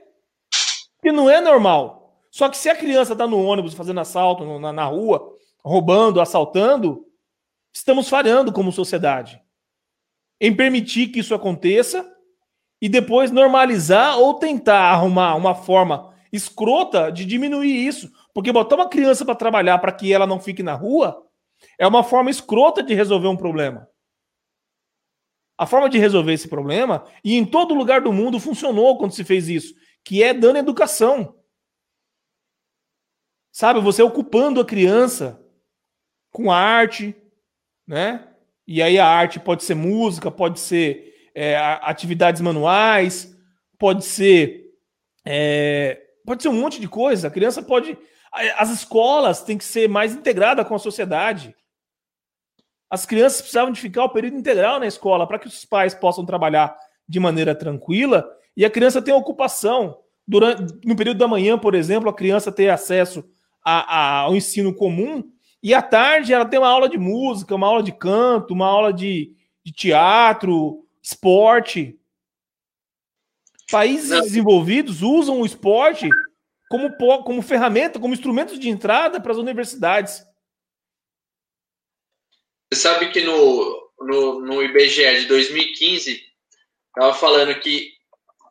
Que 1.02 1.12
não 1.12 1.28
é 1.28 1.42
normal. 1.42 2.22
Só 2.30 2.48
que 2.48 2.56
se 2.56 2.70
a 2.70 2.76
criança 2.76 3.16
tá 3.16 3.26
no 3.26 3.44
ônibus 3.44 3.74
fazendo 3.74 4.00
assalto 4.00 4.60
na, 4.60 4.72
na 4.72 4.86
rua, 4.86 5.36
roubando, 5.64 6.22
assaltando, 6.22 7.04
estamos 7.74 8.08
falhando 8.08 8.54
como 8.54 8.72
sociedade. 8.72 9.42
Em 10.40 10.56
permitir 10.56 11.08
que 11.08 11.22
isso 11.22 11.34
aconteça 11.34 12.08
e 12.80 12.88
depois 12.88 13.32
normalizar 13.32 14.20
ou 14.20 14.36
tentar 14.36 14.92
arrumar 14.92 15.34
uma 15.34 15.56
forma 15.56 16.14
escrota 16.32 17.12
de 17.12 17.26
diminuir 17.26 17.88
isso. 17.88 18.12
Porque 18.32 18.52
botar 18.52 18.76
uma 18.76 18.90
criança 18.90 19.26
para 19.26 19.34
trabalhar 19.34 19.80
para 19.80 19.92
que 19.92 20.14
ela 20.14 20.28
não 20.28 20.40
fique 20.40 20.62
na 20.62 20.76
rua 20.76 21.26
é 21.80 21.88
uma 21.88 22.04
forma 22.04 22.30
escrota 22.30 22.84
de 22.84 22.94
resolver 22.94 23.28
um 23.28 23.38
problema. 23.38 23.88
A 25.58 25.66
forma 25.66 25.90
de 25.90 25.98
resolver 25.98 26.34
esse 26.34 26.48
problema, 26.48 27.06
e 27.24 27.36
em 27.36 27.46
todo 27.46 27.74
lugar 27.74 28.02
do 28.02 28.12
mundo 28.12 28.40
funcionou 28.40 28.98
quando 28.98 29.14
se 29.14 29.24
fez 29.24 29.48
isso, 29.48 29.74
que 30.04 30.22
é 30.22 30.34
dando 30.34 30.58
educação. 30.58 31.36
Sabe, 33.52 33.80
você 33.80 34.04
ocupando 34.04 34.60
a 34.60 34.66
criança 34.66 35.42
com 36.30 36.52
arte, 36.52 37.16
né? 37.88 38.28
E 38.68 38.82
aí 38.82 39.00
a 39.00 39.08
arte 39.08 39.40
pode 39.40 39.64
ser 39.64 39.76
música, 39.76 40.30
pode 40.30 40.60
ser 40.60 41.14
é, 41.34 41.56
atividades 41.56 42.42
manuais, 42.42 43.34
pode 43.78 44.04
ser 44.04 44.74
é, 45.24 46.02
pode 46.26 46.44
ser 46.44 46.50
um 46.50 46.60
monte 46.60 46.82
de 46.82 46.88
coisa. 46.90 47.28
A 47.28 47.32
criança 47.32 47.64
pode 47.64 47.98
as 48.58 48.70
escolas 48.70 49.44
têm 49.44 49.58
que 49.58 49.64
ser 49.64 49.88
mais 49.88 50.14
integradas 50.14 50.68
com 50.68 50.76
a 50.76 50.80
sociedade. 50.80 51.56
As 52.96 53.06
crianças 53.06 53.42
precisavam 53.42 53.74
de 53.74 53.82
ficar 53.82 54.06
o 54.06 54.10
período 54.10 54.38
integral 54.38 54.80
na 54.80 54.88
escola 54.88 55.28
para 55.28 55.38
que 55.38 55.48
os 55.48 55.66
pais 55.66 55.94
possam 55.94 56.26
trabalhar 56.26 56.74
de 57.06 57.20
maneira 57.20 57.54
tranquila 57.54 58.26
e 58.56 58.64
a 58.64 58.70
criança 58.70 59.02
tenha 59.02 59.18
ocupação. 59.18 59.98
Durante, 60.26 60.80
no 60.88 60.96
período 60.96 61.18
da 61.18 61.28
manhã, 61.28 61.58
por 61.58 61.76
exemplo, 61.76 62.10
a 62.10 62.14
criança 62.14 62.54
ter 62.54 62.70
acesso 62.70 63.30
a, 63.62 63.80
a, 63.80 64.20
ao 64.20 64.36
ensino 64.38 64.74
comum 64.74 65.30
e 65.62 65.74
à 65.74 65.82
tarde 65.82 66.32
ela 66.32 66.46
tem 66.46 66.58
uma 66.58 66.70
aula 66.70 66.88
de 66.88 66.98
música, 66.98 67.54
uma 67.54 67.68
aula 67.68 67.84
de 67.84 67.92
canto, 67.92 68.54
uma 68.54 68.66
aula 68.66 68.94
de, 68.94 69.36
de 69.62 69.74
teatro, 69.74 70.88
esporte. 71.04 72.00
Países 73.70 74.12
Não. 74.12 74.22
desenvolvidos 74.22 75.02
usam 75.02 75.42
o 75.42 75.46
esporte 75.46 76.08
como, 76.70 76.96
como 77.26 77.42
ferramenta, 77.42 78.00
como 78.00 78.14
instrumento 78.14 78.58
de 78.58 78.70
entrada 78.70 79.20
para 79.20 79.34
as 79.34 79.38
universidades. 79.38 80.26
Você 82.72 82.82
sabe 82.82 83.12
que 83.12 83.22
no, 83.22 83.92
no, 84.00 84.42
no 84.42 84.64
IBGE 84.64 85.22
de 85.22 85.26
2015 85.26 86.22
estava 86.88 87.14
falando 87.14 87.60
que 87.60 87.94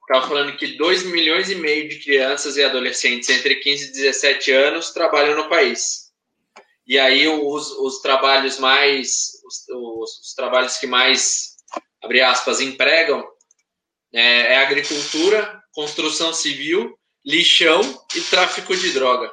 estava 0.03 0.29
falando 0.29 0.57
que 0.57 0.77
2 0.77 1.05
milhões 1.05 1.51
e 1.51 1.55
meio 1.55 1.89
de 1.89 1.99
crianças 1.99 2.57
e 2.57 2.63
adolescentes 2.63 3.29
entre 3.31 3.57
15 3.57 3.89
e 3.89 3.93
17 3.93 4.53
anos 4.53 4.91
trabalham 4.91 5.37
no 5.37 5.49
país. 5.49 6.13
E 6.87 6.99
aí 6.99 7.27
os, 7.27 7.71
os 7.71 8.01
trabalhos 8.01 8.59
mais 8.59 9.41
os, 9.47 9.69
os, 9.69 10.19
os 10.21 10.35
trabalhos 10.35 10.77
que 10.77 10.87
mais 10.87 11.57
abre 12.03 12.21
aspas 12.21 12.61
empregam 12.61 13.27
é, 14.13 14.55
é 14.55 14.57
agricultura, 14.59 15.63
construção 15.73 16.35
civil 16.35 16.97
lixão 17.25 17.81
e 18.15 18.21
tráfico 18.21 18.77
de 18.77 18.93
droga. 18.93 19.33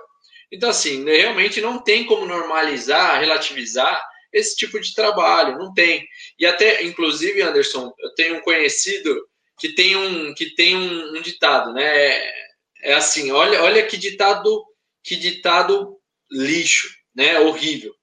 Então, 0.52 0.70
assim, 0.70 1.04
né, 1.04 1.17
realmente 1.17 1.62
não 1.62 1.80
tem 1.80 2.06
como 2.06 2.26
normalizar, 2.26 3.20
relativizar 3.20 4.02
esse 4.32 4.56
tipo 4.56 4.80
de 4.80 4.94
trabalho, 4.94 5.58
não 5.58 5.74
tem. 5.74 6.08
E 6.39 6.46
até, 6.46 6.84
inclusive, 6.84 7.41
Anderson, 7.41 7.94
eu 8.00 8.13
tenho 8.15 8.38
um 8.38 8.41
conhecido 8.41 9.28
que 9.60 9.70
tem 9.70 9.96
um, 9.96 10.34
que 10.34 10.56
tem 10.56 10.76
um, 10.76 11.17
um 11.17 11.22
ditado, 11.22 11.74
né? 11.74 11.84
É, 11.84 12.34
é, 12.82 12.94
assim, 12.94 13.32
olha, 13.32 13.62
olha 13.63 13.86
que 13.86 13.98
ditado, 13.98 14.65
que 15.04 15.15
ditado 15.15 16.00
lixo, 16.32 16.89
né? 17.13 17.39
Horrível. 17.39 17.94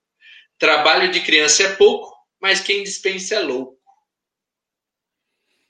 Trabalho 0.58 1.10
de 1.10 1.20
criança 1.20 1.62
é 1.64 1.76
pouco, 1.76 2.14
mas 2.40 2.60
quem 2.60 2.84
dispensa 2.84 3.36
é 3.36 3.40
louco. 3.40 3.78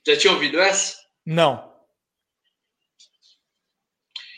Já 0.05 0.17
tinha 0.17 0.33
ouvido 0.33 0.59
essa? 0.59 0.97
Não. 1.25 1.69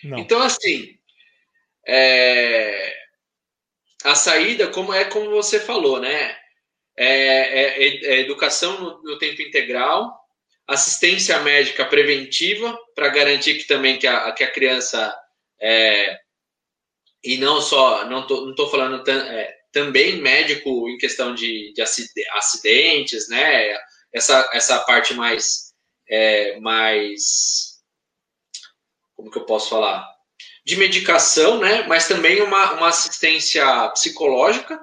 Não. 0.03 0.17
Então, 0.17 0.41
assim, 0.41 0.97
é... 1.88 2.95
a 4.03 4.15
saída, 4.15 4.67
como 4.67 4.93
é 4.93 5.05
como 5.05 5.29
você 5.29 5.59
falou, 5.59 5.99
né? 5.99 6.37
É, 6.97 7.07
é, 7.07 7.87
é, 7.87 8.06
é 8.06 8.19
educação 8.19 8.79
no, 8.79 9.02
no, 9.04 9.17
tempo 9.17 9.41
integral, 9.41 10.19
assistência 10.67 11.39
médica 11.39 11.85
preventiva 11.85 12.77
para 12.93 13.10
garantir 13.10 13.56
que 13.56 13.65
também 13.65 13.97
que 13.97 14.06
a, 14.08 14.31
que 14.33 14.43
a 14.43 14.52
criança 14.52 15.15
é, 15.60 16.19
e 17.23 17.37
não 17.37 17.62
só 17.62 18.06
não 18.06 18.27
tô, 18.27 18.45
não 18.45 18.56
tô 18.56 18.69
falando 18.69 19.10
é, 19.10 19.58
também 19.71 20.17
médico 20.17 20.89
em 20.89 20.97
questão 20.97 21.33
de, 21.33 21.73
de 21.73 21.81
acidentes, 22.33 23.29
né? 23.29 23.77
Essa, 24.13 24.49
essa 24.54 24.79
parte 24.81 25.13
mais 25.13 25.71
mais 26.60 27.79
como 29.15 29.31
que 29.31 29.37
eu 29.37 29.45
posso 29.45 29.69
falar? 29.69 30.10
De 30.72 30.78
medicação, 30.78 31.60
né? 31.60 31.84
Mas 31.86 32.08
também 32.08 32.42
uma, 32.42 32.72
uma 32.76 32.88
assistência 32.88 33.90
psicológica 33.90 34.80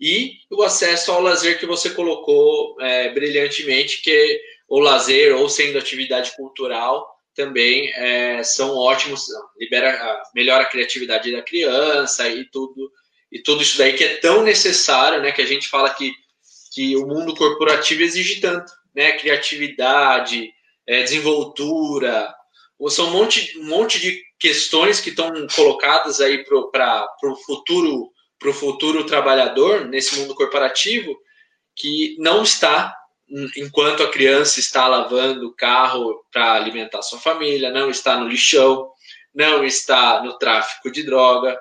e 0.00 0.38
o 0.50 0.62
acesso 0.62 1.12
ao 1.12 1.20
lazer 1.20 1.60
que 1.60 1.66
você 1.66 1.90
colocou 1.90 2.80
é, 2.80 3.12
brilhantemente, 3.12 4.00
que 4.00 4.40
o 4.66 4.80
lazer 4.80 5.36
ou 5.36 5.46
sendo 5.46 5.76
atividade 5.76 6.34
cultural 6.34 7.06
também 7.34 7.92
é, 7.92 8.42
são 8.42 8.74
ótimos, 8.74 9.26
libera, 9.60 10.22
melhora 10.34 10.62
a 10.62 10.66
criatividade 10.66 11.30
da 11.30 11.42
criança 11.42 12.26
e 12.26 12.46
tudo 12.46 12.90
e 13.30 13.38
tudo 13.42 13.60
isso 13.60 13.76
daí 13.76 13.92
que 13.92 14.04
é 14.04 14.16
tão 14.16 14.42
necessário, 14.42 15.20
né? 15.20 15.30
Que 15.30 15.42
a 15.42 15.46
gente 15.46 15.68
fala 15.68 15.90
que, 15.90 16.10
que 16.72 16.96
o 16.96 17.06
mundo 17.06 17.36
corporativo 17.36 18.02
exige 18.02 18.40
tanto, 18.40 18.72
né? 18.96 19.12
Criatividade, 19.12 20.50
é, 20.86 21.02
desenvoltura, 21.02 22.34
são 22.88 23.08
um 23.08 23.10
monte, 23.10 23.58
um 23.58 23.64
monte 23.64 23.98
de 23.98 24.22
questões 24.38 25.00
que 25.00 25.10
estão 25.10 25.32
colocadas 25.54 26.20
aí 26.20 26.44
para 26.44 27.08
o 27.24 27.36
futuro 27.36 28.10
para 28.38 28.50
o 28.50 28.54
futuro 28.54 29.04
trabalhador 29.04 29.86
nesse 29.86 30.14
mundo 30.16 30.32
corporativo 30.32 31.18
que 31.74 32.14
não 32.20 32.44
está 32.44 32.94
enquanto 33.56 34.02
a 34.02 34.10
criança 34.10 34.60
está 34.60 34.86
lavando 34.86 35.48
o 35.48 35.54
carro 35.54 36.24
para 36.32 36.54
alimentar 36.54 37.02
sua 37.02 37.18
família, 37.18 37.70
não 37.70 37.90
está 37.90 38.16
no 38.16 38.28
lixão, 38.28 38.90
não 39.34 39.64
está 39.64 40.22
no 40.22 40.38
tráfico 40.38 40.90
de 40.90 41.02
droga, 41.02 41.58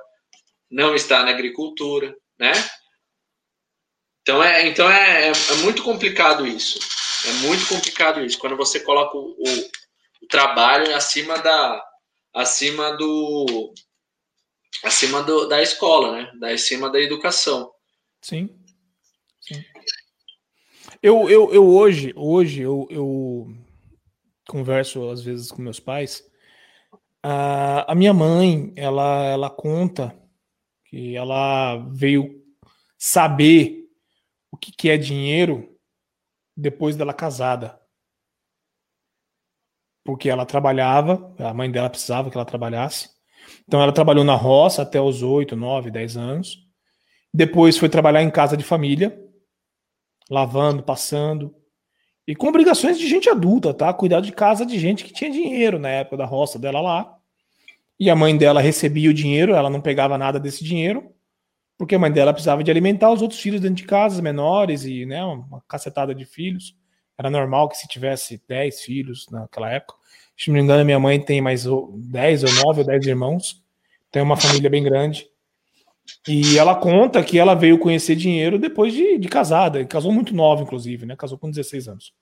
não 0.69 0.95
está 0.95 1.23
na 1.23 1.31
agricultura, 1.31 2.15
né? 2.39 2.51
Então 4.21 4.43
é, 4.43 4.67
então 4.67 4.89
é, 4.89 5.29
é, 5.29 5.31
é 5.31 5.55
muito 5.63 5.83
complicado 5.83 6.45
isso. 6.45 6.79
É 7.27 7.31
muito 7.47 7.65
complicado 7.67 8.23
isso. 8.23 8.37
Quando 8.37 8.55
você 8.55 8.79
coloca 8.79 9.17
o, 9.17 9.31
o, 9.31 9.69
trabalho 10.29 10.95
acima 10.95 11.37
da 11.39 11.83
acima 12.33 12.95
do 12.95 13.73
acima 14.83 15.23
do, 15.23 15.47
da 15.47 15.61
escola, 15.61 16.11
né? 16.11 16.31
Da 16.39 16.49
acima 16.49 16.89
da 16.89 16.99
educação. 16.99 17.71
Sim. 18.21 18.49
Sim. 19.41 19.63
Eu, 21.01 21.29
eu, 21.29 21.53
eu 21.53 21.67
hoje, 21.67 22.13
hoje 22.15 22.61
eu, 22.61 22.87
eu 22.89 23.47
converso 24.47 25.09
às 25.09 25.21
vezes 25.21 25.51
com 25.51 25.61
meus 25.61 25.79
pais. 25.79 26.23
A, 27.21 27.91
a 27.91 27.95
minha 27.95 28.13
mãe, 28.13 28.73
ela, 28.75 29.25
ela 29.25 29.49
conta 29.49 30.17
que 30.85 31.15
ela 31.15 31.77
veio 31.91 32.43
saber 32.97 33.85
o 34.51 34.57
que, 34.57 34.71
que 34.71 34.89
é 34.89 34.97
dinheiro 34.97 35.77
depois 36.55 36.95
dela 36.95 37.13
casada. 37.13 37.79
Porque 40.07 40.29
ela 40.29 40.45
trabalhava, 40.45 41.35
a 41.37 41.53
mãe 41.53 41.69
dela 41.69 41.89
precisava 41.89 42.31
que 42.31 42.37
ela 42.37 42.45
trabalhasse. 42.45 43.09
Então 43.67 43.81
ela 43.81 43.91
trabalhou 43.91 44.23
na 44.23 44.35
roça 44.35 44.83
até 44.83 45.01
os 45.01 45.21
8, 45.21 45.53
9, 45.53 45.91
10 45.91 46.15
anos. 46.15 46.65
Depois 47.33 47.77
foi 47.77 47.89
trabalhar 47.89 48.23
em 48.23 48.29
casa 48.31 48.55
de 48.55 48.63
família, 48.63 49.21
lavando, 50.29 50.81
passando. 50.81 51.53
E 52.25 52.33
com 52.33 52.47
obrigações 52.47 52.97
de 52.97 53.05
gente 53.05 53.29
adulta, 53.29 53.73
tá? 53.73 53.93
Cuidar 53.93 54.21
de 54.21 54.31
casa 54.31 54.65
de 54.65 54.79
gente 54.79 55.03
que 55.03 55.11
tinha 55.11 55.29
dinheiro 55.29 55.77
na 55.77 55.89
época 55.89 56.15
da 56.15 56.25
roça 56.25 56.57
dela 56.57 56.79
lá. 56.79 57.13
E 57.99 58.09
a 58.09 58.15
mãe 58.15 58.37
dela 58.37 58.61
recebia 58.61 59.09
o 59.09 59.13
dinheiro, 59.13 59.55
ela 59.55 59.69
não 59.69 59.81
pegava 59.81 60.17
nada 60.17 60.39
desse 60.39 60.63
dinheiro, 60.63 61.13
porque 61.77 61.95
a 61.95 61.99
mãe 61.99 62.13
dela 62.13 62.31
precisava 62.31 62.63
de 62.63 62.71
alimentar 62.71 63.11
os 63.11 63.21
outros 63.21 63.41
filhos 63.41 63.59
dentro 63.59 63.75
de 63.75 63.83
casa, 63.83 64.21
menores 64.21 64.85
e 64.85 65.05
né, 65.05 65.21
uma 65.25 65.61
cacetada 65.67 66.15
de 66.15 66.23
filhos. 66.23 66.77
Era 67.17 67.29
normal 67.29 67.67
que 67.67 67.77
se 67.77 67.87
tivesse 67.87 68.41
10 68.47 68.81
filhos 68.81 69.27
naquela 69.31 69.71
época. 69.71 69.95
Se 70.37 70.49
não 70.49 70.55
me 70.55 70.61
engano, 70.61 70.85
minha 70.85 70.99
mãe 70.99 71.19
tem 71.19 71.41
mais 71.41 71.65
10 71.65 72.43
ou 72.43 72.53
9 72.65 72.81
ou 72.81 72.85
10 72.85 73.07
irmãos. 73.07 73.63
Tem 74.11 74.21
uma 74.21 74.37
família 74.37 74.69
bem 74.69 74.83
grande. 74.83 75.27
E 76.27 76.57
ela 76.57 76.75
conta 76.75 77.23
que 77.23 77.39
ela 77.39 77.55
veio 77.55 77.79
conhecer 77.79 78.15
dinheiro 78.15 78.59
depois 78.59 78.93
de, 78.93 79.17
de 79.17 79.27
casada. 79.27 79.83
Casou 79.85 80.11
muito 80.11 80.33
nova, 80.33 80.61
inclusive, 80.61 81.05
né? 81.05 81.15
Casou 81.15 81.37
com 81.37 81.49
16 81.49 81.87
anos. 81.87 82.13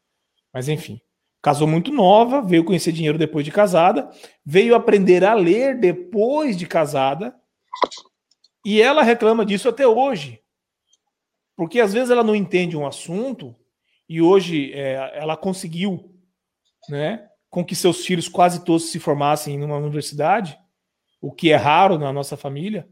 Mas 0.53 0.69
enfim. 0.69 1.01
Casou 1.41 1.67
muito 1.67 1.91
nova, 1.91 2.41
veio 2.41 2.63
conhecer 2.63 2.91
dinheiro 2.91 3.19
depois 3.19 3.45
de 3.45 3.51
casada, 3.51 4.09
veio 4.43 4.73
aprender 4.73 5.23
a 5.23 5.35
ler 5.35 5.79
depois 5.79 6.57
de 6.57 6.65
casada. 6.65 7.35
E 8.65 8.81
ela 8.81 9.03
reclama 9.03 9.45
disso 9.45 9.69
até 9.69 9.85
hoje. 9.85 10.41
Porque 11.55 11.79
às 11.79 11.93
vezes 11.93 12.09
ela 12.09 12.23
não 12.23 12.35
entende 12.35 12.75
um 12.75 12.87
assunto 12.87 13.55
e 14.07 14.21
hoje 14.21 14.71
é, 14.73 15.11
ela 15.15 15.35
conseguiu, 15.35 16.13
né? 16.89 17.27
com 17.55 17.63
que 17.63 17.73
seus 17.73 18.05
filhos 18.05 18.27
quase 18.27 18.65
todos 18.65 18.91
se 18.91 18.99
formassem 18.99 19.55
em 19.55 19.63
uma 19.63 19.77
universidade, 19.77 20.59
o 21.21 21.31
que 21.31 21.51
é 21.51 21.55
raro 21.55 21.97
na 21.97 22.11
nossa 22.11 22.35
família, 22.35 22.85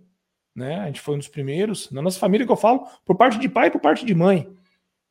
né? 0.55 0.80
A 0.80 0.86
gente 0.86 1.01
foi 1.01 1.16
um 1.16 1.18
dos 1.18 1.28
primeiros. 1.28 1.91
Na 1.91 2.01
nossa 2.01 2.18
família 2.18 2.45
que 2.45 2.51
eu 2.51 2.55
falo, 2.55 2.88
por 3.03 3.18
parte 3.18 3.38
de 3.38 3.49
pai 3.49 3.68
e 3.68 3.72
por 3.72 3.82
parte 3.82 4.05
de 4.05 4.16
mãe, 4.16 4.47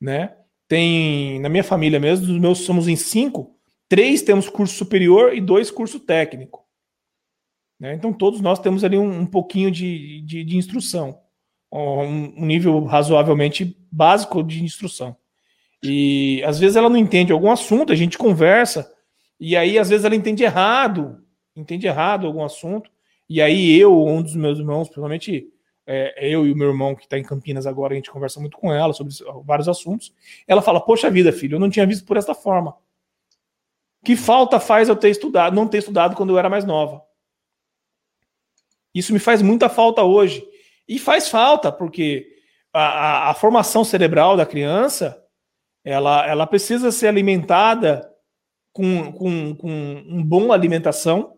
né? 0.00 0.34
Tem 0.66 1.38
na 1.40 1.50
minha 1.50 1.62
família 1.62 2.00
mesmo, 2.00 2.26
dos 2.26 2.38
meus 2.38 2.61
somos 2.61 2.88
em 2.88 2.96
cinco, 2.96 3.55
três 3.90 4.22
temos 4.22 4.48
curso 4.48 4.74
superior 4.74 5.34
e 5.34 5.40
dois 5.40 5.70
curso 5.70 6.00
técnico. 6.00 6.66
Né? 7.78 7.92
Então 7.94 8.11
todos 8.11 8.40
nós 8.40 8.59
temos 8.59 8.82
ali 8.84 8.96
um, 8.96 9.20
um 9.20 9.26
pouquinho 9.26 9.70
de, 9.70 10.22
de, 10.22 10.44
de 10.44 10.57
instrução, 10.57 11.20
um, 11.70 12.42
um 12.42 12.46
nível 12.46 12.82
razoavelmente 12.84 13.76
básico 13.90 14.42
de 14.42 14.64
instrução. 14.64 15.14
E 15.82 16.42
às 16.44 16.58
vezes 16.58 16.76
ela 16.76 16.88
não 16.88 16.96
entende 16.96 17.32
algum 17.32 17.50
assunto, 17.50 17.92
a 17.92 17.96
gente 17.96 18.16
conversa, 18.16 18.92
e 19.44 19.56
aí, 19.56 19.76
às 19.76 19.88
vezes, 19.88 20.04
ela 20.04 20.14
entende 20.14 20.44
errado, 20.44 21.20
entende 21.56 21.84
errado 21.84 22.28
algum 22.28 22.44
assunto. 22.44 22.88
E 23.28 23.42
aí, 23.42 23.76
eu, 23.76 24.06
um 24.06 24.22
dos 24.22 24.36
meus 24.36 24.56
irmãos, 24.56 24.84
principalmente 24.84 25.48
é, 25.84 26.32
eu 26.32 26.46
e 26.46 26.52
o 26.52 26.56
meu 26.56 26.68
irmão, 26.68 26.94
que 26.94 27.02
está 27.02 27.18
em 27.18 27.24
Campinas 27.24 27.66
agora, 27.66 27.92
a 27.92 27.96
gente 27.96 28.08
conversa 28.08 28.38
muito 28.38 28.56
com 28.56 28.72
ela 28.72 28.92
sobre 28.92 29.12
vários 29.44 29.68
assuntos. 29.68 30.14
Ela 30.46 30.62
fala: 30.62 30.80
Poxa 30.80 31.10
vida, 31.10 31.32
filho, 31.32 31.56
eu 31.56 31.58
não 31.58 31.68
tinha 31.68 31.84
visto 31.84 32.06
por 32.06 32.16
essa 32.16 32.36
forma. 32.36 32.76
Que 34.04 34.14
falta 34.14 34.60
faz 34.60 34.88
eu 34.88 34.94
ter 34.94 35.10
estudado, 35.10 35.56
não 35.56 35.66
ter 35.66 35.78
estudado 35.78 36.14
quando 36.14 36.30
eu 36.30 36.38
era 36.38 36.48
mais 36.48 36.64
nova? 36.64 37.02
Isso 38.94 39.12
me 39.12 39.18
faz 39.18 39.42
muita 39.42 39.68
falta 39.68 40.04
hoje. 40.04 40.46
E 40.86 41.00
faz 41.00 41.28
falta, 41.28 41.72
porque 41.72 42.28
a, 42.72 42.80
a, 42.80 43.30
a 43.30 43.34
formação 43.34 43.82
cerebral 43.82 44.36
da 44.36 44.46
criança 44.46 45.20
ela, 45.84 46.26
ela 46.26 46.46
precisa 46.46 46.92
ser 46.92 47.08
alimentada 47.08 48.08
com, 48.72 49.12
com, 49.12 49.54
com 49.54 49.70
um 50.08 50.22
bom 50.22 50.52
alimentação. 50.52 51.34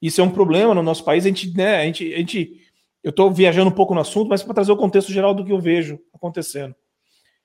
Isso 0.00 0.20
é 0.20 0.24
um 0.24 0.30
problema 0.30 0.74
no 0.74 0.82
nosso 0.82 1.04
país. 1.04 1.24
A 1.24 1.28
gente, 1.28 1.56
né, 1.56 1.80
a 1.80 1.84
gente, 1.84 2.12
a 2.12 2.18
gente 2.18 2.66
eu 3.06 3.10
estou 3.10 3.30
viajando 3.30 3.70
um 3.70 3.74
pouco 3.74 3.94
no 3.94 4.00
assunto, 4.00 4.28
mas 4.28 4.42
para 4.42 4.54
trazer 4.54 4.72
o 4.72 4.76
contexto 4.76 5.12
geral 5.12 5.32
do 5.32 5.44
que 5.44 5.52
eu 5.52 5.60
vejo 5.60 5.96
acontecendo. 6.12 6.74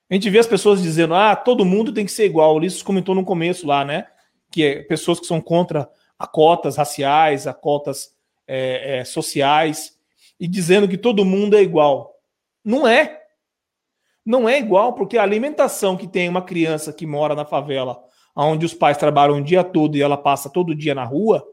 A 0.10 0.14
gente 0.16 0.28
vê 0.28 0.40
as 0.40 0.48
pessoas 0.48 0.82
dizendo, 0.82 1.14
ah, 1.14 1.36
todo 1.36 1.64
mundo 1.64 1.94
tem 1.94 2.04
que 2.04 2.12
ser 2.12 2.26
igual. 2.26 2.54
O 2.54 2.58
Ulisses 2.58 2.82
comentou 2.82 3.14
no 3.14 3.24
começo 3.24 3.68
lá, 3.68 3.86
né? 3.86 4.08
Que 4.52 4.64
é 4.64 4.82
pessoas 4.82 5.20
que 5.20 5.28
são 5.28 5.40
contra 5.40 5.88
a 6.18 6.26
cotas 6.26 6.78
raciais, 6.78 7.46
a 7.46 7.54
cotas 7.54 8.10
é, 8.48 8.98
é, 8.98 9.06
sociais, 9.06 9.98
e 10.40 10.48
dizendo 10.48 10.88
que 10.88 10.98
todo 10.98 11.24
mundo 11.24 11.56
é 11.56 11.62
igual. 11.62 12.16
Não 12.66 12.88
é. 12.88 13.21
Não 14.26 14.48
é 14.48 14.60
igual, 14.60 14.94
porque 14.94 15.18
a 15.18 15.24
alimentação 15.24 15.98
que 15.98 16.08
tem 16.08 16.30
uma 16.30 16.42
criança 16.42 16.94
que 16.94 17.06
mora 17.06 17.36
na 17.36 17.46
favela 17.46 18.00
onde 18.36 18.66
os 18.66 18.74
pais 18.74 18.98
trabalham 18.98 19.38
o 19.38 19.44
dia 19.44 19.64
todo 19.64 19.98
e 19.98 20.02
ela 20.02 20.18
passa 20.18 20.50
todo 20.50 20.76
dia 20.76 20.96
na 20.96 21.04
rua, 21.04 21.46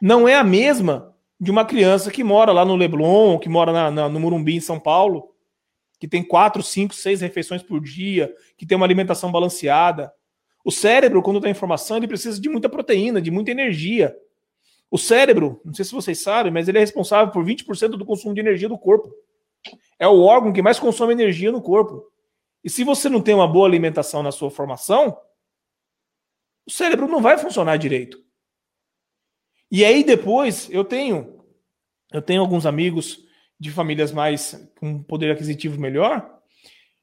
não 0.00 0.28
é 0.28 0.34
a 0.34 0.44
mesma 0.44 1.14
de 1.38 1.50
uma 1.50 1.64
criança 1.64 2.10
que 2.10 2.24
mora 2.24 2.52
lá 2.52 2.64
no 2.64 2.76
Leblon, 2.76 3.38
que 3.38 3.48
mora 3.48 3.72
na, 3.72 3.90
na, 3.90 4.08
no 4.08 4.18
Murumbi, 4.18 4.56
em 4.56 4.60
São 4.60 4.80
Paulo, 4.80 5.34
que 5.98 6.08
tem 6.08 6.22
quatro, 6.22 6.62
cinco, 6.62 6.94
seis 6.94 7.20
refeições 7.20 7.62
por 7.62 7.80
dia, 7.80 8.34
que 8.56 8.66
tem 8.66 8.76
uma 8.76 8.86
alimentação 8.86 9.30
balanceada. 9.30 10.12
O 10.64 10.70
cérebro, 10.70 11.22
quando 11.22 11.40
tem 11.40 11.50
informação, 11.50 11.96
ele 11.96 12.08
precisa 12.08 12.40
de 12.40 12.48
muita 12.48 12.68
proteína, 12.68 13.20
de 13.20 13.30
muita 13.30 13.50
energia. 13.50 14.14
O 14.90 14.98
cérebro, 14.98 15.60
não 15.64 15.74
sei 15.74 15.84
se 15.84 15.92
vocês 15.92 16.22
sabem, 16.22 16.52
mas 16.52 16.68
ele 16.68 16.78
é 16.78 16.80
responsável 16.80 17.32
por 17.32 17.44
20% 17.44 17.90
do 17.90 18.04
consumo 18.04 18.34
de 18.34 18.40
energia 18.40 18.68
do 18.68 18.78
corpo. 18.78 19.10
É 19.98 20.06
o 20.06 20.22
órgão 20.22 20.52
que 20.52 20.62
mais 20.62 20.78
consome 20.78 21.12
energia 21.12 21.50
no 21.50 21.62
corpo. 21.62 22.04
E 22.62 22.70
se 22.70 22.84
você 22.84 23.08
não 23.08 23.20
tem 23.20 23.34
uma 23.34 23.46
boa 23.46 23.66
alimentação 23.66 24.22
na 24.22 24.32
sua 24.32 24.50
formação, 24.50 25.16
o 26.66 26.70
cérebro 26.70 27.06
não 27.06 27.22
vai 27.22 27.38
funcionar 27.38 27.76
direito. 27.76 28.24
E 29.70 29.84
aí 29.84 30.02
depois 30.04 30.68
eu 30.70 30.84
tenho 30.84 31.36
eu 32.12 32.22
tenho 32.22 32.40
alguns 32.40 32.66
amigos 32.66 33.24
de 33.58 33.70
famílias 33.70 34.12
mais 34.12 34.70
com 34.78 35.02
poder 35.02 35.30
aquisitivo 35.30 35.80
melhor. 35.80 36.40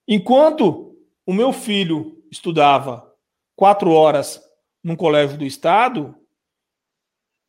Enquanto 0.07 0.95
o 1.25 1.33
meu 1.33 1.51
filho 1.51 2.23
estudava 2.31 3.11
quatro 3.55 3.91
horas 3.91 4.41
num 4.83 4.95
colégio 4.95 5.37
do 5.37 5.45
estado, 5.45 6.15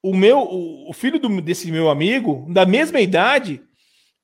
o 0.03 0.15
meu 0.15 0.39
o 0.41 0.93
filho 0.93 1.19
do, 1.19 1.41
desse 1.41 1.71
meu 1.71 1.89
amigo 1.91 2.47
da 2.49 2.67
mesma 2.67 3.01
idade 3.01 3.63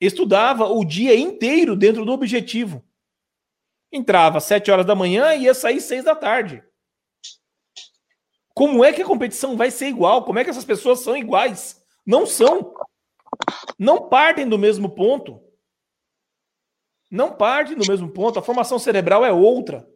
estudava 0.01 0.66
o 0.66 0.84
dia 0.84 1.14
inteiro 1.14 1.76
dentro 1.76 2.05
do 2.05 2.12
objetivo. 2.12 2.82
Entrava 3.92 4.38
às 4.38 4.44
sete 4.44 4.70
horas 4.70 4.86
da 4.86 4.94
manhã 4.94 5.34
e 5.34 5.42
ia 5.42 5.55
sair 5.55 5.80
seis 5.80 6.05
da 6.05 6.14
tarde. 6.14 6.62
Como 8.55 8.84
é 8.84 8.92
que 8.92 9.03
a 9.03 9.07
competição 9.07 9.57
vai 9.57 9.70
ser 9.70 9.88
igual? 9.88 10.24
Como 10.24 10.38
é 10.38 10.44
que 10.44 10.51
essas 10.51 10.64
pessoas 10.64 11.01
são 11.01 11.16
iguais? 11.16 11.84
Não 12.07 12.26
são. 12.26 12.74
Não 13.78 14.09
partem 14.09 14.48
do 14.48 14.59
mesmo 14.59 14.88
ponto. 14.90 15.42
Não 17.11 17.32
partem 17.32 17.76
do 17.76 17.86
mesmo 17.86 18.09
ponto. 18.09 18.38
A 18.38 18.42
formação 18.42 18.78
cerebral 18.78 19.24
é 19.24 19.32
outra. 19.32 19.88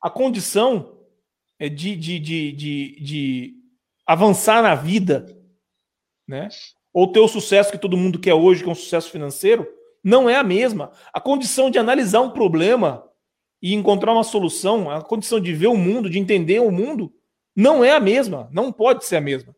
A 0.00 0.10
condição 0.10 0.98
é 1.58 1.68
de, 1.68 1.96
de, 1.96 2.18
de, 2.18 2.52
de, 2.52 3.00
de 3.00 3.54
avançar 4.06 4.62
na 4.62 4.74
vida, 4.74 5.26
né? 6.26 6.48
Ou 6.98 7.06
ter 7.06 7.20
o 7.20 7.28
sucesso 7.28 7.70
que 7.70 7.78
todo 7.78 7.96
mundo 7.96 8.18
quer 8.18 8.34
hoje, 8.34 8.64
que 8.64 8.68
é 8.68 8.72
um 8.72 8.74
sucesso 8.74 9.08
financeiro, 9.08 9.64
não 10.02 10.28
é 10.28 10.34
a 10.34 10.42
mesma. 10.42 10.90
A 11.12 11.20
condição 11.20 11.70
de 11.70 11.78
analisar 11.78 12.20
um 12.22 12.30
problema 12.30 13.08
e 13.62 13.72
encontrar 13.72 14.12
uma 14.12 14.24
solução, 14.24 14.90
a 14.90 15.00
condição 15.00 15.38
de 15.38 15.52
ver 15.52 15.68
o 15.68 15.76
mundo, 15.76 16.10
de 16.10 16.18
entender 16.18 16.58
o 16.58 16.72
mundo, 16.72 17.14
não 17.54 17.84
é 17.84 17.92
a 17.92 18.00
mesma, 18.00 18.48
não 18.50 18.72
pode 18.72 19.04
ser 19.04 19.14
a 19.14 19.20
mesma. 19.20 19.54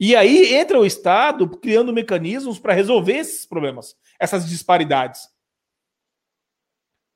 E 0.00 0.16
aí 0.16 0.54
entra 0.54 0.80
o 0.80 0.84
Estado 0.84 1.48
criando 1.48 1.92
mecanismos 1.92 2.58
para 2.58 2.74
resolver 2.74 3.14
esses 3.14 3.46
problemas, 3.46 3.94
essas 4.18 4.48
disparidades. 4.48 5.28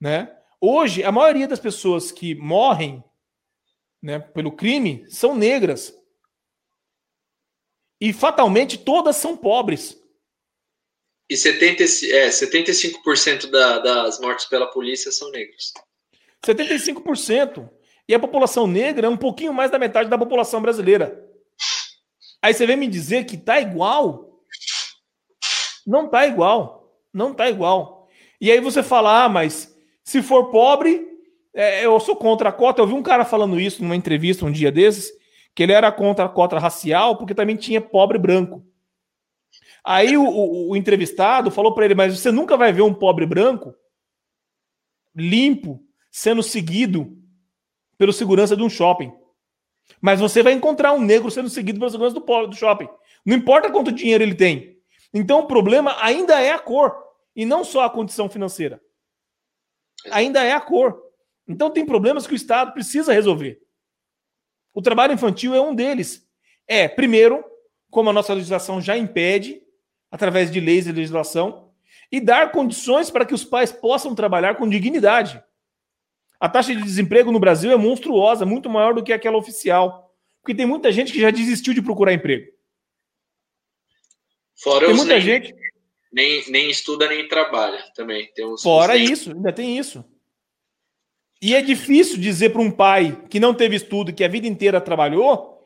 Né? 0.01 0.33
Hoje, 0.61 1.03
a 1.03 1.11
maioria 1.11 1.49
das 1.49 1.59
pessoas 1.59 2.13
que 2.13 2.37
morrem 2.37 3.03
né, 4.01 4.21
pelo 4.21 4.53
crime 4.53 5.05
são 5.09 5.35
negras. 5.35 5.93
E 8.01 8.13
fatalmente 8.13 8.79
todas 8.79 9.17
são 9.17 9.37
pobres. 9.37 10.01
E 11.29 11.37
70, 11.37 11.83
é, 11.83 12.29
75% 12.29 13.51
da, 13.51 13.79
das 13.79 14.21
mortes 14.21 14.47
pela 14.47 14.67
polícia 14.67 15.13
são 15.13 15.31
negros. 15.31 15.73
75%. 16.45 17.69
E 18.09 18.15
a 18.15 18.19
população 18.19 18.67
negra 18.67 19.07
é 19.07 19.11
um 19.11 19.17
pouquinho 19.17 19.53
mais 19.53 19.71
da 19.71 19.79
metade 19.79 20.09
da 20.09 20.19
população 20.19 20.61
brasileira. 20.61 21.25
Aí 22.43 22.53
você 22.53 22.67
vem 22.67 22.77
me 22.77 22.89
dizer 22.89 23.25
que 23.27 23.37
tá 23.37 23.61
igual? 23.61 24.41
Não 25.87 26.09
tá 26.09 26.27
igual. 26.27 26.93
Não 27.13 27.35
tá 27.35 27.49
igual. 27.49 28.09
E 28.41 28.51
aí 28.51 28.61
você 28.61 28.83
fala, 28.83 29.25
ah, 29.25 29.29
mas 29.29 29.73
se 30.03 30.23
for 30.23 30.51
pobre, 30.51 31.07
é, 31.55 31.85
eu 31.85 32.01
sou 32.01 32.17
contra 32.17 32.49
a 32.49 32.53
cota. 32.53 32.81
Eu 32.81 32.87
vi 32.87 32.95
um 32.95 33.03
cara 33.03 33.25
falando 33.25 33.61
isso 33.61 33.83
numa 33.83 33.95
entrevista 33.95 34.45
um 34.45 34.51
dia 34.51 34.73
desses, 34.73 35.13
que 35.61 35.65
ele 35.65 35.73
era 35.73 35.93
contra 35.93 36.25
a 36.25 36.29
cota 36.31 36.59
racial 36.59 37.19
porque 37.19 37.35
também 37.35 37.55
tinha 37.55 37.83
pobre 37.83 38.17
branco. 38.17 38.65
Aí 39.85 40.17
o, 40.17 40.25
o, 40.25 40.71
o 40.71 40.77
entrevistado 40.77 41.51
falou 41.51 41.75
para 41.75 41.85
ele: 41.85 41.95
Mas 41.95 42.19
você 42.19 42.33
nunca 42.33 42.57
vai 42.57 42.73
ver 42.73 42.81
um 42.81 42.95
pobre 42.95 43.27
branco 43.27 43.75
limpo 45.15 45.85
sendo 46.11 46.43
seguido 46.43 47.15
pelo 47.99 48.11
segurança 48.11 48.57
de 48.57 48.63
um 48.63 48.71
shopping. 48.71 49.13
Mas 50.01 50.19
você 50.19 50.43
vai 50.43 50.55
encontrar 50.55 50.95
um 50.95 51.01
negro 51.03 51.31
sendo 51.31 51.51
seguido 51.51 51.79
pelo 51.79 51.91
segurança 51.91 52.19
do, 52.19 52.47
do 52.47 52.57
shopping. 52.57 52.89
Não 53.23 53.37
importa 53.37 53.71
quanto 53.71 53.93
dinheiro 53.93 54.25
ele 54.25 54.35
tem. 54.35 54.79
Então 55.13 55.41
o 55.41 55.47
problema 55.47 55.95
ainda 56.03 56.41
é 56.41 56.53
a 56.53 56.59
cor 56.59 56.97
e 57.37 57.45
não 57.45 57.65
só 57.65 57.85
a 57.85 57.91
condição 57.91 58.31
financeira. 58.31 58.81
Ainda 60.11 60.43
é 60.43 60.53
a 60.53 60.61
cor. 60.61 60.99
Então 61.47 61.69
tem 61.69 61.85
problemas 61.85 62.27
que 62.27 62.33
o 62.33 62.35
Estado 62.35 62.73
precisa 62.73 63.13
resolver. 63.13 63.60
O 64.73 64.83
trabalho 64.83 65.15
infantil 65.15 65.55
é 65.55 65.61
um 65.61 65.75
deles. 65.75 66.27
É, 66.67 66.89
primeiro, 66.89 67.45
como 67.91 68.11
a 68.11 68.13
nossa 68.13 68.33
legislação 68.33 68.81
já 68.81 68.97
impede, 68.97 69.61
através 70.11 70.51
de 70.51 70.61
leis 70.61 70.87
e 70.87 70.93
legislação, 70.93 71.71
e 72.11 72.21
dar 72.21 72.53
condições 72.53 73.11
para 73.11 73.25
que 73.25 73.35
os 73.35 73.45
pais 73.45 73.73
possam 73.73 74.15
trabalhar 74.15 74.57
com 74.57 74.69
dignidade. 74.69 75.43
A 76.39 76.49
taxa 76.49 76.75
de 76.75 76.83
desemprego 76.83 77.31
no 77.31 77.39
Brasil 77.39 77.71
é 77.71 77.77
monstruosa, 77.77 78.47
muito 78.47 78.71
maior 78.71 78.95
do 78.95 79.03
que 79.03 79.13
aquela 79.13 79.37
oficial. 79.37 80.15
Porque 80.41 80.55
tem 80.55 80.67
muita 80.67 80.91
gente 80.91 81.13
que 81.13 81.21
já 81.21 81.31
desistiu 81.31 81.75
de 81.75 81.83
procurar 81.83 82.15
emprego. 82.15 82.51
Fora 84.57 84.87
tem 84.87 84.95
muita 84.95 85.15
nem, 85.15 85.21
gente. 85.21 85.55
Nem, 86.13 86.51
nem 86.51 86.71
estuda 86.71 87.09
nem 87.09 87.29
trabalha 87.29 87.85
também. 87.95 88.31
Tem 88.35 88.47
uns, 88.47 88.63
Fora 88.63 88.97
isso, 88.97 89.33
ainda 89.33 89.53
tem 89.53 89.79
isso. 89.79 90.05
E 91.43 91.55
é 91.55 91.63
difícil 91.63 92.19
dizer 92.19 92.51
para 92.51 92.61
um 92.61 92.71
pai 92.71 93.25
que 93.31 93.41
não 93.41 93.55
teve 93.55 93.77
estudo, 93.77 94.13
que 94.13 94.23
a 94.23 94.29
vida 94.29 94.47
inteira 94.47 94.81
trabalhou, 94.81 95.61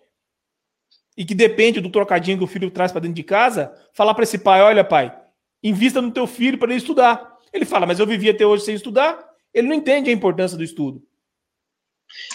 e 1.17 1.25
que 1.25 1.35
depende 1.35 1.81
do 1.81 1.91
trocadinho 1.91 2.39
que 2.39 2.45
o 2.45 2.49
filho 2.49 2.71
traz 2.71 2.91
para 2.91 3.01
dentro 3.01 3.15
de 3.15 3.23
casa, 3.23 3.73
falar 3.93 4.15
para 4.15 4.25
esse 4.25 4.39
pai: 4.39 4.61
olha, 4.61 4.85
pai, 4.85 5.15
invista 5.63 6.01
no 6.03 6.11
teu 6.11 6.27
filho 6.27 6.59
para 6.59 6.69
ele 6.69 6.79
estudar. 6.79 7.39
Ele 7.53 7.65
fala, 7.65 7.87
mas 7.87 8.01
eu 8.01 8.07
vivi 8.07 8.29
até 8.29 8.45
hoje 8.45 8.65
sem 8.65 8.75
estudar. 8.75 9.25
Ele 9.53 9.69
não 9.69 9.77
entende 9.77 10.11
a 10.11 10.13
importância 10.13 10.57
do 10.59 10.65
estudo. 10.65 11.01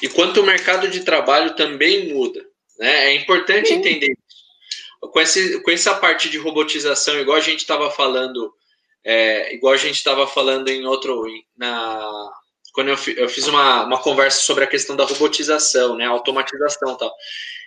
E 0.02 0.08
quanto 0.08 0.42
o 0.42 0.46
mercado 0.46 0.88
de 0.88 1.02
trabalho 1.02 1.56
também 1.56 2.14
muda. 2.14 2.42
Né? 2.78 3.08
É 3.08 3.16
importante 3.16 3.68
Sim. 3.68 3.76
entender 3.76 4.08
isso. 4.08 5.10
Com, 5.12 5.20
esse, 5.20 5.62
com 5.62 5.72
essa 5.72 5.96
parte 5.96 6.30
de 6.30 6.38
robotização, 6.38 7.20
igual 7.20 7.38
a 7.38 7.42
gente 7.42 7.60
estava 7.60 7.92
falando, 7.92 8.54
é, 9.04 9.54
igual 9.54 9.74
a 9.74 9.78
gente 9.78 9.96
estava 9.96 10.26
falando 10.26 10.70
em 10.70 10.86
outro. 10.86 11.26
Na, 11.58 12.32
quando 12.74 12.89
eu, 12.89 12.97
eu 13.15 13.30
fiz 13.30 13.47
uma, 13.47 13.86
uma 13.86 14.01
conversa 14.01 14.41
sobre 14.41 14.63
a 14.63 14.67
questão 14.67 14.95
da 14.95 15.05
robotização, 15.05 15.95
né? 15.95 16.05
Automatização 16.05 16.93
e 16.93 16.97
tal. 16.97 17.13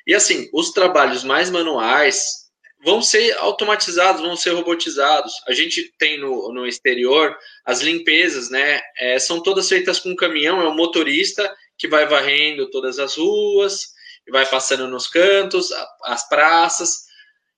E 0.06 0.14
assim, 0.14 0.48
os 0.52 0.70
trabalhos 0.70 1.24
mais 1.24 1.50
manuais 1.50 2.42
vão 2.84 3.00
ser 3.00 3.32
automatizados, 3.38 4.20
vão 4.20 4.36
ser 4.36 4.50
robotizados. 4.50 5.32
A 5.46 5.52
gente 5.52 5.92
tem 5.98 6.18
no, 6.18 6.52
no 6.52 6.66
exterior 6.66 7.36
as 7.64 7.80
limpezas, 7.80 8.50
né? 8.50 8.80
É, 8.98 9.18
são 9.18 9.40
todas 9.40 9.68
feitas 9.68 9.98
com 9.98 10.16
caminhão, 10.16 10.60
é 10.60 10.66
o 10.66 10.74
motorista 10.74 11.54
que 11.78 11.88
vai 11.88 12.06
varrendo 12.06 12.70
todas 12.70 12.98
as 12.98 13.16
ruas, 13.16 13.92
vai 14.30 14.46
passando 14.46 14.86
nos 14.88 15.06
cantos, 15.06 15.70
as 16.04 16.28
praças. 16.28 17.04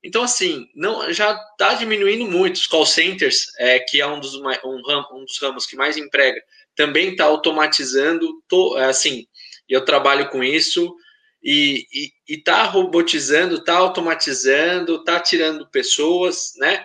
Então, 0.03 0.23
assim, 0.23 0.69
não 0.75 1.11
já 1.13 1.33
está 1.53 1.75
diminuindo 1.75 2.27
muito. 2.27 2.57
Os 2.57 2.67
call 2.67 2.85
centers, 2.85 3.47
é, 3.59 3.79
que 3.79 4.01
é 4.01 4.07
um 4.07 4.21
dos, 4.21 4.35
um, 4.35 4.49
um 5.13 5.25
dos 5.25 5.39
ramos 5.41 5.67
que 5.67 5.77
mais 5.77 5.97
emprega, 5.97 6.41
também 6.77 7.11
está 7.11 7.25
automatizando. 7.25 8.43
To, 8.49 8.77
assim, 8.77 9.27
eu 9.69 9.85
trabalho 9.85 10.29
com 10.31 10.43
isso 10.43 10.95
e 11.43 11.87
está 12.27 12.65
robotizando, 12.65 13.57
está 13.57 13.77
automatizando, 13.77 14.97
está 14.97 15.21
tirando 15.21 15.69
pessoas, 15.71 16.53
né? 16.57 16.85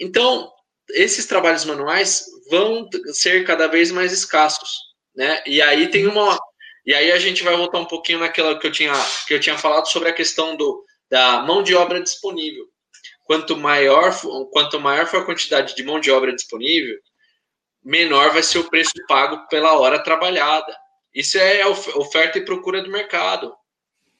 Então, 0.00 0.50
esses 0.90 1.26
trabalhos 1.26 1.64
manuais 1.64 2.24
vão 2.50 2.88
ser 3.12 3.44
cada 3.44 3.68
vez 3.68 3.92
mais 3.92 4.12
escassos, 4.12 4.70
né? 5.14 5.42
E 5.46 5.62
aí 5.62 5.88
tem 5.88 6.06
uma 6.06 6.38
e 6.84 6.94
aí 6.94 7.12
a 7.12 7.18
gente 7.18 7.44
vai 7.44 7.56
voltar 7.56 7.78
um 7.78 7.84
pouquinho 7.84 8.18
naquela 8.18 8.58
que 8.58 8.66
eu 8.66 8.72
tinha 8.72 8.92
que 9.26 9.34
eu 9.34 9.40
tinha 9.40 9.56
falado 9.56 9.86
sobre 9.86 10.08
a 10.08 10.14
questão 10.14 10.56
do 10.56 10.84
da 11.08 11.42
mão 11.42 11.62
de 11.62 11.74
obra 11.74 12.00
disponível. 12.00 12.66
Quanto 13.24 13.56
maior 13.56 14.12
quanto 14.50 14.80
maior 14.80 15.06
for 15.06 15.20
a 15.20 15.24
quantidade 15.24 15.76
de 15.76 15.82
mão 15.84 16.00
de 16.00 16.10
obra 16.10 16.34
disponível, 16.34 16.98
menor 17.84 18.32
vai 18.32 18.42
ser 18.42 18.58
o 18.58 18.68
preço 18.68 18.92
pago 19.08 19.46
pela 19.48 19.78
hora 19.78 20.02
trabalhada. 20.02 20.76
Isso 21.14 21.38
é 21.38 21.66
oferta 21.66 22.38
e 22.38 22.44
procura 22.44 22.82
do 22.82 22.90
mercado 22.90 23.54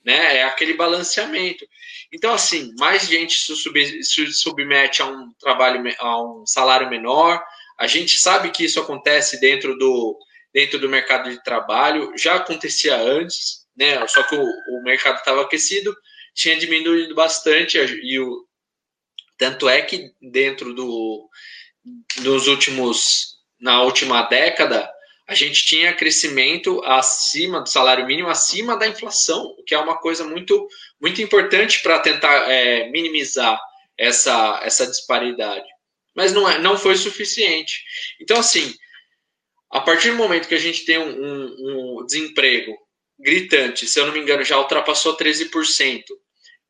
né? 0.05 0.39
É 0.39 0.45
aquele 0.45 0.75
balanceamento. 0.75 1.67
Então, 2.13 2.33
assim, 2.33 2.73
mais 2.79 3.07
gente 3.07 3.39
se, 3.39 3.55
sub, 3.57 4.05
se 4.05 4.33
submete 4.33 5.03
a 5.03 5.07
um 5.07 5.33
trabalho, 5.39 5.83
a 5.99 6.23
um 6.23 6.47
salário 6.47 6.89
menor. 6.89 7.43
A 7.79 7.87
gente 7.87 8.19
sabe 8.19 8.51
que 8.51 8.65
isso 8.65 8.81
acontece 8.81 9.41
dentro 9.41 9.77
do, 9.77 10.19
dentro 10.53 10.79
do 10.79 10.89
mercado 10.89 11.31
de 11.31 11.43
trabalho, 11.43 12.13
já 12.17 12.37
acontecia 12.37 12.97
antes, 12.97 13.67
né? 13.77 14.07
Só 14.07 14.23
que 14.23 14.35
o, 14.35 14.43
o 14.43 14.83
mercado 14.83 15.19
estava 15.19 15.43
aquecido, 15.43 15.97
tinha 16.35 16.57
diminuído 16.57 17.15
bastante, 17.15 17.79
e 17.79 18.19
o, 18.19 18.47
tanto 19.39 19.69
é 19.69 19.81
que 19.83 20.13
dentro 20.21 20.75
do, 20.75 21.29
dos 22.19 22.49
últimos, 22.49 23.30
na 23.61 23.83
última 23.83 24.23
década, 24.23 24.91
a 25.27 25.35
gente 25.35 25.65
tinha 25.65 25.93
crescimento 25.93 26.83
acima 26.85 27.61
do 27.61 27.69
salário 27.69 28.07
mínimo, 28.07 28.29
acima 28.29 28.77
da 28.77 28.89
inflação, 28.89 29.55
o 29.59 29.63
que 29.63 29.75
é 29.75 29.79
uma 29.79 29.99
coisa 29.99 30.25
muito, 30.25 30.67
muito 31.01 31.23
importante 31.23 31.81
para 31.83 32.01
tentar 32.01 32.51
é, 32.51 32.91
minimizar 32.91 33.61
essa, 33.97 34.61
essa 34.65 34.87
disparidade. 34.87 35.69
Mas 36.17 36.33
não, 36.33 36.49
é, 36.49 36.59
não 36.59 36.77
foi 36.77 36.97
suficiente. 36.97 37.85
Então, 38.21 38.39
assim, 38.39 38.75
a 39.71 39.81
partir 39.81 40.11
do 40.11 40.17
momento 40.17 40.49
que 40.49 40.55
a 40.55 40.61
gente 40.61 40.85
tem 40.85 40.99
um, 40.99 41.13
um, 41.13 42.01
um 42.01 42.07
desemprego 42.07 42.77
gritante, 43.17 43.87
se 43.87 44.01
eu 44.01 44.07
não 44.07 44.13
me 44.13 44.19
engano, 44.19 44.43
já 44.43 44.59
ultrapassou 44.59 45.17
13%, 45.17 46.03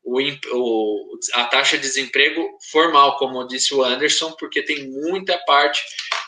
o, 0.03 0.19
o, 0.19 1.10
a 1.33 1.45
taxa 1.45 1.77
de 1.77 1.83
desemprego 1.83 2.57
formal, 2.71 3.17
como 3.17 3.47
disse 3.47 3.73
o 3.73 3.83
Anderson, 3.83 4.31
porque 4.33 4.61
tem 4.61 4.89
muita 4.89 5.37
parte 5.45 5.81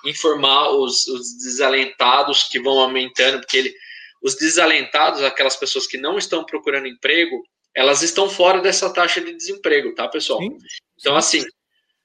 informal, 0.06 0.80
os, 0.82 1.08
os 1.08 1.38
desalentados 1.38 2.44
que 2.44 2.60
vão 2.60 2.80
aumentando, 2.80 3.40
porque 3.40 3.58
ele, 3.58 3.74
os 4.22 4.36
desalentados, 4.36 5.24
aquelas 5.24 5.56
pessoas 5.56 5.88
que 5.88 5.98
não 5.98 6.18
estão 6.18 6.46
procurando 6.46 6.88
emprego, 6.88 7.42
elas 7.76 8.02
estão 8.02 8.30
fora 8.30 8.62
dessa 8.62 8.94
taxa 8.94 9.20
de 9.22 9.34
desemprego, 9.34 9.96
tá, 9.96 10.08
pessoal? 10.08 10.40
Sim. 10.40 10.58
Então, 11.00 11.16
assim, 11.16 11.44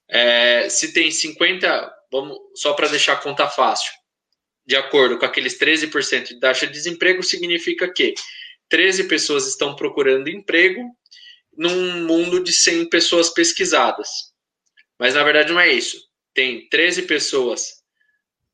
é, 0.08 0.68
se 0.68 0.92
tem 0.92 1.10
50, 1.10 1.92
vamos 2.10 2.38
só 2.54 2.72
para 2.72 2.88
deixar 2.88 3.14
a 3.14 3.16
conta 3.16 3.46
fácil, 3.48 3.92
de 4.66 4.76
acordo 4.76 5.18
com 5.18 5.24
aqueles 5.24 5.58
13% 5.58 6.24
de 6.24 6.40
taxa 6.40 6.66
de 6.66 6.72
desemprego, 6.72 7.22
significa 7.22 7.90
que 7.92 8.14
13 8.68 9.04
pessoas 9.04 9.46
estão 9.46 9.74
procurando 9.74 10.28
emprego 10.28 10.82
num 11.58 12.06
mundo 12.06 12.42
de 12.42 12.52
100 12.52 12.88
pessoas 12.88 13.30
pesquisadas. 13.30 14.08
Mas 14.96 15.14
na 15.14 15.24
verdade 15.24 15.52
não 15.52 15.60
é 15.60 15.68
isso. 15.68 16.00
Tem 16.32 16.68
13 16.68 17.02
pessoas 17.02 17.82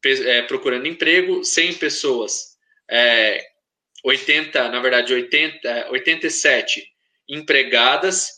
é, 0.05 0.43
procurando 0.43 0.89
emprego, 0.89 1.45
100 1.45 1.75
pessoas, 1.75 2.57
é, 2.91 3.45
80, 4.03 4.71
na 4.71 4.81
verdade 4.81 5.13
80, 5.13 5.91
87 5.91 6.83
empregadas 7.29 8.29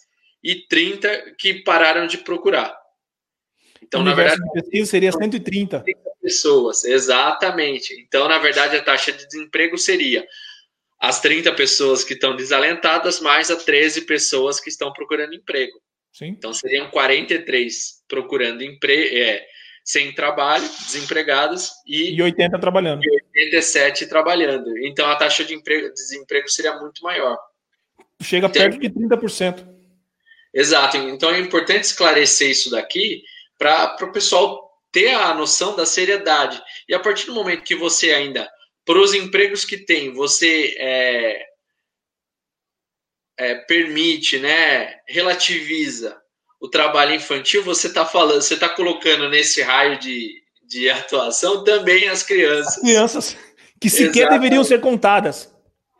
e 0.42 0.66
30 0.68 1.34
que 1.38 1.62
pararam 1.62 2.06
de 2.06 2.18
procurar. 2.18 2.76
Então, 3.82 4.02
na 4.02 4.14
verdade, 4.14 4.40
de 4.40 4.52
pesquisa 4.52 4.90
seria 4.90 5.12
130 5.12 5.84
pessoas, 6.20 6.84
exatamente. 6.84 7.94
Então, 8.00 8.28
na 8.28 8.38
verdade, 8.38 8.76
a 8.76 8.82
taxa 8.82 9.12
de 9.12 9.26
desemprego 9.26 9.78
seria 9.78 10.26
as 11.06 11.20
30 11.20 11.52
pessoas 11.52 12.02
que 12.02 12.14
estão 12.14 12.34
desalentadas 12.34 13.20
mais 13.20 13.48
as 13.48 13.64
13 13.64 14.02
pessoas 14.02 14.58
que 14.58 14.68
estão 14.68 14.92
procurando 14.92 15.34
emprego. 15.34 15.80
Sim. 16.12 16.26
Então, 16.28 16.52
seriam 16.52 16.90
43 16.90 18.02
procurando 18.08 18.62
emprego, 18.62 19.16
é, 19.16 19.46
sem 19.84 20.12
trabalho, 20.12 20.68
desempregados, 20.84 21.70
e, 21.86 22.16
e 22.16 22.22
80 22.22 22.58
trabalhando. 22.58 23.04
E 23.04 23.10
87 23.36 24.06
trabalhando. 24.06 24.76
Então, 24.78 25.08
a 25.08 25.14
taxa 25.14 25.44
de 25.44 25.54
emprego, 25.54 25.92
desemprego 25.92 26.48
seria 26.48 26.76
muito 26.80 27.02
maior. 27.04 27.38
Chega 28.20 28.48
então, 28.48 28.62
perto 28.62 28.80
de 28.80 28.90
30%. 28.90 29.64
Exato. 30.52 30.96
Então, 30.96 31.30
é 31.30 31.38
importante 31.38 31.84
esclarecer 31.84 32.50
isso 32.50 32.70
daqui 32.70 33.22
para 33.56 33.96
o 34.02 34.12
pessoal 34.12 34.72
ter 34.90 35.14
a 35.14 35.32
noção 35.34 35.76
da 35.76 35.86
seriedade. 35.86 36.60
E 36.88 36.94
a 36.94 36.98
partir 36.98 37.26
do 37.26 37.34
momento 37.34 37.62
que 37.62 37.76
você 37.76 38.10
ainda, 38.10 38.50
para 38.86 39.00
os 39.00 39.12
empregos 39.12 39.64
que 39.64 39.76
tem, 39.76 40.12
você 40.12 40.76
é, 40.78 41.46
é, 43.36 43.54
permite, 43.56 44.38
né, 44.38 45.00
relativiza 45.08 46.16
o 46.60 46.68
trabalho 46.68 47.14
infantil, 47.14 47.64
você 47.64 47.88
está 47.88 48.06
falando, 48.06 48.40
você 48.40 48.54
está 48.54 48.68
colocando 48.68 49.28
nesse 49.28 49.60
raio 49.60 49.98
de, 49.98 50.40
de 50.62 50.88
atuação 50.88 51.64
também 51.64 52.08
as 52.08 52.22
crianças. 52.22 52.76
As 52.76 52.80
crianças 52.80 53.36
que 53.80 53.90
sequer 53.90 54.20
Exatamente. 54.20 54.40
deveriam 54.40 54.64
ser 54.64 54.80
contadas. 54.80 55.52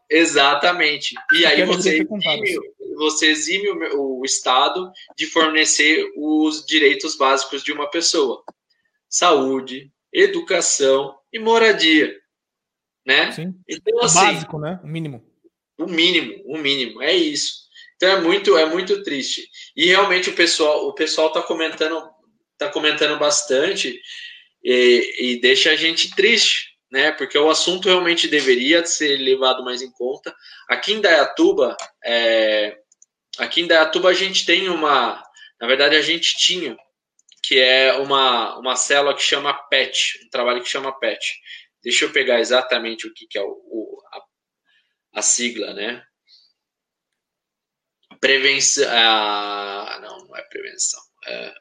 Exatamente. 0.09 1.15
E 1.33 1.45
aí 1.45 1.65
você 1.65 1.99
exime, 1.99 2.59
você 2.97 3.27
exime 3.27 3.69
o, 3.95 4.21
o 4.21 4.25
Estado 4.25 4.91
de 5.17 5.27
fornecer 5.27 6.09
os 6.17 6.65
direitos 6.65 7.17
básicos 7.17 7.65
de 7.65 7.73
uma 7.73 7.91
pessoa: 7.91 8.45
saúde, 9.09 9.91
educação 10.13 11.17
e 11.33 11.41
moradia. 11.41 12.17
Né? 13.07 13.31
Sim. 13.33 13.55
Então, 13.69 14.01
assim, 14.01 14.19
básico, 14.19 14.59
né? 14.59 14.81
O 14.83 14.87
mínimo. 14.87 15.25
O 15.79 15.87
mínimo, 15.87 16.43
o 16.47 16.59
mínimo, 16.59 17.03
é 17.03 17.15
isso. 17.15 17.67
Então 17.97 18.11
é 18.11 18.21
muito, 18.21 18.57
é 18.57 18.67
muito 18.67 19.03
triste. 19.03 19.49
E 19.75 19.87
realmente 19.87 20.31
o 20.31 20.35
pessoal, 20.35 20.87
o 20.87 20.95
pessoal 20.95 21.29
está 21.29 21.43
comentando, 21.43 22.03
tá 22.59 22.69
comentando 22.69 23.19
bastante 23.19 23.99
e, 24.63 25.17
e, 25.19 25.41
deixa 25.41 25.71
a 25.71 25.77
gente 25.77 26.15
triste, 26.15 26.77
né? 26.91 27.13
Porque 27.13 27.39
o 27.39 27.49
assunto 27.49 27.89
realmente 27.89 28.29
deveria 28.29 28.85
ser 28.85 29.17
levado 29.17 29.65
mais 29.65 29.81
em 29.81 29.91
conta. 29.93 30.35
Aqui 30.69 30.93
em 30.93 31.01
Dayatuba, 31.01 31.77
é, 32.05 32.77
aqui 33.39 33.63
em 33.63 33.67
Dayatuba 33.67 34.11
a 34.11 34.15
gente 34.15 34.45
tem 34.45 34.69
uma, 34.69 35.23
na 35.61 35.67
verdade 35.67 35.97
a 35.97 36.03
gente 36.03 36.37
tinha, 36.37 36.77
que 37.43 37.59
é 37.59 37.95
uma, 37.95 38.59
uma 38.59 38.77
célula 38.77 39.15
que 39.15 39.23
chama 39.23 39.55
PET, 39.55 40.21
um 40.27 40.31
trabalho 40.31 40.63
que 40.63 40.69
chama 40.69 40.99
PET. 40.99 41.35
Deixa 41.83 42.05
eu 42.05 42.13
pegar 42.13 42.41
exatamente 42.41 43.07
o 43.07 43.15
que, 43.15 43.27
que 43.27 43.39
é 43.39 43.43
o, 43.43 43.51
o 43.51 44.03
a, 44.13 45.21
a 45.21 45.23
sigla, 45.23 45.73
né? 45.75 46.05
Prevenção. 48.21 48.89
Ah, 48.89 49.99
não, 50.01 50.27
não 50.27 50.37
é 50.37 50.43
prevenção. 50.43 51.01
É, 51.27 51.55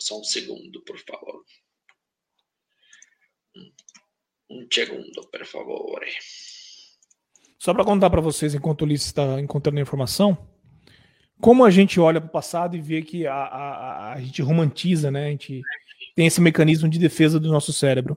só 0.00 0.18
um 0.18 0.24
segundo, 0.24 0.82
por 0.84 0.98
favor. 0.98 1.44
Um 4.50 4.66
segundo, 4.72 5.28
por 5.30 5.46
favor. 5.46 6.04
Só 7.58 7.74
para 7.74 7.84
contar 7.84 8.10
para 8.10 8.20
vocês, 8.20 8.54
enquanto 8.54 8.82
o 8.82 8.84
Ulisses 8.84 9.08
está 9.08 9.40
encontrando 9.40 9.78
a 9.78 9.82
informação, 9.82 10.38
como 11.40 11.64
a 11.64 11.70
gente 11.70 11.98
olha 11.98 12.20
para 12.20 12.28
o 12.28 12.32
passado 12.32 12.76
e 12.76 12.80
vê 12.80 13.02
que 13.02 13.26
a, 13.26 13.34
a, 13.34 14.12
a 14.12 14.20
gente 14.20 14.40
romantiza, 14.40 15.10
né? 15.10 15.26
A 15.26 15.30
gente 15.30 15.62
tem 16.14 16.26
esse 16.26 16.40
mecanismo 16.40 16.88
de 16.88 16.98
defesa 16.98 17.40
do 17.40 17.50
nosso 17.50 17.72
cérebro. 17.72 18.16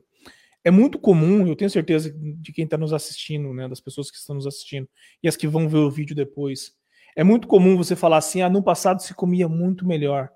É 0.63 0.71
muito 0.71 0.99
comum, 0.99 1.47
eu 1.47 1.55
tenho 1.55 1.69
certeza 1.69 2.13
de 2.13 2.51
quem 2.51 2.65
está 2.65 2.77
nos 2.77 2.91
assistindo, 2.93 3.53
né, 3.53 3.67
das 3.67 3.79
pessoas 3.79 4.11
que 4.11 4.17
estão 4.17 4.35
nos 4.35 4.45
assistindo 4.45 4.89
e 5.23 5.27
as 5.27 5.37
que 5.37 5.47
vão 5.47 5.69
ver 5.69 5.77
o 5.77 5.89
vídeo 5.89 6.15
depois, 6.15 6.77
é 7.15 7.23
muito 7.23 7.47
comum 7.47 7.75
você 7.75 7.95
falar 7.95 8.17
assim: 8.17 8.41
ah, 8.41 8.49
no 8.49 8.63
passado 8.63 9.01
se 9.01 9.13
comia 9.13 9.47
muito 9.47 9.85
melhor. 9.85 10.29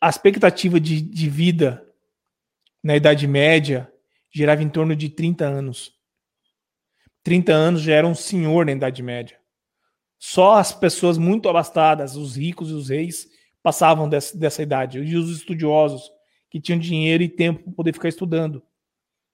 A 0.00 0.08
expectativa 0.08 0.80
de, 0.80 1.00
de 1.00 1.28
vida 1.28 1.86
na 2.82 2.96
Idade 2.96 3.26
Média 3.26 3.92
girava 4.32 4.62
em 4.62 4.68
torno 4.68 4.94
de 4.94 5.08
30 5.08 5.44
anos. 5.44 5.92
30 7.22 7.52
anos 7.52 7.80
já 7.82 7.94
era 7.94 8.06
um 8.06 8.14
senhor 8.14 8.66
na 8.66 8.72
Idade 8.72 9.02
Média. 9.02 9.38
Só 10.18 10.54
as 10.54 10.72
pessoas 10.72 11.18
muito 11.18 11.48
abastadas, 11.48 12.16
os 12.16 12.36
ricos 12.36 12.70
e 12.70 12.72
os 12.72 12.88
reis, 12.88 13.28
passavam 13.62 14.08
dessa, 14.08 14.36
dessa 14.36 14.62
idade. 14.62 14.98
E 14.98 15.16
os 15.16 15.30
estudiosos, 15.30 16.10
que 16.54 16.60
tinham 16.60 16.78
dinheiro 16.78 17.20
e 17.20 17.28
tempo 17.28 17.64
para 17.64 17.72
poder 17.72 17.92
ficar 17.92 18.08
estudando. 18.08 18.62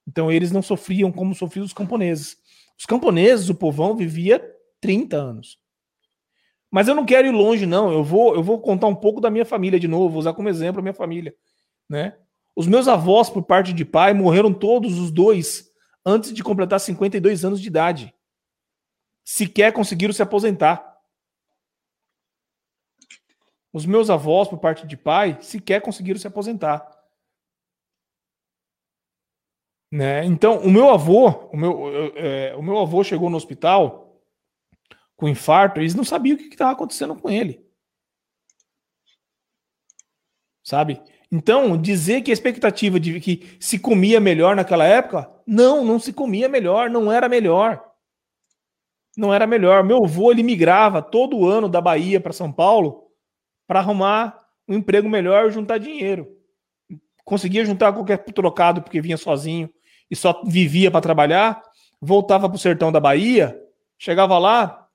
Então 0.09 0.33
eles 0.33 0.51
não 0.51 0.62
sofriam 0.62 1.12
como 1.12 1.35
sofriam 1.35 1.66
os 1.66 1.73
camponeses. 1.75 2.39
Os 2.79 2.87
camponeses, 2.87 3.51
o 3.51 3.55
povão, 3.55 3.95
vivia 3.95 4.43
30 4.81 5.18
anos. 5.18 5.59
Mas 6.71 6.89
eu 6.89 6.95
não 6.95 7.05
quero 7.05 7.29
ir 7.29 7.31
longe, 7.31 7.66
não. 7.66 7.93
Eu 7.93 8.03
vou, 8.03 8.35
eu 8.35 8.43
vou 8.43 8.59
contar 8.59 8.87
um 8.87 8.95
pouco 8.95 9.21
da 9.21 9.29
minha 9.29 9.45
família 9.45 9.79
de 9.79 9.87
novo, 9.87 10.09
vou 10.09 10.21
usar 10.21 10.33
como 10.33 10.49
exemplo 10.49 10.79
a 10.79 10.83
minha 10.83 10.95
família. 10.95 11.35
Né? 11.87 12.16
Os 12.57 12.66
meus 12.66 12.89
avós, 12.89 13.29
por 13.29 13.43
parte 13.43 13.75
de 13.75 13.85
pai, 13.85 14.14
morreram 14.14 14.55
todos 14.55 14.99
os 14.99 15.11
dois 15.11 15.71
antes 16.03 16.33
de 16.33 16.43
completar 16.43 16.81
52 16.81 17.45
anos 17.45 17.61
de 17.61 17.66
idade. 17.66 18.14
Sequer 19.23 19.75
conseguiram 19.75 20.14
se 20.14 20.23
aposentar. 20.23 20.97
Os 23.71 23.85
meus 23.85 24.09
avós, 24.09 24.49
por 24.49 24.59
parte 24.59 24.87
de 24.87 24.97
pai, 24.97 25.37
sequer 25.43 25.83
conseguiram 25.83 26.18
se 26.18 26.27
aposentar. 26.27 26.99
Né? 29.91 30.24
Então, 30.24 30.59
o 30.59 30.70
meu 30.70 30.88
avô, 30.88 31.28
o 31.53 31.57
meu, 31.57 32.12
é, 32.14 32.55
o 32.55 32.62
meu 32.62 32.78
avô 32.78 33.03
chegou 33.03 33.28
no 33.28 33.36
hospital 33.36 34.22
com 35.16 35.28
infarto, 35.28 35.80
eles 35.80 35.95
não 35.95 36.05
sabiam 36.05 36.36
o 36.36 36.38
que 36.38 36.47
estava 36.47 36.72
acontecendo 36.72 37.16
com 37.16 37.28
ele. 37.28 37.68
Sabe? 40.62 41.03
Então, 41.30 41.76
dizer 41.76 42.22
que 42.22 42.30
a 42.30 42.34
expectativa 42.34 43.01
de 43.01 43.20
que 43.20 43.57
se 43.61 43.78
comia 43.78 44.20
melhor 44.20 44.55
naquela 44.55 44.84
época, 44.84 45.30
não, 45.47 45.84
não 45.84 45.99
se 45.99 46.12
comia 46.12 46.49
melhor, 46.49 46.88
não 46.88 47.11
era 47.11 47.28
melhor. 47.28 47.84
Não 49.16 49.34
era 49.34 49.47
melhor. 49.47 49.82
Meu 49.82 50.05
avô, 50.05 50.30
ele 50.30 50.43
migrava 50.43 51.03
todo 51.03 51.47
ano 51.47 51.68
da 51.68 51.80
Bahia 51.80 52.20
para 52.20 52.32
São 52.32 52.53
Paulo 52.53 53.11
para 53.66 53.80
arrumar 53.80 54.38
um 54.68 54.76
emprego 54.76 55.09
melhor 55.09 55.49
e 55.49 55.53
juntar 55.53 55.78
dinheiro. 55.78 56.28
Conseguia 57.24 57.64
juntar 57.64 57.93
qualquer 57.93 58.18
trocado 58.18 58.82
porque 58.82 59.01
vinha 59.01 59.16
sozinho 59.16 59.68
e 60.11 60.17
só 60.17 60.43
vivia 60.45 60.91
para 60.91 61.01
trabalhar, 61.01 61.63
voltava 62.01 62.49
para 62.49 62.57
o 62.57 62.59
sertão 62.59 62.91
da 62.91 62.99
Bahia, 62.99 63.59
chegava 63.99 64.39
lá, 64.39 64.89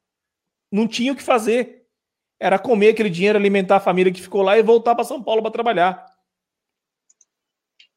não 0.71 0.87
tinha 0.87 1.13
o 1.13 1.15
que 1.15 1.23
fazer. 1.23 1.85
Era 2.39 2.59
comer 2.59 2.89
aquele 2.89 3.09
dinheiro, 3.09 3.37
alimentar 3.37 3.77
a 3.77 3.79
família 3.79 4.11
que 4.11 4.21
ficou 4.21 4.41
lá 4.41 4.57
e 4.57 4.63
voltar 4.63 4.93
para 4.93 5.05
São 5.05 5.23
Paulo 5.23 5.41
para 5.41 5.51
trabalhar. 5.51 6.05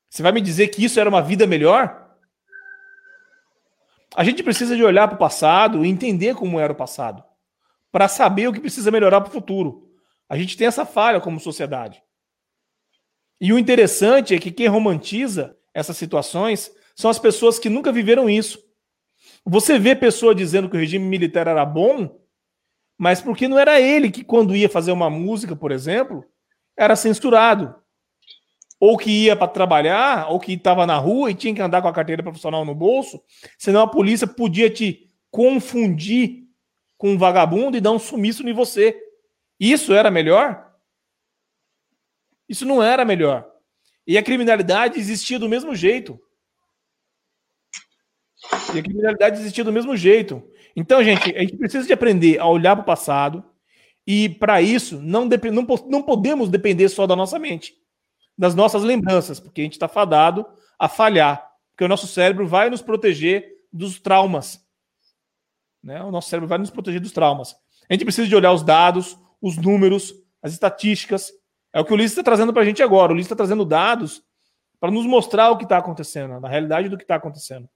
Você 0.08 0.22
vai 0.22 0.32
me 0.32 0.40
dizer 0.40 0.68
que 0.68 0.84
isso 0.84 1.00
era 1.00 1.10
uma 1.10 1.20
vida 1.20 1.46
melhor? 1.46 2.08
A 4.16 4.24
gente 4.24 4.42
precisa 4.42 4.76
de 4.76 4.82
olhar 4.82 5.08
para 5.08 5.16
o 5.16 5.18
passado 5.18 5.84
e 5.84 5.88
entender 5.88 6.34
como 6.34 6.58
era 6.58 6.72
o 6.72 6.76
passado, 6.76 7.22
para 7.90 8.08
saber 8.08 8.48
o 8.48 8.52
que 8.52 8.60
precisa 8.60 8.90
melhorar 8.90 9.20
para 9.20 9.28
o 9.28 9.32
futuro. 9.32 9.90
A 10.28 10.36
gente 10.36 10.56
tem 10.56 10.66
essa 10.66 10.86
falha 10.86 11.20
como 11.20 11.40
sociedade. 11.40 12.02
E 13.40 13.52
o 13.52 13.58
interessante 13.58 14.34
é 14.34 14.38
que 14.38 14.50
quem 14.50 14.66
romantiza 14.66 15.56
essas 15.74 15.96
situações 15.96 16.72
são 16.98 17.10
as 17.10 17.18
pessoas 17.18 17.58
que 17.58 17.68
nunca 17.68 17.92
viveram 17.92 18.28
isso. 18.28 18.58
Você 19.44 19.78
vê 19.78 19.94
pessoa 19.94 20.34
dizendo 20.34 20.68
que 20.68 20.76
o 20.76 20.80
regime 20.80 21.04
militar 21.04 21.46
era 21.46 21.64
bom 21.64 22.18
mas 22.98 23.20
porque 23.20 23.46
não 23.46 23.56
era 23.56 23.80
ele 23.80 24.10
que, 24.10 24.24
quando 24.24 24.56
ia 24.56 24.68
fazer 24.68 24.90
uma 24.90 25.08
música, 25.08 25.54
por 25.54 25.70
exemplo, 25.70 26.24
era 26.76 26.96
censurado. 26.96 27.72
Ou 28.80 28.98
que 28.98 29.24
ia 29.24 29.36
para 29.36 29.46
trabalhar, 29.46 30.30
ou 30.30 30.40
que 30.40 30.52
estava 30.52 30.84
na 30.84 30.96
rua 30.96 31.30
e 31.30 31.34
tinha 31.34 31.54
que 31.54 31.62
andar 31.62 31.80
com 31.80 31.86
a 31.86 31.92
carteira 31.92 32.22
profissional 32.22 32.64
no 32.64 32.74
bolso, 32.74 33.22
senão 33.56 33.82
a 33.82 33.88
polícia 33.88 34.26
podia 34.26 34.68
te 34.68 35.08
confundir 35.30 36.48
com 36.96 37.10
um 37.10 37.18
vagabundo 37.18 37.76
e 37.76 37.80
dar 37.80 37.92
um 37.92 37.98
sumiço 37.98 38.46
em 38.48 38.52
você. 38.52 39.00
Isso 39.60 39.92
era 39.94 40.10
melhor? 40.10 40.74
Isso 42.48 42.66
não 42.66 42.82
era 42.82 43.04
melhor. 43.04 43.48
E 44.04 44.18
a 44.18 44.22
criminalidade 44.22 44.98
existia 44.98 45.38
do 45.38 45.48
mesmo 45.48 45.74
jeito. 45.74 46.20
E 48.74 48.78
a 48.78 48.82
criminalidade 48.82 49.40
existia 49.40 49.64
do 49.64 49.72
mesmo 49.72 49.96
jeito. 49.96 50.42
Então, 50.76 51.02
gente, 51.02 51.34
a 51.36 51.40
gente 51.40 51.56
precisa 51.56 51.86
de 51.86 51.92
aprender 51.92 52.38
a 52.38 52.46
olhar 52.46 52.76
para 52.76 52.82
o 52.82 52.86
passado 52.86 53.44
e, 54.06 54.28
para 54.28 54.62
isso, 54.62 55.00
não, 55.02 55.24
não, 55.26 55.66
não 55.88 56.02
podemos 56.02 56.48
depender 56.48 56.88
só 56.88 57.06
da 57.06 57.16
nossa 57.16 57.38
mente, 57.38 57.74
das 58.36 58.54
nossas 58.54 58.82
lembranças, 58.82 59.40
porque 59.40 59.60
a 59.60 59.64
gente 59.64 59.72
está 59.72 59.88
fadado 59.88 60.46
a 60.78 60.88
falhar, 60.88 61.44
porque 61.70 61.84
o 61.84 61.88
nosso 61.88 62.06
cérebro 62.06 62.46
vai 62.46 62.70
nos 62.70 62.80
proteger 62.80 63.44
dos 63.72 63.98
traumas. 63.98 64.64
Né? 65.82 66.02
O 66.02 66.10
nosso 66.10 66.28
cérebro 66.28 66.48
vai 66.48 66.58
nos 66.58 66.70
proteger 66.70 67.00
dos 67.00 67.12
traumas. 67.12 67.56
A 67.88 67.92
gente 67.94 68.04
precisa 68.04 68.28
de 68.28 68.36
olhar 68.36 68.52
os 68.52 68.62
dados, 68.62 69.18
os 69.40 69.56
números, 69.56 70.14
as 70.42 70.52
estatísticas 70.52 71.32
É 71.72 71.80
o 71.80 71.84
que 71.84 71.92
o 71.92 71.94
Ulisses 71.94 72.12
está 72.12 72.22
trazendo 72.22 72.52
para 72.52 72.62
a 72.62 72.64
gente 72.64 72.82
agora. 72.82 73.12
O 73.12 73.14
Ulisses 73.14 73.26
está 73.26 73.36
trazendo 73.36 73.64
dados 73.64 74.22
para 74.80 74.90
nos 74.90 75.06
mostrar 75.06 75.50
o 75.50 75.56
que 75.56 75.64
está 75.64 75.78
acontecendo, 75.78 76.38
na 76.40 76.48
realidade 76.48 76.88
do 76.88 76.96
que 76.96 77.04
está 77.04 77.16
acontecendo. 77.16 77.68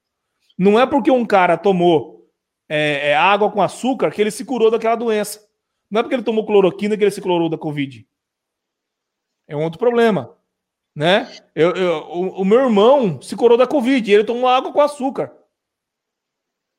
Não 0.63 0.79
é 0.79 0.87
porque 0.87 1.11
um 1.11 1.27
cara 1.27 1.59
tomou 1.59 2.31
é, 2.69 3.09
é, 3.09 3.17
água 3.17 3.51
com 3.51 3.61
açúcar 3.61 4.13
que 4.13 4.21
ele 4.21 4.31
se 4.31 4.45
curou 4.45 4.71
daquela 4.71 4.95
doença. 4.95 5.45
Não 5.91 5.99
é 5.99 6.03
porque 6.05 6.15
ele 6.15 6.23
tomou 6.23 6.47
cloroquina 6.47 6.97
que 6.97 7.03
ele 7.03 7.11
se 7.11 7.21
curou 7.21 7.49
da 7.49 7.59
Covid. 7.59 8.09
É 9.49 9.57
um 9.57 9.65
outro 9.65 9.81
problema. 9.81 10.39
Né? 10.95 11.29
Eu, 11.53 11.73
eu, 11.73 11.93
o, 12.05 12.43
o, 12.43 12.45
meu 12.45 12.61
irmão 12.61 13.21
se 13.21 13.35
curou 13.35 13.59
da 13.59 13.67
Covid 13.67 14.09
e 14.09 14.15
ele 14.15 14.23
tomou 14.23 14.49
água 14.49 14.73
com 14.73 14.81
açúcar. 14.81 15.37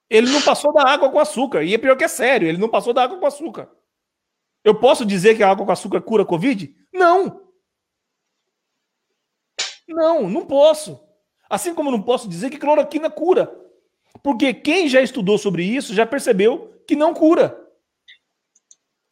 Ele 0.10 0.32
não 0.32 0.42
passou 0.42 0.72
da 0.72 0.88
água 0.88 1.12
com 1.12 1.20
açúcar. 1.20 1.62
E 1.64 1.74
é 1.74 1.78
pior 1.78 1.98
que 1.98 2.06
é 2.06 2.08
sério, 2.08 2.48
ele 2.48 2.60
não 2.60 2.70
passou 2.70 2.94
da 2.94 3.04
água 3.04 3.20
com 3.20 3.26
açúcar. 3.26 3.70
Eu 4.64 4.80
posso 4.80 5.06
dizer 5.06 5.36
que 5.36 5.44
a 5.44 5.52
água 5.52 5.66
com 5.66 5.72
açúcar 5.74 6.00
cura 6.00 6.24
a 6.24 6.26
Covid? 6.26 6.74
Não. 6.94 7.50
Não, 9.86 10.30
não 10.30 10.46
posso. 10.46 11.04
Assim 11.50 11.76
como 11.76 11.92
não 11.92 12.02
posso 12.02 12.30
dizer 12.30 12.50
que 12.50 12.58
cloroquina 12.58 13.10
cura. 13.10 13.62
Porque 14.24 14.54
quem 14.54 14.88
já 14.88 15.02
estudou 15.02 15.38
sobre 15.38 15.64
isso 15.64 15.94
já 15.94 16.06
percebeu 16.06 16.82
que 16.88 16.96
não 16.96 17.14
cura. 17.14 17.60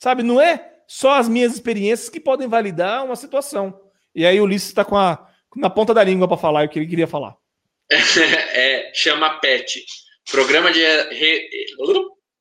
Sabe, 0.02 0.24
não 0.24 0.40
é 0.40 0.82
só 0.88 1.16
as 1.16 1.28
minhas 1.28 1.54
experiências 1.54 2.10
que 2.10 2.20
podem 2.20 2.48
validar 2.48 3.06
uma 3.06 3.16
situação. 3.16 3.80
E 4.16 4.26
aí 4.26 4.40
o 4.40 4.44
Ulisses 4.46 4.70
está 4.70 4.84
com 4.84 4.98
a 4.98 5.28
na 5.56 5.70
ponta 5.70 5.94
da 5.94 6.02
língua 6.02 6.30
para 6.30 6.38
falar 6.38 6.66
o 6.66 6.70
que 6.70 6.80
ele 6.80 6.88
queria 6.88 7.08
falar. 7.08 7.36
é, 7.92 8.90
chama 8.94 9.40
PET. 9.40 9.86
Programa 10.32 10.72
de 10.72 10.80
re, 10.80 11.50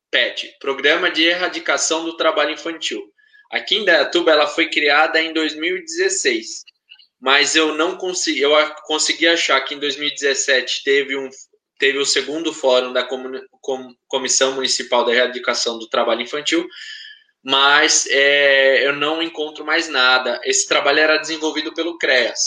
PET, 0.08 0.56
Programa 0.60 1.10
de 1.10 1.24
Erradicação 1.24 2.04
do 2.04 2.16
Trabalho 2.16 2.52
Infantil. 2.52 3.02
Aqui 3.50 3.78
em 3.78 3.84
Dayatuba 3.84 4.30
ela 4.30 4.46
foi 4.46 4.70
criada 4.70 5.20
em 5.20 5.32
2016 5.32 6.62
mas 7.20 7.54
eu 7.54 7.74
não 7.74 7.96
consegui, 7.98 8.40
eu 8.40 8.52
consegui 8.84 9.28
achar 9.28 9.60
que 9.60 9.74
em 9.74 9.78
2017 9.78 10.82
teve 10.82 11.16
um 11.16 11.28
teve 11.80 11.98
o 11.98 12.06
segundo 12.06 12.52
fórum 12.52 12.92
da 12.92 13.08
Comissão 14.06 14.52
Municipal 14.52 15.04
da 15.04 15.12
Erradicação 15.12 15.78
do 15.78 15.88
Trabalho 15.88 16.20
Infantil, 16.20 16.68
mas 17.42 18.06
é, 18.08 18.86
eu 18.86 18.92
não 18.92 19.22
encontro 19.22 19.64
mais 19.64 19.88
nada. 19.88 20.38
Esse 20.44 20.68
trabalho 20.68 21.00
era 21.00 21.16
desenvolvido 21.16 21.72
pelo 21.74 21.96
CREAS. 21.96 22.38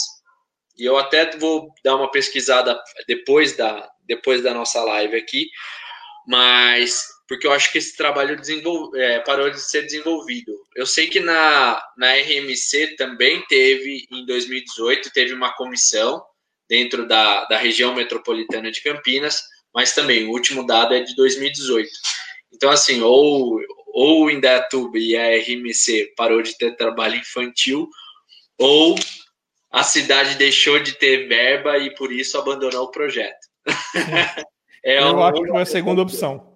E 0.78 0.84
eu 0.84 0.96
até 0.96 1.36
vou 1.36 1.68
dar 1.84 1.96
uma 1.96 2.10
pesquisada 2.10 2.80
depois 3.06 3.56
da, 3.56 3.90
depois 4.06 4.40
da 4.40 4.54
nossa 4.54 4.82
live 4.82 5.16
aqui, 5.16 5.48
mas 6.26 7.04
porque 7.26 7.46
eu 7.46 7.52
acho 7.52 7.72
que 7.72 7.78
esse 7.78 7.96
trabalho 7.96 8.38
é, 8.96 9.18
parou 9.20 9.50
de 9.50 9.60
ser 9.60 9.82
desenvolvido. 9.82 10.52
Eu 10.76 10.86
sei 10.86 11.08
que 11.08 11.20
na, 11.20 11.82
na 11.96 12.12
RMC 12.12 12.96
também 12.96 13.42
teve, 13.48 14.06
em 14.10 14.26
2018, 14.26 15.10
teve 15.10 15.32
uma 15.32 15.54
comissão 15.54 16.22
dentro 16.68 17.06
da, 17.06 17.44
da 17.46 17.58
região 17.58 17.94
metropolitana 17.94 18.70
de 18.70 18.82
Campinas, 18.82 19.42
mas 19.74 19.94
também 19.94 20.26
o 20.26 20.30
último 20.30 20.66
dado 20.66 20.94
é 20.94 21.00
de 21.00 21.14
2018. 21.14 21.88
Então, 22.52 22.70
assim, 22.70 23.00
ou, 23.02 23.60
ou 23.88 24.24
o 24.24 24.30
Indaiatuba 24.30 24.98
e 24.98 25.16
a 25.16 25.36
RMC 25.36 26.12
parou 26.16 26.42
de 26.42 26.56
ter 26.56 26.76
trabalho 26.76 27.16
infantil, 27.16 27.88
ou 28.58 28.94
a 29.70 29.82
cidade 29.82 30.36
deixou 30.36 30.78
de 30.78 30.92
ter 30.92 31.26
verba 31.26 31.78
e 31.78 31.94
por 31.94 32.12
isso 32.12 32.38
abandonou 32.38 32.84
o 32.84 32.90
projeto. 32.90 33.46
é 34.84 35.00
Eu 35.00 35.22
acho 35.22 35.42
que 35.42 35.48
foi 35.48 35.62
a 35.62 35.66
segunda 35.66 36.02
opção 36.02 36.54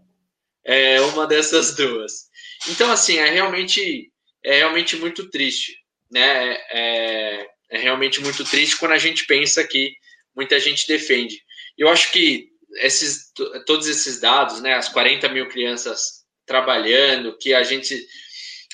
é 0.68 1.00
uma 1.00 1.26
dessas 1.26 1.74
duas. 1.74 2.28
Então, 2.68 2.92
assim, 2.92 3.16
é 3.16 3.30
realmente, 3.30 4.12
é 4.44 4.58
realmente 4.58 4.96
muito 4.96 5.30
triste, 5.30 5.74
né? 6.10 6.58
É, 6.70 7.46
é 7.70 7.78
realmente 7.78 8.20
muito 8.20 8.44
triste 8.44 8.76
quando 8.76 8.92
a 8.92 8.98
gente 8.98 9.26
pensa 9.26 9.66
que 9.66 9.92
muita 10.34 10.58
gente 10.58 10.86
defende. 10.86 11.42
Eu 11.76 11.88
acho 11.88 12.10
que 12.12 12.48
esses, 12.76 13.32
todos 13.66 13.86
esses 13.86 14.20
dados, 14.20 14.60
né, 14.60 14.74
as 14.74 14.88
40 14.88 15.28
mil 15.28 15.48
crianças 15.48 16.24
trabalhando, 16.46 17.36
que 17.38 17.54
a 17.54 17.62
gente, 17.62 18.06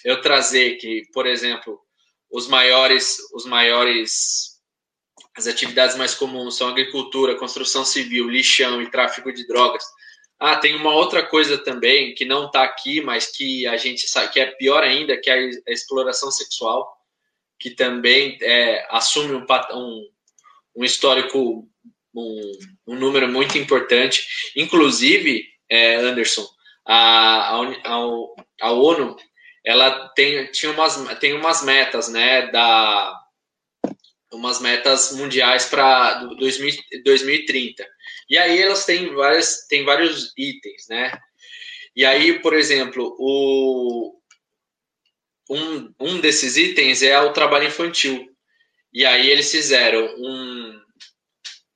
eu 0.05 0.21
trazer 0.21 0.77
que, 0.77 1.03
por 1.13 1.27
exemplo, 1.27 1.79
os 2.31 2.49
maiores, 2.49 3.19
os 3.33 3.45
maiores, 3.45 4.61
as 5.37 5.47
atividades 5.47 5.97
mais 5.97 6.15
comuns 6.15 6.57
são 6.57 6.69
agricultura, 6.69 7.37
construção 7.37 7.85
civil, 7.85 8.29
lixão 8.29 8.83
e 8.83 8.91
tráfico 8.91 9.33
de 9.33 9.47
drogas. 9.47 9.85
Ah, 10.39 10.57
tem 10.57 10.75
uma 10.75 10.93
outra 10.93 11.25
coisa 11.25 11.57
também 11.57 12.15
que 12.15 12.25
não 12.25 12.47
está 12.47 12.65
aqui, 12.65 13.01
mas 13.01 13.29
que 13.29 13.67
a 13.67 13.77
gente 13.77 14.09
sabe 14.09 14.33
que 14.33 14.41
é 14.41 14.47
pior 14.47 14.83
ainda, 14.83 15.17
que 15.17 15.31
é 15.31 15.51
a 15.67 15.73
exploração 15.73 16.31
sexual, 16.31 16.93
que 17.65 17.71
também 17.71 18.37
é, 18.43 18.87
assume 18.91 19.33
um, 19.35 19.47
um, 19.73 20.09
um 20.77 20.85
histórico, 20.85 21.67
um, 22.15 22.53
um, 22.87 22.95
número 22.95 23.27
muito 23.27 23.57
importante. 23.57 24.23
Inclusive, 24.55 25.47
é, 25.71 25.95
Anderson, 25.95 26.47
a, 26.87 27.57
a, 27.57 27.97
a, 28.61 28.71
ONU 28.71 29.17
ela 29.65 30.09
tem, 30.11 30.45
tinha 30.49 30.73
umas, 30.73 31.19
tem 31.21 31.33
umas 31.33 31.65
metas, 31.65 32.11
né, 32.11 32.49
da, 32.49 33.19
umas 34.31 34.61
metas 34.61 35.13
mundiais 35.13 35.65
para 35.65 36.23
2030. 37.03 37.89
E 38.29 38.37
aí 38.37 38.61
elas 38.61 38.85
têm 38.85 39.11
várias, 39.15 39.67
têm 39.69 39.87
vários 39.87 40.35
itens, 40.37 40.87
né? 40.91 41.19
E 41.97 42.05
aí, 42.05 42.41
por 42.41 42.53
exemplo, 42.53 43.17
o, 43.19 44.21
um, 45.49 45.93
um 46.01 46.21
desses 46.21 46.57
itens 46.57 47.03
é 47.03 47.19
o 47.21 47.33
trabalho 47.33 47.67
infantil. 47.67 48.29
E 48.93 49.05
aí 49.05 49.31
eles 49.31 49.51
fizeram 49.51 50.05
um, 50.19 50.81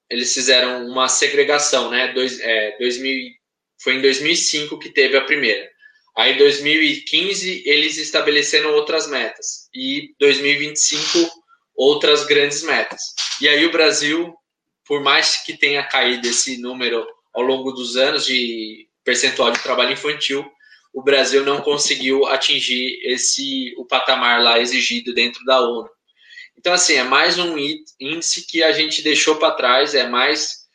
eles 0.09 0.33
fizeram 0.33 0.87
uma 0.87 1.09
segregação, 1.09 1.91
né? 1.91 2.13
Dois, 2.13 2.41
é, 2.41 2.77
2000, 2.79 3.31
foi 3.83 3.95
em 3.95 4.03
2005 4.03 4.79
que 4.79 4.91
teve 4.91 5.17
a 5.17 5.25
primeira. 5.25 5.69
Aí, 6.17 6.35
em 6.35 6.39
2015, 6.39 7.63
eles 7.65 7.97
estabeleceram 7.97 8.73
outras 8.73 9.07
metas. 9.07 9.69
E 9.73 10.15
2025, 10.19 11.31
outras 11.77 12.25
grandes 12.25 12.63
metas. 12.65 13.01
E 13.41 13.49
aí, 13.49 13.65
o 13.65 13.71
Brasil 13.71 14.35
por 14.89 15.03
mais 15.03 15.45
que 15.45 15.57
tenha 15.57 15.85
caído 15.85 16.27
esse 16.27 16.57
número 16.57 17.07
ao 17.35 17.43
longo 17.43 17.71
dos 17.73 17.97
anos 17.97 18.25
de 18.25 18.89
percentual 19.05 19.51
de 19.51 19.63
trabalho 19.63 19.93
infantil, 19.93 20.51
o 20.93 21.03
Brasil 21.03 21.45
não 21.45 21.61
conseguiu 21.61 22.27
atingir 22.27 22.99
esse 23.05 23.75
o 23.77 23.85
patamar 23.85 24.43
lá 24.43 24.59
exigido 24.59 25.15
dentro 25.15 25.45
da 25.45 25.61
ONU. 25.61 25.89
Então 26.57 26.73
assim, 26.73 26.95
é 26.95 27.05
mais 27.05 27.39
um 27.39 27.57
índice 28.01 28.47
que 28.47 28.63
a 28.63 28.73
gente 28.73 29.03
deixou 29.03 29.37
para 29.37 29.55
trás, 29.55 29.95
é 29.95 30.09
mais 30.09 30.67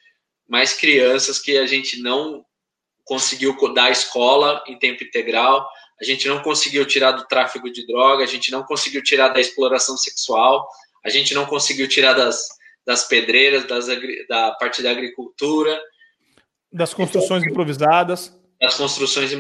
mais 0.48 0.74
crianças 0.74 1.40
que 1.40 1.58
a 1.58 1.66
gente 1.66 2.02
não 2.02 2.46
conseguiu 3.04 3.56
dar 3.74 3.92
escola 3.92 4.64
em 4.68 4.78
tempo 4.78 5.04
integral, 5.04 5.68
a 6.00 6.04
gente 6.04 6.28
não 6.28 6.42
conseguiu 6.42 6.86
tirar 6.86 7.12
do 7.12 7.26
tráfico 7.28 7.72
de 7.72 7.86
droga, 7.88 8.24
a 8.24 8.28
gente 8.28 8.52
não 8.52 8.64
conseguiu 8.64 9.02
tirar 9.02 9.30
da 9.30 9.40
exploração 9.40 9.98
sexual, 9.98 10.68
a 11.04 11.10
gente 11.10 11.34
não 11.34 11.46
conseguiu 11.46 11.88
tirar 11.88 12.14
das 12.14 12.48
das 12.86 13.08
pedreiras, 13.08 13.66
das, 13.66 13.88
da 14.28 14.52
parte 14.52 14.82
da 14.82 14.92
agricultura. 14.92 15.82
Das 16.72 16.94
construções 16.94 17.44
então, 17.44 17.52
improvisadas. 17.52 18.38
Das 18.60 18.76
construções. 18.76 19.32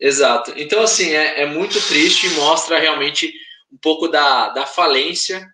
Exato. 0.00 0.52
Então, 0.56 0.82
assim, 0.82 1.10
é, 1.10 1.42
é 1.42 1.46
muito 1.46 1.80
triste 1.86 2.26
e 2.26 2.34
mostra 2.34 2.78
realmente 2.78 3.32
um 3.72 3.76
pouco 3.76 4.08
da, 4.08 4.48
da 4.50 4.66
falência 4.66 5.46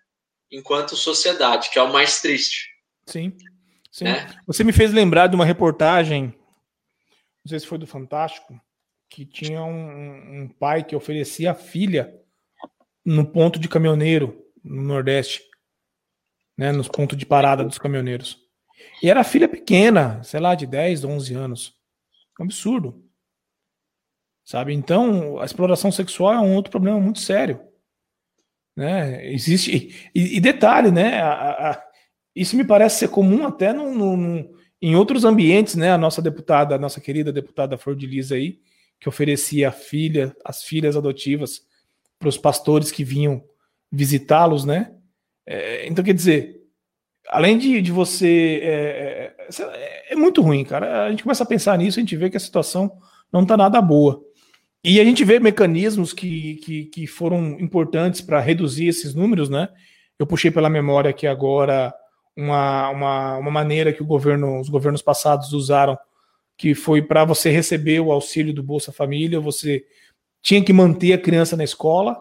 enquanto 0.51 0.95
sociedade, 0.95 1.69
que 1.69 1.77
é 1.77 1.81
o 1.81 1.91
mais 1.91 2.21
triste. 2.21 2.69
Sim. 3.05 3.35
sim. 3.91 4.05
Né? 4.05 4.27
Você 4.45 4.63
me 4.63 4.71
fez 4.71 4.93
lembrar 4.93 5.27
de 5.27 5.35
uma 5.35 5.45
reportagem, 5.45 6.33
não 7.43 7.49
sei 7.49 7.59
se 7.59 7.67
foi 7.67 7.77
do 7.77 7.85
Fantástico, 7.85 8.59
que 9.09 9.25
tinha 9.25 9.61
um, 9.61 10.43
um 10.43 10.47
pai 10.47 10.83
que 10.83 10.95
oferecia 10.95 11.51
a 11.51 11.55
filha 11.55 12.13
no 13.05 13.25
ponto 13.25 13.59
de 13.59 13.67
caminhoneiro 13.69 14.41
no 14.63 14.83
Nordeste 14.83 15.41
né, 16.57 16.71
nos 16.71 16.87
pontos 16.87 17.17
de 17.17 17.25
parada 17.25 17.63
dos 17.63 17.77
caminhoneiros. 17.77 18.37
E 19.01 19.09
era 19.09 19.23
filha 19.23 19.47
pequena, 19.47 20.21
sei 20.23 20.39
lá, 20.39 20.55
de 20.55 20.65
10, 20.65 21.03
11 21.03 21.33
anos. 21.35 21.73
Um 22.39 22.45
absurdo. 22.45 23.06
Sabe? 24.47 24.73
Então, 24.73 25.41
a 25.41 25.45
exploração 25.45 25.91
sexual 25.91 26.33
é 26.33 26.39
um 26.39 26.55
outro 26.55 26.71
problema 26.71 26.97
muito 27.01 27.19
sério. 27.19 27.59
Né? 28.73 29.29
Existe. 29.33 30.09
E, 30.15 30.37
e 30.37 30.39
detalhe, 30.39 30.89
né? 30.89 31.21
A, 31.21 31.71
a, 31.71 31.83
isso 32.33 32.55
me 32.55 32.63
parece 32.63 32.99
ser 32.99 33.09
comum 33.09 33.45
até 33.45 33.73
no, 33.73 33.93
no, 33.93 34.15
no, 34.15 34.49
em 34.81 34.95
outros 34.95 35.25
ambientes, 35.25 35.75
né? 35.75 35.91
A 35.91 35.97
nossa 35.97 36.21
deputada, 36.21 36.75
a 36.75 36.79
nossa 36.79 37.01
querida 37.01 37.29
deputada 37.29 37.77
Flor 37.77 37.93
de 37.93 38.07
Lis 38.07 38.31
aí, 38.31 38.57
que 39.01 39.09
oferecia 39.09 39.67
a 39.67 39.71
filha, 39.73 40.33
as 40.45 40.63
filhas 40.63 40.95
adotivas 40.95 41.63
para 42.17 42.29
os 42.29 42.37
pastores 42.37 42.89
que 42.89 43.03
vinham 43.03 43.43
visitá-los, 43.91 44.63
né? 44.63 44.95
É, 45.45 45.85
então, 45.89 46.05
quer 46.05 46.13
dizer, 46.13 46.61
além 47.27 47.57
de, 47.57 47.81
de 47.81 47.91
você. 47.91 48.61
É, 48.63 49.35
é, 49.59 50.13
é, 50.13 50.15
muito 50.15 50.41
ruim, 50.41 50.63
cara. 50.63 51.03
A 51.03 51.09
gente 51.09 51.23
começa 51.23 51.43
a 51.43 51.47
pensar 51.47 51.77
nisso, 51.77 51.99
a 51.99 52.01
gente 52.01 52.15
vê 52.15 52.29
que 52.29 52.37
a 52.37 52.39
situação 52.39 52.97
não 53.29 53.43
está 53.43 53.57
nada 53.57 53.81
boa. 53.81 54.25
E 54.83 54.99
a 54.99 55.03
gente 55.03 55.25
vê 55.25 55.39
mecanismos 55.39 56.13
que, 56.13 56.55
que, 56.57 56.85
que 56.85 57.07
foram 57.07 57.59
importantes 57.59 58.21
para 58.21 58.39
reduzir 58.39 58.87
esses 58.87 59.13
números, 59.13 59.49
né? 59.49 59.69
Eu 60.19 60.25
puxei 60.25 60.49
pela 60.49 60.69
memória 60.69 61.09
aqui 61.09 61.27
agora 61.27 61.93
uma, 62.35 62.89
uma, 62.89 63.37
uma 63.37 63.51
maneira 63.51 63.91
que 63.91 64.01
o 64.01 64.05
governo, 64.05 64.59
os 64.59 64.69
governos 64.69 65.01
passados 65.01 65.53
usaram, 65.53 65.97
que 66.57 66.73
foi 66.73 67.01
para 67.01 67.25
você 67.25 67.49
receber 67.49 67.99
o 67.99 68.11
auxílio 68.11 68.53
do 68.53 68.63
Bolsa 68.63 68.91
Família, 68.91 69.39
você 69.39 69.85
tinha 70.41 70.63
que 70.63 70.73
manter 70.73 71.13
a 71.13 71.17
criança 71.17 71.57
na 71.57 71.63
escola. 71.63 72.17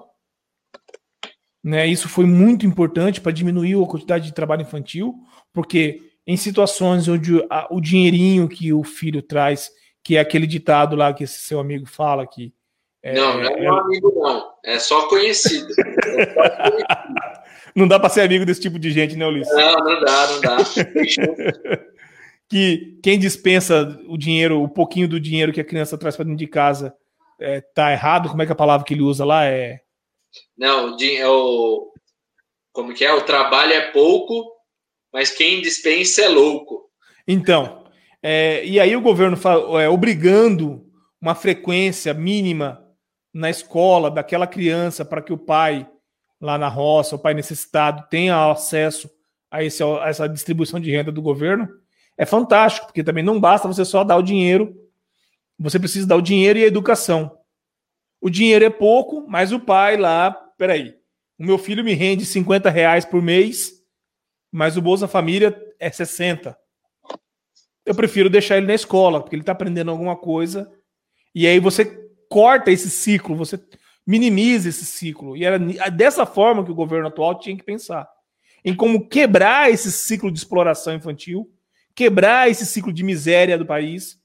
Né? 1.63 1.87
Isso 1.87 2.09
foi 2.09 2.27
muito 2.27 2.67
importante 2.67 3.21
para 3.21 3.33
diminuir 3.33 3.83
a 3.83 3.87
quantidade 3.87 4.27
de 4.27 4.35
trabalho 4.35 4.63
infantil, 4.63 5.15
porque 5.53 6.01
em 6.27 6.37
situações 6.37 7.09
onde 7.09 7.45
a, 7.51 7.67
o 7.71 7.81
dinheirinho 7.81 8.49
que 8.49 8.73
o 8.73 8.83
filho 8.83 9.23
traz, 9.23 9.71
que 10.07 10.17
é 10.17 10.21
aquele 10.21 10.47
ditado 10.47 10.95
lá 10.95 11.13
que 11.13 11.25
esse 11.25 11.41
seu 11.41 11.59
amigo 11.59 11.85
fala 11.85 12.25
que. 12.25 12.55
É, 13.03 13.13
não, 13.13 13.43
não 13.43 13.51
é 13.51 13.61
meu 13.61 13.75
amigo, 13.75 14.13
não. 14.15 14.53
É 14.65 14.79
só 14.79 15.09
conhecido. 15.09 15.67
É 15.69 16.33
só 16.33 16.49
conhecido. 16.49 16.85
não 17.75 17.89
dá 17.89 17.99
para 17.99 18.09
ser 18.09 18.21
amigo 18.21 18.47
desse 18.47 18.61
tipo 18.61 18.79
de 18.79 18.93
gente, 18.93 19.17
né, 19.17 19.27
Ulisses? 19.27 19.53
Não, 19.53 19.75
não 19.75 20.01
dá, 20.01 20.27
não 20.29 20.41
dá. 20.41 20.57
que 22.49 23.01
quem 23.03 23.19
dispensa 23.19 23.99
o 24.07 24.17
dinheiro, 24.17 24.63
o 24.63 24.69
pouquinho 24.69 25.09
do 25.09 25.19
dinheiro 25.19 25.53
que 25.53 25.61
a 25.61 25.65
criança 25.65 25.99
traz 25.99 26.15
para 26.15 26.25
dentro 26.25 26.39
de 26.39 26.47
casa, 26.47 26.95
é, 27.41 27.61
tá 27.61 27.91
errado? 27.91 28.29
Como 28.29 28.41
é 28.43 28.47
que 28.47 28.53
é 28.53 28.55
a 28.55 28.57
palavra 28.57 28.87
que 28.87 28.95
ele 28.95 29.03
usa 29.03 29.25
lá 29.25 29.45
é? 29.45 29.81
Não, 30.57 30.97
é 31.01 31.29
o 31.29 31.93
como 32.73 32.95
que 32.95 33.05
é? 33.05 33.13
O 33.13 33.23
trabalho 33.23 33.73
é 33.73 33.91
pouco, 33.91 34.53
mas 35.13 35.33
quem 35.33 35.61
dispensa 35.61 36.23
é 36.23 36.29
louco. 36.29 36.89
Então, 37.27 37.86
é, 38.27 38.65
e 38.65 38.81
aí 38.81 38.97
o 38.97 39.01
governo 39.01 39.37
é, 39.79 39.89
obrigando 39.89 40.85
uma 41.21 41.35
frequência 41.35 42.13
mínima 42.13 42.83
na 43.33 43.51
escola 43.51 44.11
daquela 44.11 44.47
criança 44.47 45.05
para 45.05 45.23
que 45.23 45.33
o 45.33 45.39
pai 45.39 45.89
lá 46.41 46.59
na 46.59 46.69
roça, 46.69 47.17
o 47.17 47.19
pai 47.19 47.35
necessitado 47.35 48.07
tenha 48.11 48.51
acesso 48.51 49.11
a, 49.51 49.63
esse, 49.63 49.83
a 49.83 50.09
essa 50.09 50.29
distribuição 50.29 50.81
de 50.81 50.91
renda 50.91 51.13
do 51.13 51.23
governo, 51.23 51.69
é 52.19 52.27
fantástico, 52.27 52.87
porque 52.87 53.05
também 53.05 53.23
não 53.23 53.39
basta 53.39 53.69
você 53.69 53.85
só 53.85 54.03
dar 54.03 54.17
o 54.17 54.23
dinheiro 54.23 54.75
você 55.59 55.79
precisa 55.79 56.07
dar 56.07 56.17
o 56.17 56.23
dinheiro 56.23 56.59
e 56.59 56.65
a 56.65 56.67
educação. 56.67 57.39
O 58.21 58.29
dinheiro 58.29 58.65
é 58.65 58.71
pouco, 58.71 59.27
mas 59.29 59.53
o 59.53 59.61
pai 59.61 59.97
lá, 59.97 60.31
peraí, 60.59 60.95
o 61.39 61.45
meu 61.45 61.59
filho 61.59 61.85
me 61.85 61.95
rende 61.95 62.25
50 62.27 62.69
reais 62.71 63.05
por 63.05 63.23
mês, 63.23 63.73
mas 64.53 64.77
o 64.77 64.83
Bolsa 64.83 65.09
Família 65.09 65.57
é 65.79 65.91
60. 65.91 66.57
Eu 67.87 67.95
prefiro 67.95 68.29
deixar 68.29 68.57
ele 68.57 68.67
na 68.67 68.75
escola, 68.75 69.21
porque 69.21 69.35
ele 69.35 69.43
está 69.43 69.53
aprendendo 69.53 69.93
alguma 69.93 70.17
coisa. 70.17 70.71
E 71.33 71.47
aí 71.47 71.61
você 71.61 71.85
corta 72.29 72.71
esse 72.71 72.91
ciclo, 72.91 73.37
você 73.37 73.59
minimiza 74.05 74.69
esse 74.69 74.85
ciclo. 74.85 75.37
E 75.37 75.45
era 75.45 75.59
dessa 75.91 76.27
forma 76.27 76.65
que 76.65 76.71
o 76.71 76.75
governo 76.75 77.07
atual 77.07 77.39
tinha 77.39 77.57
que 77.57 77.63
pensar. 77.63 78.09
Em 78.65 78.75
como 78.75 79.09
quebrar 79.09 79.71
esse 79.71 79.93
ciclo 79.93 80.33
de 80.33 80.39
exploração 80.39 80.95
infantil, 80.95 81.49
quebrar 81.95 82.51
esse 82.51 82.67
ciclo 82.67 82.93
de 82.93 83.05
miséria 83.05 83.57
do 83.57 83.65
país 83.65 84.21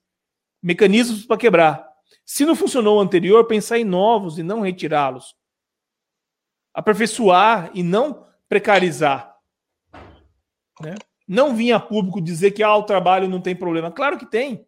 mecanismos 0.62 1.26
para 1.26 1.38
quebrar. 1.38 1.88
Se 2.26 2.46
não 2.46 2.56
funcionou 2.56 2.98
o 2.98 3.02
anterior, 3.02 3.46
pensar 3.46 3.80
em 3.80 3.84
novos 3.84 4.38
e 4.38 4.44
não 4.44 4.62
retirá-los. 4.62 5.36
Aperfeiçoar 6.74 7.72
e 7.74 7.84
não 7.84 8.28
precarizar. 8.48 9.36
Né? 10.82 10.96
Não 11.32 11.56
vir 11.56 11.72
a 11.72 11.80
público 11.80 12.20
dizer 12.20 12.52
que 12.52 12.62
ah, 12.62 12.76
o 12.76 12.84
trabalho 12.84 13.26
não 13.30 13.40
tem 13.40 13.56
problema. 13.56 13.90
Claro 13.90 14.18
que 14.18 14.26
tem. 14.26 14.68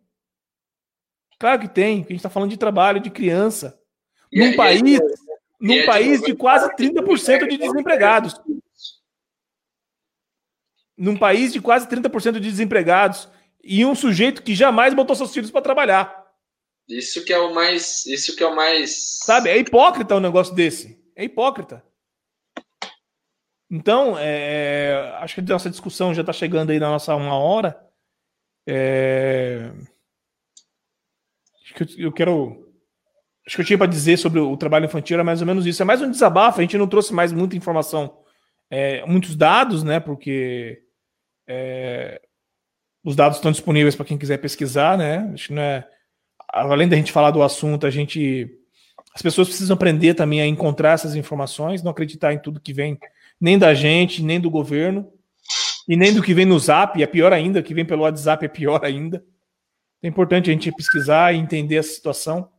Claro 1.38 1.59
que 1.59 1.68
tem. 1.68 1.95
A 1.95 1.97
gente 2.03 2.16
está 2.16 2.30
falando 2.30 2.51
de 2.51 2.57
trabalho 2.57 3.01
de 3.01 3.09
criança. 3.09 3.78
Num 4.32 4.45
e 4.45 4.55
país, 4.55 4.82
é, 4.82 5.03
num 5.59 5.74
é, 5.74 5.86
país 5.86 6.22
de 6.22 6.34
quase 6.34 6.74
30% 6.74 7.49
de 7.49 7.57
desempregados. 7.57 8.39
Num 10.97 11.18
país 11.18 11.51
de 11.51 11.59
quase 11.59 11.86
30% 11.86 12.39
de 12.39 12.49
desempregados 12.49 13.28
e 13.61 13.86
um 13.86 13.93
sujeito 13.93 14.41
que 14.41 14.55
jamais 14.55 14.93
botou 14.93 15.18
seus 15.18 15.34
filhos 15.34 15.51
para 15.51 15.61
trabalhar. 15.61 16.26
Isso 16.88 17.26
que 17.26 17.34
é 17.34 17.39
o 17.39 17.53
mais, 17.53 18.05
isso 18.05 18.38
que 18.38 18.43
é 18.43 18.47
o 18.47 18.55
mais, 18.55 19.20
sabe? 19.26 19.49
É 19.49 19.57
hipócrita 19.57 20.16
um 20.16 20.22
negócio 20.22 20.55
desse. 20.55 20.97
É 21.14 21.26
hipócrita. 21.26 21.84
Então, 23.76 24.15
é, 24.19 25.17
acho 25.19 25.34
que 25.34 25.41
a 25.41 25.43
nossa 25.45 25.67
discussão 25.67 26.13
já 26.13 26.21
está 26.21 26.32
chegando 26.32 26.69
aí 26.69 26.80
na 26.80 26.91
nossa 26.91 27.15
uma 27.15 27.36
hora. 27.36 27.76
É, 28.67 29.71
acho 31.63 31.74
que 31.74 31.82
eu, 31.82 32.05
eu 32.05 32.11
quero. 32.11 32.71
Acho 33.47 33.55
que 33.55 33.61
eu 33.63 33.65
tinha 33.65 33.78
para 33.80 33.88
dizer 33.88 34.17
sobre 34.17 34.39
o 34.39 34.55
trabalho 34.55 34.86
infantil 34.86 35.15
era 35.15 35.24
mais 35.24 35.41
ou 35.41 35.47
menos 35.47 35.65
isso. 35.65 35.82
É 35.82 35.86
mais 35.86 36.03
um 36.03 36.11
desabafo. 36.11 36.59
A 36.59 36.61
gente 36.61 36.78
não 36.78 36.88
trouxe 36.88 37.15
mais 37.15 37.32
muita 37.34 37.55
informação, 37.55 38.15
é, 38.69 39.03
muitos 39.07 39.36
dados, 39.36 39.84
né? 39.84 39.99
Porque 39.99 40.84
é, 41.47 42.21
os 43.03 43.15
dados 43.15 43.39
estão 43.39 43.51
disponíveis 43.51 43.95
para 43.95 44.05
quem 44.05 44.19
quiser 44.19 44.38
pesquisar, 44.38 44.99
né? 44.99 45.32
Acho 45.34 45.47
que 45.47 45.53
não 45.55 45.63
é. 45.63 45.89
Além 46.47 46.88
da 46.88 46.95
gente 46.95 47.11
falar 47.11 47.32
do 47.32 47.41
assunto, 47.41 47.88
a 47.88 47.89
gente. 47.89 48.55
As 49.15 49.21
pessoas 49.24 49.47
precisam 49.47 49.74
aprender 49.74 50.13
também 50.13 50.41
a 50.41 50.45
encontrar 50.45 50.91
essas 50.91 51.15
informações, 51.15 51.82
não 51.82 51.89
acreditar 51.89 52.34
em 52.34 52.39
tudo 52.39 52.59
que 52.59 52.71
vem, 52.71 52.99
nem 53.44 53.60
da 53.60 53.74
gente, 53.74 54.24
nem 54.24 54.39
do 54.39 54.50
governo, 54.50 55.12
e 55.86 55.98
nem 55.98 56.14
do 56.14 56.24
que 56.24 56.34
vem 56.34 56.46
no 56.46 56.58
Zap, 56.58 57.04
é 57.04 57.06
pior 57.06 57.34
ainda, 57.34 57.62
que 57.62 57.74
vem 57.74 57.84
pelo 57.84 58.04
WhatsApp 58.04 58.46
é 58.46 58.48
pior 58.48 58.86
ainda. 58.86 59.22
É 60.02 60.08
importante 60.08 60.50
a 60.50 60.54
gente 60.54 60.72
pesquisar 60.72 61.34
e 61.34 61.39
entender 61.39 61.78
a 61.78 61.84
situação 61.84 62.50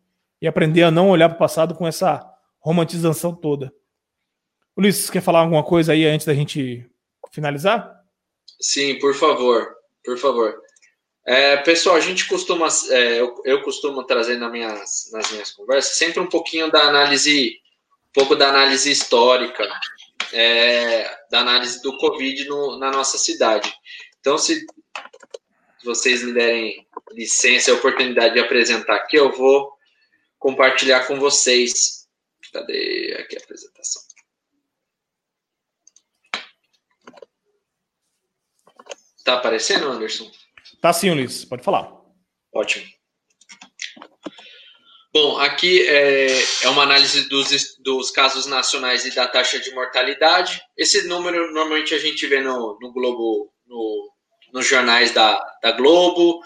e 0.43 0.47
aprender 0.47 0.83
a 0.83 0.91
não 0.91 1.09
olhar 1.09 1.31
para 1.31 1.37
o 1.37 1.39
passado 1.39 1.75
com 1.75 1.89
essa 1.89 2.23
romantização 2.61 3.35
toda. 3.35 3.73
Ulisses, 4.77 5.09
quer 5.09 5.23
falar 5.23 5.41
alguma 5.41 5.65
coisa 5.65 5.95
aí 5.95 6.05
antes 6.05 6.27
da 6.27 6.35
gente 6.35 6.87
finalizar? 7.33 7.91
Sim, 8.61 8.99
por 8.99 9.15
favor. 9.15 9.75
Por 10.05 10.19
favor. 10.19 10.55
É, 11.27 11.57
pessoal, 11.57 11.97
a 11.97 12.01
gente 12.01 12.29
costuma, 12.29 12.69
é, 12.91 13.21
eu, 13.21 13.35
eu, 13.47 13.63
costumo 13.63 14.05
trazer 14.05 14.37
nas 14.37 14.53
minhas, 14.53 15.11
nas 15.13 15.33
minhas 15.33 15.51
conversas 15.51 15.97
sempre 15.97 16.21
um 16.21 16.29
pouquinho 16.29 16.71
da 16.71 16.83
análise, 16.83 17.53
um 18.11 18.13
pouco 18.13 18.37
da 18.37 18.51
análise 18.51 18.91
histórica, 18.91 19.67
é, 20.35 21.27
da 21.31 21.41
análise 21.41 21.81
do 21.81 21.97
Covid 21.99 22.45
no, 22.47 22.79
na 22.79 22.91
nossa 22.91 23.17
cidade. 23.17 23.73
Então, 24.19 24.37
se 24.37 24.67
vocês 25.85 26.25
me 26.25 26.33
derem 26.33 26.87
licença 27.13 27.71
e 27.71 27.75
oportunidade 27.75 28.35
de 28.35 28.41
apresentar 28.41 28.97
aqui, 28.97 29.17
eu 29.17 29.33
vou 29.33 29.73
compartilhar 30.39 31.07
com 31.07 31.19
vocês. 31.21 32.09
Cadê 32.53 33.17
aqui 33.19 33.37
a 33.37 33.41
apresentação? 33.41 34.03
Tá 39.25 39.35
aparecendo, 39.35 39.89
Anderson? 39.89 40.31
Tá 40.81 40.93
sim, 40.93 41.11
Ulisses. 41.11 41.45
Pode 41.45 41.63
falar. 41.63 41.91
Ótimo. 42.53 42.87
Bom, 45.17 45.39
aqui 45.39 45.81
é, 45.87 46.27
é 46.65 46.69
uma 46.71 46.83
análise 46.83 47.29
dos, 47.29 47.77
dos 47.79 48.11
casos 48.11 48.47
nacionais 48.47 49.07
e 49.07 49.15
da 49.15 49.29
taxa 49.29 49.61
de 49.61 49.71
mortalidade. 49.71 50.61
Esse 50.77 51.07
número 51.07 51.53
normalmente 51.53 51.95
a 51.95 51.99
gente 51.99 52.27
vê 52.27 52.41
no, 52.41 52.77
no 52.81 52.93
Globo, 52.93 53.49
no, 53.65 54.11
nos 54.53 54.67
jornais 54.67 55.13
da, 55.13 55.41
da 55.63 55.71
Globo, 55.71 56.41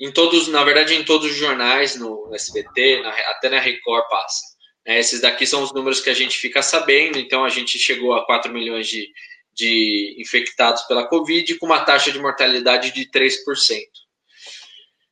em 0.00 0.10
todos, 0.10 0.48
na 0.48 0.64
verdade, 0.64 0.94
em 0.94 1.04
todos 1.04 1.30
os 1.30 1.36
jornais, 1.36 1.94
no 1.94 2.34
SBT, 2.34 3.02
na, 3.02 3.10
até 3.30 3.48
na 3.48 3.60
Record 3.60 4.08
passa. 4.08 4.42
É, 4.84 4.98
esses 4.98 5.20
daqui 5.20 5.46
são 5.46 5.62
os 5.62 5.72
números 5.72 6.00
que 6.00 6.10
a 6.10 6.14
gente 6.14 6.38
fica 6.38 6.60
sabendo, 6.60 7.20
então 7.20 7.44
a 7.44 7.48
gente 7.48 7.78
chegou 7.78 8.14
a 8.14 8.26
4 8.26 8.52
milhões 8.52 8.88
de, 8.88 9.08
de 9.52 10.16
infectados 10.18 10.82
pela 10.88 11.06
Covid, 11.06 11.54
com 11.54 11.66
uma 11.66 11.84
taxa 11.84 12.10
de 12.10 12.18
mortalidade 12.18 12.90
de 12.90 13.08
3%. 13.08 13.36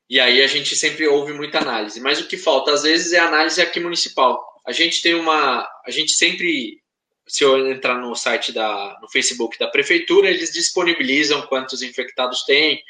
E 0.09 0.21
aí 0.21 0.43
a 0.43 0.47
gente 0.47 0.77
sempre 0.77 1.07
ouve 1.09 1.33
muita 1.33 1.59
análise, 1.59 2.01
mas 2.01 2.21
o 2.21 2.29
que 2.29 2.37
falta 2.37 2.73
às 2.73 2.83
vezes 2.85 3.13
é 3.13 3.19
análise 3.19 3.61
aqui 3.61 3.81
municipal. 3.81 4.41
A 4.65 4.73
gente 4.73 5.03
tem 5.03 5.15
uma, 5.15 5.69
a 5.85 5.91
gente 5.91 6.13
sempre, 6.13 6.81
se 7.27 7.43
eu 7.43 7.71
entrar 7.71 7.99
no 7.99 8.15
site 8.15 8.53
da, 8.53 8.99
no 9.03 9.09
Facebook 9.09 9.59
da 9.59 9.69
prefeitura, 9.69 10.29
eles 10.29 10.53
disponibilizam 10.53 11.43
quantos 11.49 11.83
infectados 11.83 12.45
tem, 12.45 12.83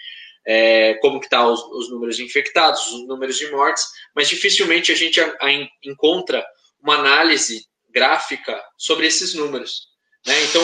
é, 0.46 0.94
como 0.94 1.20
que 1.20 1.28
tá 1.28 1.46
os, 1.46 1.60
os, 1.72 1.90
números 1.90 2.16
de 2.16 2.24
infectados, 2.24 2.86
os 2.92 3.06
números 3.06 3.36
de 3.36 3.50
mortes, 3.50 3.84
mas 4.14 4.28
dificilmente 4.28 4.92
a 4.92 4.94
gente 4.94 5.20
a, 5.20 5.36
a 5.40 5.50
encontra 5.82 6.46
uma 6.80 6.96
análise 6.96 7.66
gráfica 7.90 8.62
sobre 8.76 9.06
esses 9.06 9.34
números. 9.34 9.88
Né? 10.26 10.34
Então, 10.44 10.62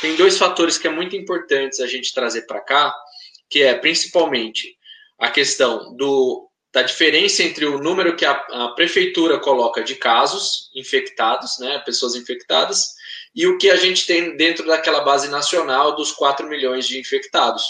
tem 0.00 0.14
dois 0.16 0.38
fatores 0.38 0.78
que 0.78 0.86
é 0.86 0.90
muito 0.90 1.16
importantes 1.16 1.80
a 1.80 1.86
gente 1.86 2.14
trazer 2.14 2.42
para 2.42 2.60
cá, 2.60 2.94
que 3.50 3.62
é 3.62 3.74
principalmente 3.74 4.77
a 5.18 5.30
questão 5.30 5.94
do, 5.96 6.48
da 6.72 6.82
diferença 6.82 7.42
entre 7.42 7.66
o 7.66 7.78
número 7.78 8.14
que 8.14 8.24
a, 8.24 8.32
a, 8.32 8.68
prefeitura 8.74 9.38
coloca 9.38 9.82
de 9.82 9.96
casos 9.96 10.70
infectados, 10.74 11.58
né, 11.58 11.78
pessoas 11.80 12.14
infectadas, 12.14 12.94
e 13.34 13.46
o 13.46 13.58
que 13.58 13.70
a 13.70 13.76
gente 13.76 14.06
tem 14.06 14.36
dentro 14.36 14.66
daquela 14.66 15.00
base 15.00 15.28
nacional 15.28 15.96
dos 15.96 16.12
4 16.12 16.48
milhões 16.48 16.86
de 16.86 16.98
infectados. 16.98 17.62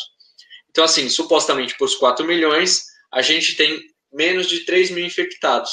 Então, 0.71 0.85
assim, 0.85 1.09
supostamente 1.09 1.77
por 1.77 1.89
4 1.99 2.27
milhões, 2.27 2.85
a 3.11 3.23
gente 3.23 3.57
tem 3.57 3.81
menos 4.13 4.47
de 4.47 4.61
3 4.61 4.91
mil 4.91 5.05
infectados. 5.05 5.71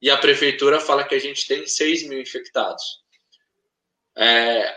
e 0.00 0.10
a 0.10 0.18
prefeitura 0.18 0.80
fala 0.80 1.04
que 1.04 1.14
a 1.14 1.18
gente 1.18 1.46
tem 1.46 1.66
6 1.66 2.08
mil 2.08 2.20
infectados. 2.20 2.82
É, 4.16 4.74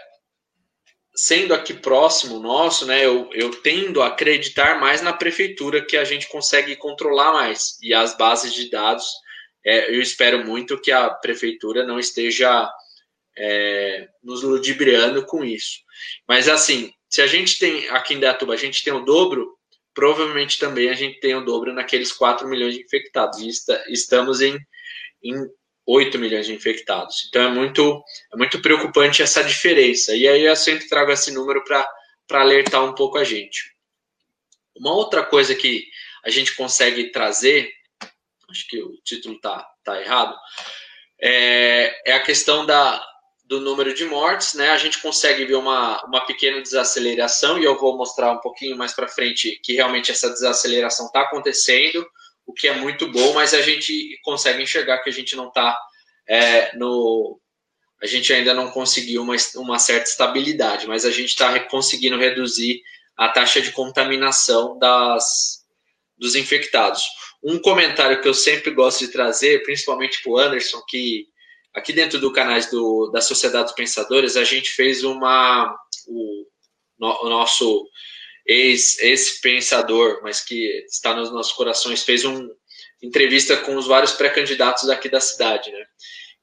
sendo 1.18 1.56
aqui 1.56 1.74
próximo 1.74 2.40
nosso, 2.40 2.86
né, 2.86 3.04
eu, 3.04 3.28
eu 3.34 3.50
tendo 3.62 4.04
a 4.04 4.08
acreditar 4.08 4.80
mais 4.80 5.02
na 5.02 5.12
prefeitura 5.12 5.84
que 5.84 5.98
a 5.98 6.04
gente 6.04 6.30
consegue 6.30 6.76
controlar 6.76 7.34
mais. 7.34 7.76
E 7.82 7.92
as 7.92 8.16
bases 8.16 8.54
de 8.54 8.70
dados, 8.70 9.04
é, 9.66 9.90
eu 9.90 10.00
espero 10.00 10.46
muito 10.46 10.80
que 10.80 10.92
a 10.92 11.10
prefeitura 11.10 11.84
não 11.84 11.98
esteja 11.98 12.70
é, 13.36 14.08
nos 14.24 14.44
ludibriando 14.44 15.26
com 15.26 15.44
isso. 15.44 15.80
Mas 16.28 16.48
assim, 16.48 16.92
se 17.10 17.22
a 17.24 17.28
gente 17.28 17.58
tem 17.58 17.90
aqui 17.90 18.14
em 18.14 18.20
Datuba, 18.20 18.54
a 18.54 18.58
gente 18.58 18.84
tem 18.84 18.94
o 18.94 19.04
dobro, 19.04 19.58
provavelmente 19.96 20.60
também 20.60 20.88
a 20.88 20.94
gente 20.94 21.20
tem 21.20 21.34
o 21.34 21.44
dobro 21.44 21.74
naqueles 21.74 22.12
4 22.12 22.48
milhões 22.48 22.76
de 22.76 22.84
infectados. 22.84 23.40
E 23.40 23.48
está, 23.48 23.84
estamos 23.88 24.40
em, 24.40 24.56
em 25.24 25.34
8 25.88 26.20
milhões 26.20 26.46
de 26.46 26.54
infectados. 26.54 27.26
Então 27.30 27.44
é 27.44 27.50
muito, 27.50 28.04
é 28.34 28.36
muito 28.36 28.62
preocupante 28.62 29.22
essa 29.22 29.42
diferença. 29.42 30.14
E 30.14 30.28
aí 30.28 30.44
eu 30.44 30.56
sempre 30.56 30.90
trago 30.90 31.12
esse 31.12 31.32
número 31.32 31.64
para 31.64 31.88
alertar 32.32 32.84
um 32.84 32.94
pouco 32.94 33.18
a 33.18 33.24
gente. 33.24 33.74
Uma 34.76 34.94
outra 34.94 35.24
coisa 35.24 35.56
que 35.56 35.86
a 36.26 36.30
gente 36.30 36.54
consegue 36.56 37.10
trazer, 37.12 37.72
acho 38.50 38.68
que 38.68 38.82
o 38.82 38.98
título 39.04 39.36
está 39.36 39.66
tá 39.84 40.00
errado, 40.00 40.36
é, 41.20 42.12
é 42.12 42.14
a 42.14 42.22
questão 42.22 42.66
da, 42.66 43.04
do 43.46 43.62
número 43.62 43.94
de 43.94 44.06
mortes, 44.06 44.54
né? 44.54 44.72
A 44.72 44.78
gente 44.78 45.02
consegue 45.02 45.46
ver 45.46 45.56
uma, 45.56 46.04
uma 46.06 46.26
pequena 46.26 46.62
desaceleração, 46.62 47.58
e 47.58 47.64
eu 47.64 47.80
vou 47.80 47.98
mostrar 47.98 48.32
um 48.34 48.40
pouquinho 48.40 48.78
mais 48.78 48.94
para 48.94 49.08
frente 49.08 49.60
que 49.64 49.74
realmente 49.74 50.12
essa 50.12 50.30
desaceleração 50.30 51.08
está 51.08 51.22
acontecendo, 51.22 52.06
o 52.48 52.54
que 52.54 52.68
é 52.68 52.74
muito 52.74 53.12
bom, 53.12 53.34
mas 53.34 53.54
a 53.54 53.62
gente 53.62 54.18
consegue 54.24 54.64
enxergar 54.64 55.00
que 55.00 55.10
a 55.10 55.14
gente 55.14 55.36
não 55.36 55.50
está 55.50 55.78
é, 56.28 56.76
no. 56.78 57.40
A 58.02 58.06
gente 58.08 58.32
ainda 58.32 58.54
não 58.54 58.72
conseguiu 58.72 59.22
uma, 59.22 59.36
uma 59.56 59.78
certa 59.78 60.10
estabilidade, 60.10 60.88
mas 60.88 61.04
a 61.04 61.12
gente 61.12 61.30
está 61.30 61.60
conseguindo 61.62 62.18
reduzir 62.18 62.82
a 63.18 63.28
taxa 63.28 63.60
de 63.60 63.72
contaminação 63.72 64.78
das, 64.78 65.66
dos 66.18 66.36
infectados. 66.36 67.04
Um 67.44 67.60
comentário 67.60 68.22
que 68.22 68.28
eu 68.28 68.34
sempre 68.34 68.72
gosto 68.72 69.06
de 69.06 69.12
trazer, 69.12 69.64
principalmente 69.64 70.22
para 70.22 70.32
o 70.32 70.38
Anderson, 70.38 70.82
que 70.88 71.28
aqui 71.74 71.92
dentro 71.92 72.20
do 72.20 72.32
canal 72.32 72.60
do, 72.72 73.10
da 73.12 73.20
Sociedade 73.20 73.66
dos 73.66 73.76
Pensadores, 73.76 74.38
a 74.38 74.44
gente 74.44 74.70
fez 74.70 75.04
uma. 75.04 75.76
O, 76.08 76.46
no, 76.98 77.26
o 77.26 77.30
nosso 77.30 77.86
ex-pensador, 78.48 80.22
mas 80.24 80.42
que 80.42 80.86
está 80.88 81.14
nos 81.14 81.32
nossos 81.32 81.54
corações, 81.54 82.04
fez 82.04 82.24
uma 82.24 82.50
entrevista 83.02 83.58
com 83.58 83.76
os 83.76 83.86
vários 83.86 84.14
pré-candidatos 84.14 84.90
aqui 84.90 85.10
da 85.10 85.20
cidade, 85.20 85.72
né? 85.72 85.86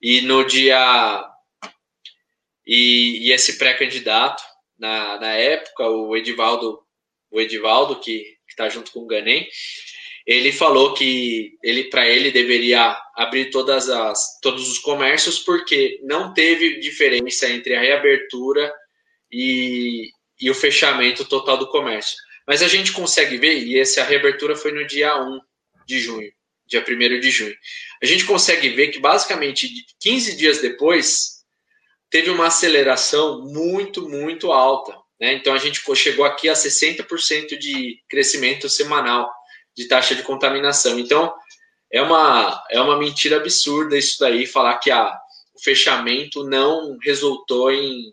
E 0.00 0.20
no 0.20 0.44
dia. 0.44 1.24
E, 2.66 3.26
e 3.26 3.32
esse 3.32 3.58
pré-candidato, 3.58 4.42
na, 4.78 5.18
na 5.18 5.32
época, 5.32 5.88
o 5.88 6.16
Edivaldo, 6.16 6.80
o 7.30 7.40
Edivaldo, 7.40 8.00
que 8.00 8.36
está 8.48 8.68
junto 8.68 8.92
com 8.92 9.00
o 9.00 9.06
Ganem, 9.06 9.48
ele 10.26 10.52
falou 10.52 10.94
que 10.94 11.58
ele 11.62 11.84
para 11.84 12.08
ele 12.08 12.30
deveria 12.30 12.96
abrir 13.14 13.50
todas 13.50 13.90
as 13.90 14.38
todos 14.40 14.70
os 14.70 14.78
comércios 14.78 15.38
porque 15.38 16.00
não 16.02 16.32
teve 16.32 16.80
diferença 16.80 17.48
entre 17.50 17.74
a 17.74 17.80
reabertura 17.80 18.72
e, 19.30 20.08
e 20.40 20.50
o 20.50 20.54
fechamento 20.54 21.24
total 21.24 21.56
do 21.56 21.68
comércio. 21.68 22.16
Mas 22.46 22.62
a 22.62 22.68
gente 22.68 22.92
consegue 22.92 23.36
ver, 23.36 23.58
e 23.58 23.78
essa 23.78 24.04
reabertura 24.04 24.54
foi 24.56 24.72
no 24.72 24.86
dia 24.86 25.16
1 25.16 25.40
de 25.86 25.98
junho, 25.98 26.30
dia 26.66 26.84
1 26.86 27.20
de 27.20 27.30
junho. 27.30 27.56
A 28.02 28.06
gente 28.06 28.24
consegue 28.24 28.68
ver 28.70 28.88
que 28.88 28.98
basicamente 28.98 29.68
15 30.00 30.36
dias 30.36 30.58
depois 30.60 31.44
teve 32.10 32.30
uma 32.30 32.46
aceleração 32.46 33.40
muito, 33.42 34.08
muito 34.08 34.52
alta. 34.52 34.94
Né? 35.20 35.32
Então 35.34 35.54
a 35.54 35.58
gente 35.58 35.82
chegou 35.96 36.24
aqui 36.24 36.48
a 36.48 36.52
60% 36.52 37.58
de 37.58 37.98
crescimento 38.08 38.68
semanal 38.68 39.30
de 39.74 39.88
taxa 39.88 40.14
de 40.14 40.22
contaminação. 40.22 40.98
Então, 40.98 41.34
é 41.90 42.00
uma, 42.02 42.64
é 42.70 42.80
uma 42.80 42.98
mentira 42.98 43.36
absurda 43.36 43.96
isso 43.96 44.18
daí, 44.20 44.46
falar 44.46 44.78
que 44.78 44.90
a, 44.90 45.18
o 45.54 45.62
fechamento 45.62 46.44
não 46.44 46.96
resultou 47.02 47.70
em, 47.70 48.12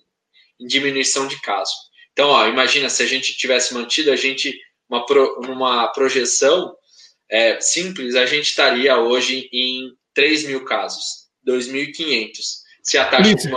em 0.60 0.68
diminuição 0.68 1.28
de 1.28 1.40
casos. 1.42 1.91
Então, 2.14 2.30
ó, 2.30 2.48
imagina 2.48 2.90
se 2.90 3.04
a 3.04 3.06
gente 3.06 3.38
tivesse 3.38 3.74
mantido 3.74 4.12
a 4.12 4.16
gente 4.16 4.54
uma, 4.90 5.06
pro, 5.06 5.40
uma 5.42 5.88
projeção 5.90 6.76
é, 7.30 7.60
simples, 7.62 8.16
a 8.16 8.26
gente 8.26 8.50
estaria 8.50 8.98
hoje 8.98 9.50
em 9.54 9.92
3 10.14 10.48
mil 10.48 10.66
casos, 10.66 11.30
2.500. 11.48 12.32
Se 12.84 12.98
a 12.98 13.06
taxa. 13.06 13.36
De... 13.36 13.56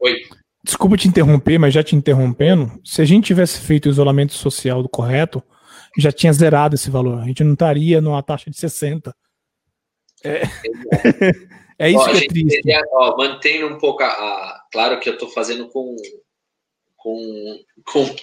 Oi. 0.00 0.20
Desculpa 0.64 0.96
te 0.96 1.08
interromper, 1.08 1.58
mas 1.58 1.74
já 1.74 1.82
te 1.82 1.96
interrompendo, 1.96 2.80
se 2.84 3.02
a 3.02 3.04
gente 3.04 3.26
tivesse 3.26 3.60
feito 3.60 3.86
o 3.86 3.90
isolamento 3.90 4.32
social 4.32 4.80
do 4.80 4.88
correto, 4.88 5.42
já 5.98 6.12
tinha 6.12 6.32
zerado 6.32 6.74
esse 6.74 6.88
valor. 6.90 7.20
A 7.20 7.26
gente 7.26 7.42
não 7.42 7.54
estaria 7.54 8.00
numa 8.00 8.22
taxa 8.22 8.50
de 8.50 8.56
60. 8.56 9.14
É, 10.24 10.42
é 11.78 11.90
isso 11.90 11.98
ó, 11.98 12.08
que 12.10 12.16
é 12.16 12.28
triste. 12.28 12.62
Teria, 12.62 12.80
ó, 12.92 13.16
mantendo 13.16 13.66
um 13.74 13.78
pouco 13.78 14.02
a, 14.02 14.06
a, 14.06 14.62
Claro 14.70 15.00
que 15.00 15.08
eu 15.08 15.14
estou 15.14 15.28
fazendo 15.30 15.68
com, 15.68 15.96
com, 17.02 17.64
com, 17.84 18.16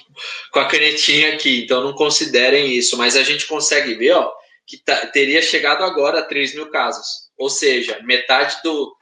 com 0.51 0.59
a 0.59 0.65
canetinha 0.65 1.33
aqui, 1.33 1.63
então 1.63 1.83
não 1.83 1.93
considerem 1.93 2.73
isso, 2.73 2.97
mas 2.97 3.17
a 3.17 3.23
gente 3.23 3.45
consegue 3.45 3.93
ver 3.95 4.13
ó, 4.13 4.33
que 4.65 4.77
tá, 4.77 5.07
teria 5.07 5.41
chegado 5.41 5.83
agora 5.83 6.19
a 6.19 6.25
3 6.25 6.55
mil 6.55 6.69
casos. 6.69 7.29
Ou 7.37 7.49
seja, 7.49 7.99
metade 8.03 8.57
do. 8.63 8.97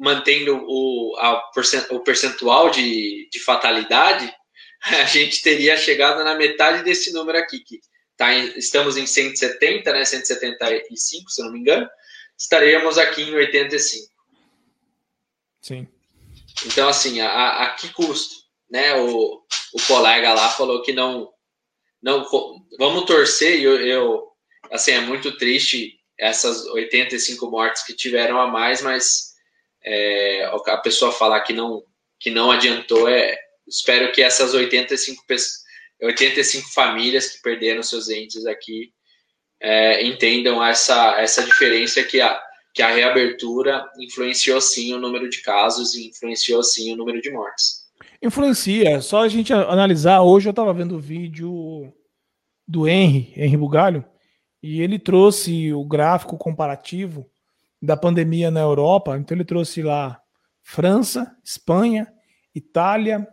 Mantendo 0.00 0.64
o, 0.64 1.16
a, 1.18 1.50
o 1.90 2.00
percentual 2.00 2.70
de, 2.70 3.28
de 3.32 3.40
fatalidade, 3.40 4.32
a 4.80 5.04
gente 5.06 5.42
teria 5.42 5.76
chegado 5.76 6.22
na 6.22 6.36
metade 6.36 6.84
desse 6.84 7.12
número 7.12 7.36
aqui, 7.36 7.58
que 7.58 7.80
tá 8.16 8.32
em, 8.32 8.56
estamos 8.56 8.96
em 8.96 9.06
170, 9.06 9.92
né, 9.92 10.04
175, 10.04 11.30
se 11.30 11.42
não 11.42 11.50
me 11.50 11.58
engano, 11.58 11.88
estaremos 12.38 12.96
aqui 12.96 13.22
em 13.22 13.34
85. 13.34 14.08
Sim. 15.62 15.88
Então, 16.64 16.88
assim, 16.88 17.20
a, 17.20 17.64
a 17.64 17.70
que 17.70 17.88
custo? 17.92 18.47
Né, 18.70 18.94
o, 18.96 19.42
o 19.72 19.82
colega 19.86 20.34
lá 20.34 20.50
falou 20.50 20.82
que 20.82 20.92
não, 20.92 21.30
não 22.02 22.26
vamos 22.78 23.04
torcer, 23.06 23.62
eu, 23.62 23.80
eu, 23.80 24.28
assim, 24.70 24.92
é 24.92 25.00
muito 25.00 25.36
triste 25.38 25.98
essas 26.18 26.66
85 26.66 27.50
mortes 27.50 27.82
que 27.84 27.94
tiveram 27.94 28.38
a 28.38 28.46
mais, 28.46 28.82
mas 28.82 29.32
é, 29.84 30.44
a 30.44 30.76
pessoa 30.78 31.12
falar 31.12 31.40
que 31.40 31.52
não, 31.52 31.82
que 32.20 32.30
não 32.30 32.50
adiantou, 32.50 33.08
é, 33.08 33.38
espero 33.66 34.12
que 34.12 34.22
essas 34.22 34.52
85 34.52 35.24
pessoas 35.26 35.68
85 36.00 36.72
famílias 36.72 37.28
que 37.28 37.42
perderam 37.42 37.82
seus 37.82 38.08
entes 38.08 38.46
aqui 38.46 38.92
é, 39.60 40.04
entendam 40.04 40.64
essa, 40.64 41.20
essa 41.20 41.42
diferença 41.42 42.02
que 42.04 42.20
a, 42.20 42.40
que 42.72 42.82
a 42.82 42.88
reabertura 42.88 43.84
influenciou 43.98 44.60
sim 44.60 44.94
o 44.94 44.98
número 44.98 45.28
de 45.28 45.42
casos 45.42 45.94
e 45.94 46.08
influenciou 46.08 46.62
sim 46.62 46.92
o 46.92 46.96
número 46.96 47.20
de 47.20 47.30
mortes. 47.30 47.77
Influencia, 48.22 49.00
só 49.00 49.22
a 49.22 49.28
gente 49.28 49.52
analisar. 49.52 50.22
Hoje 50.22 50.48
eu 50.48 50.50
estava 50.50 50.74
vendo 50.74 50.96
o 50.96 51.00
vídeo 51.00 51.92
do 52.66 52.88
Henry, 52.88 53.32
Henry 53.36 53.56
Bugalho, 53.56 54.04
e 54.62 54.80
ele 54.80 54.98
trouxe 54.98 55.72
o 55.72 55.84
gráfico 55.84 56.36
comparativo 56.36 57.28
da 57.80 57.96
pandemia 57.96 58.50
na 58.50 58.60
Europa. 58.60 59.16
Então 59.16 59.36
ele 59.36 59.44
trouxe 59.44 59.82
lá 59.82 60.20
França, 60.62 61.36
Espanha, 61.44 62.12
Itália, 62.54 63.26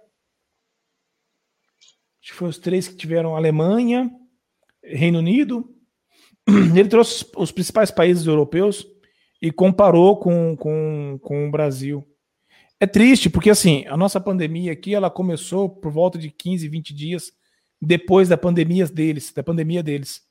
Acho 2.25 2.33
que 2.33 2.39
foi 2.39 2.49
os 2.49 2.57
três 2.57 2.87
que 2.87 2.95
tiveram 2.95 3.35
Alemanha, 3.35 4.09
Reino 4.83 5.19
Unido. 5.19 5.69
Ele 6.75 6.89
trouxe 6.89 7.23
os 7.37 7.51
principais 7.51 7.91
países 7.91 8.25
europeus 8.25 8.83
e 9.39 9.51
comparou 9.51 10.17
com, 10.17 10.57
com, 10.57 11.19
com 11.21 11.47
o 11.47 11.51
Brasil. 11.51 12.03
É 12.79 12.85
triste, 12.85 13.29
porque 13.29 13.49
assim, 13.49 13.85
a 13.87 13.95
nossa 13.95 14.19
pandemia 14.19 14.73
aqui, 14.73 14.93
ela 14.93 15.09
começou 15.09 15.69
por 15.69 15.91
volta 15.91 16.17
de 16.17 16.29
15, 16.29 16.67
20 16.67 16.93
dias 16.93 17.31
depois 17.81 18.27
da 18.27 18.37
pandemia 18.37 18.85
deles, 18.87 19.31
da 19.31 19.43
pandemia 19.43 19.81
deles. 19.81 20.23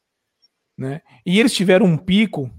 Né? 0.77 1.01
E 1.25 1.41
eles 1.41 1.55
tiveram 1.55 1.87
um 1.87 1.97
pico 1.97 2.51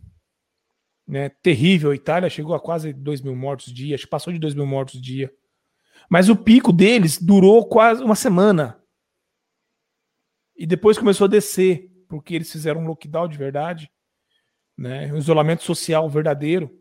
né, 1.08 1.30
terrível. 1.30 1.92
A 1.92 1.96
Itália 1.96 2.30
chegou 2.30 2.56
a 2.56 2.60
quase 2.60 2.94
2 2.94 3.22
mil 3.22 3.36
mortos 3.36 3.72
dia, 3.72 3.96
passou 4.10 4.34
de 4.34 4.40
2 4.40 4.56
mil 4.56 4.66
mortos 4.66 5.00
dia. 5.00 5.32
Mas 6.10 6.30
o 6.30 6.36
pico 6.36 6.72
deles 6.74 7.22
durou 7.22 7.68
quase 7.68 8.04
uma 8.04 8.16
semana. 8.16 8.82
E 10.58 10.66
depois 10.66 10.98
começou 10.98 11.26
a 11.26 11.30
descer, 11.30 11.92
porque 12.08 12.34
eles 12.34 12.52
fizeram 12.52 12.82
um 12.82 12.88
lockdown 12.88 13.28
de 13.28 13.38
verdade, 13.38 13.92
né? 14.78 15.14
um 15.14 15.18
isolamento 15.18 15.64
social 15.64 16.10
verdadeiro. 16.10 16.72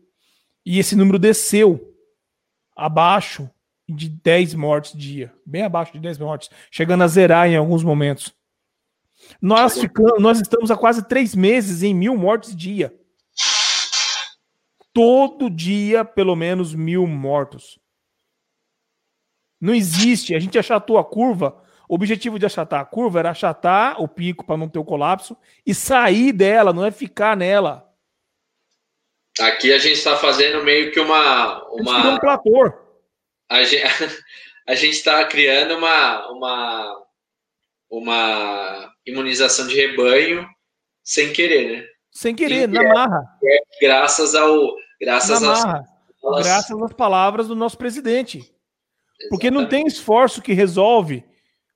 E 0.65 0.79
esse 0.79 0.95
número 0.95 1.19
desceu 1.19 1.94
abaixo 2.75 3.49
de 3.87 4.09
10 4.09 4.55
mortes 4.55 4.97
dia, 4.97 5.33
bem 5.45 5.61
abaixo 5.61 5.93
de 5.93 5.99
10 5.99 6.17
mortes, 6.17 6.49
chegando 6.71 7.03
a 7.03 7.07
zerar 7.07 7.47
em 7.47 7.55
alguns 7.55 7.83
momentos. 7.83 8.33
Nós, 9.41 9.79
ficamos, 9.79 10.21
nós 10.21 10.41
estamos 10.41 10.71
há 10.71 10.77
quase 10.77 11.07
três 11.07 11.35
meses 11.35 11.83
em 11.83 11.93
mil 11.93 12.17
mortes 12.17 12.55
dia. 12.55 12.93
todo 14.93 15.49
dia 15.49 16.05
pelo 16.05 16.35
menos 16.35 16.73
mil 16.73 17.05
mortos. 17.05 17.79
Não 19.59 19.73
existe. 19.73 20.35
A 20.35 20.39
gente 20.39 20.57
achatou 20.57 20.97
a 20.97 21.03
curva. 21.03 21.61
O 21.87 21.95
objetivo 21.95 22.39
de 22.39 22.45
achatar 22.45 22.81
a 22.81 22.85
curva 22.85 23.19
era 23.19 23.31
achatar 23.31 24.01
o 24.01 24.07
pico 24.07 24.45
para 24.45 24.57
não 24.57 24.67
ter 24.67 24.79
o 24.79 24.85
colapso 24.85 25.37
e 25.65 25.73
sair 25.73 26.31
dela, 26.31 26.73
não 26.73 26.85
é 26.85 26.91
ficar 26.91 27.37
nela. 27.37 27.84
Aqui 29.39 29.73
a 29.73 29.77
gente 29.77 29.97
está 29.97 30.15
fazendo 30.15 30.63
meio 30.63 30.91
que 30.91 30.99
uma. 30.99 31.63
uma... 31.73 32.15
um 32.15 32.19
platô. 32.19 32.73
A 33.49 33.63
gente 33.63 33.83
a 34.67 34.73
está 34.73 35.25
criando 35.25 35.75
uma, 35.77 36.31
uma, 36.31 37.05
uma 37.89 38.93
imunização 39.05 39.67
de 39.67 39.75
rebanho 39.75 40.47
sem 41.03 41.31
querer, 41.33 41.77
né? 41.77 41.87
Sem 42.11 42.33
querer, 42.33 42.67
na 42.67 42.81
marra. 42.81 43.23
É, 43.43 43.57
graças 43.81 44.33
ao. 44.35 44.73
Graças 44.99 45.41
na 45.41 45.47
marra. 45.49 45.83
Às... 46.33 46.45
Graças 46.45 46.81
às 46.81 46.93
palavras 46.93 47.47
do 47.47 47.55
nosso 47.55 47.77
presidente. 47.77 48.51
Porque 49.29 49.51
não 49.51 49.67
tem 49.67 49.85
esforço 49.85 50.41
que 50.41 50.53
resolve. 50.53 51.23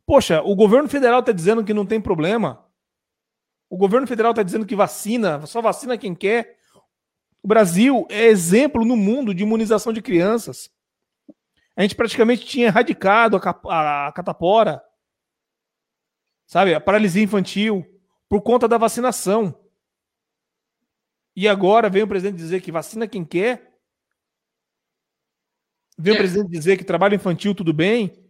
Poxa, 0.05 0.41
o 0.41 0.55
governo 0.55 0.89
federal 0.89 1.19
está 1.19 1.31
dizendo 1.31 1.63
que 1.63 1.73
não 1.73 1.85
tem 1.85 2.01
problema. 2.01 2.65
O 3.69 3.77
governo 3.77 4.07
federal 4.07 4.31
está 4.31 4.41
dizendo 4.41 4.65
que 4.65 4.75
vacina, 4.75 5.45
só 5.45 5.61
vacina 5.61 5.97
quem 5.97 6.15
quer. 6.15 6.58
O 7.41 7.47
Brasil 7.47 8.05
é 8.09 8.25
exemplo 8.25 8.83
no 8.83 8.97
mundo 8.97 9.33
de 9.33 9.43
imunização 9.43 9.93
de 9.93 10.01
crianças. 10.01 10.69
A 11.75 11.81
gente 11.81 11.95
praticamente 11.95 12.45
tinha 12.45 12.67
erradicado 12.67 13.37
a, 13.37 14.07
a 14.07 14.11
catapora, 14.11 14.83
sabe, 16.45 16.73
a 16.73 16.81
paralisia 16.81 17.23
infantil, 17.23 17.85
por 18.27 18.41
conta 18.41 18.67
da 18.67 18.77
vacinação. 18.77 19.57
E 21.35 21.47
agora 21.47 21.89
vem 21.89 22.03
o 22.03 22.07
presidente 22.07 22.37
dizer 22.37 22.61
que 22.61 22.71
vacina 22.71 23.07
quem 23.07 23.23
quer. 23.23 23.73
Vem 25.97 26.13
é. 26.13 26.15
o 26.15 26.19
presidente 26.19 26.49
dizer 26.49 26.75
que 26.75 26.83
trabalho 26.83 27.15
infantil 27.15 27.55
tudo 27.55 27.71
bem. 27.71 28.21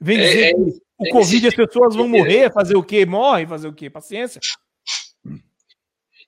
Vem 0.00 0.18
é, 0.18 0.22
dizer 0.22 0.42
é, 0.44 0.54
que 0.54 0.60
o 0.98 1.06
é, 1.06 1.10
Covid 1.10 1.48
as 1.48 1.54
pessoas 1.54 1.96
vão 1.96 2.06
morrer, 2.06 2.52
fazer 2.52 2.76
o 2.76 2.82
quê? 2.82 3.04
Morre, 3.04 3.46
fazer 3.46 3.66
o 3.66 3.74
quê? 3.74 3.90
Paciência. 3.90 4.40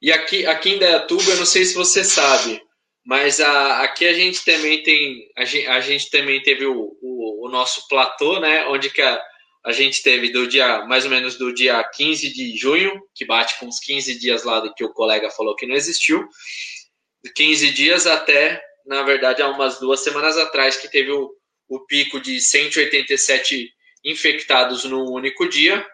E 0.07 0.13
aqui, 0.13 0.47
aqui 0.47 0.71
em 0.71 0.79
Dayatuba, 0.79 1.33
eu 1.33 1.37
não 1.37 1.45
sei 1.45 1.65
se 1.65 1.75
você 1.75 2.05
sabe, 2.05 2.63
mas 3.05 3.41
a, 3.41 3.83
aqui 3.83 4.07
a 4.07 4.13
gente 4.13 4.45
também 4.45 4.81
tem, 4.85 5.29
a 5.37 5.45
gente, 5.45 5.67
a 5.67 5.81
gente 5.81 6.11
também 6.11 6.41
teve 6.41 6.65
o, 6.65 6.97
o, 7.03 7.45
o, 7.45 7.51
nosso 7.51 7.89
platô, 7.89 8.39
né? 8.39 8.65
Onde 8.69 8.89
que 8.89 9.03
a, 9.03 9.21
a 9.65 9.73
gente 9.73 10.05
teve 10.05 10.31
do 10.31 10.47
dia, 10.47 10.87
mais 10.87 11.05
ou 11.05 11.11
menos 11.11 11.37
do 11.37 11.53
dia 11.53 11.83
15 11.83 12.33
de 12.33 12.57
junho, 12.57 13.03
que 13.17 13.25
bate 13.25 13.59
com 13.59 13.67
os 13.67 13.81
15 13.81 14.17
dias 14.17 14.45
lá 14.45 14.61
do 14.61 14.73
que 14.75 14.85
o 14.85 14.93
colega 14.93 15.29
falou 15.29 15.57
que 15.57 15.67
não 15.67 15.75
existiu, 15.75 16.25
15 17.35 17.73
dias 17.73 18.07
até 18.07 18.63
na 18.87 19.03
verdade, 19.03 19.43
há 19.43 19.49
umas 19.49 19.81
duas 19.81 20.05
semanas 20.05 20.39
atrás, 20.39 20.77
que 20.77 20.89
teve 20.89 21.11
o, 21.11 21.29
o 21.69 21.81
pico 21.87 22.21
de 22.21 22.41
187 22.41 23.69
infectados 24.05 24.85
num 24.85 25.11
único 25.11 25.49
dia. 25.49 25.85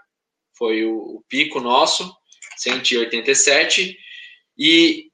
Foi 0.59 0.85
o, 0.85 0.95
o 0.95 1.25
pico 1.27 1.59
nosso, 1.59 2.15
187. 2.59 3.97
E 4.65 5.11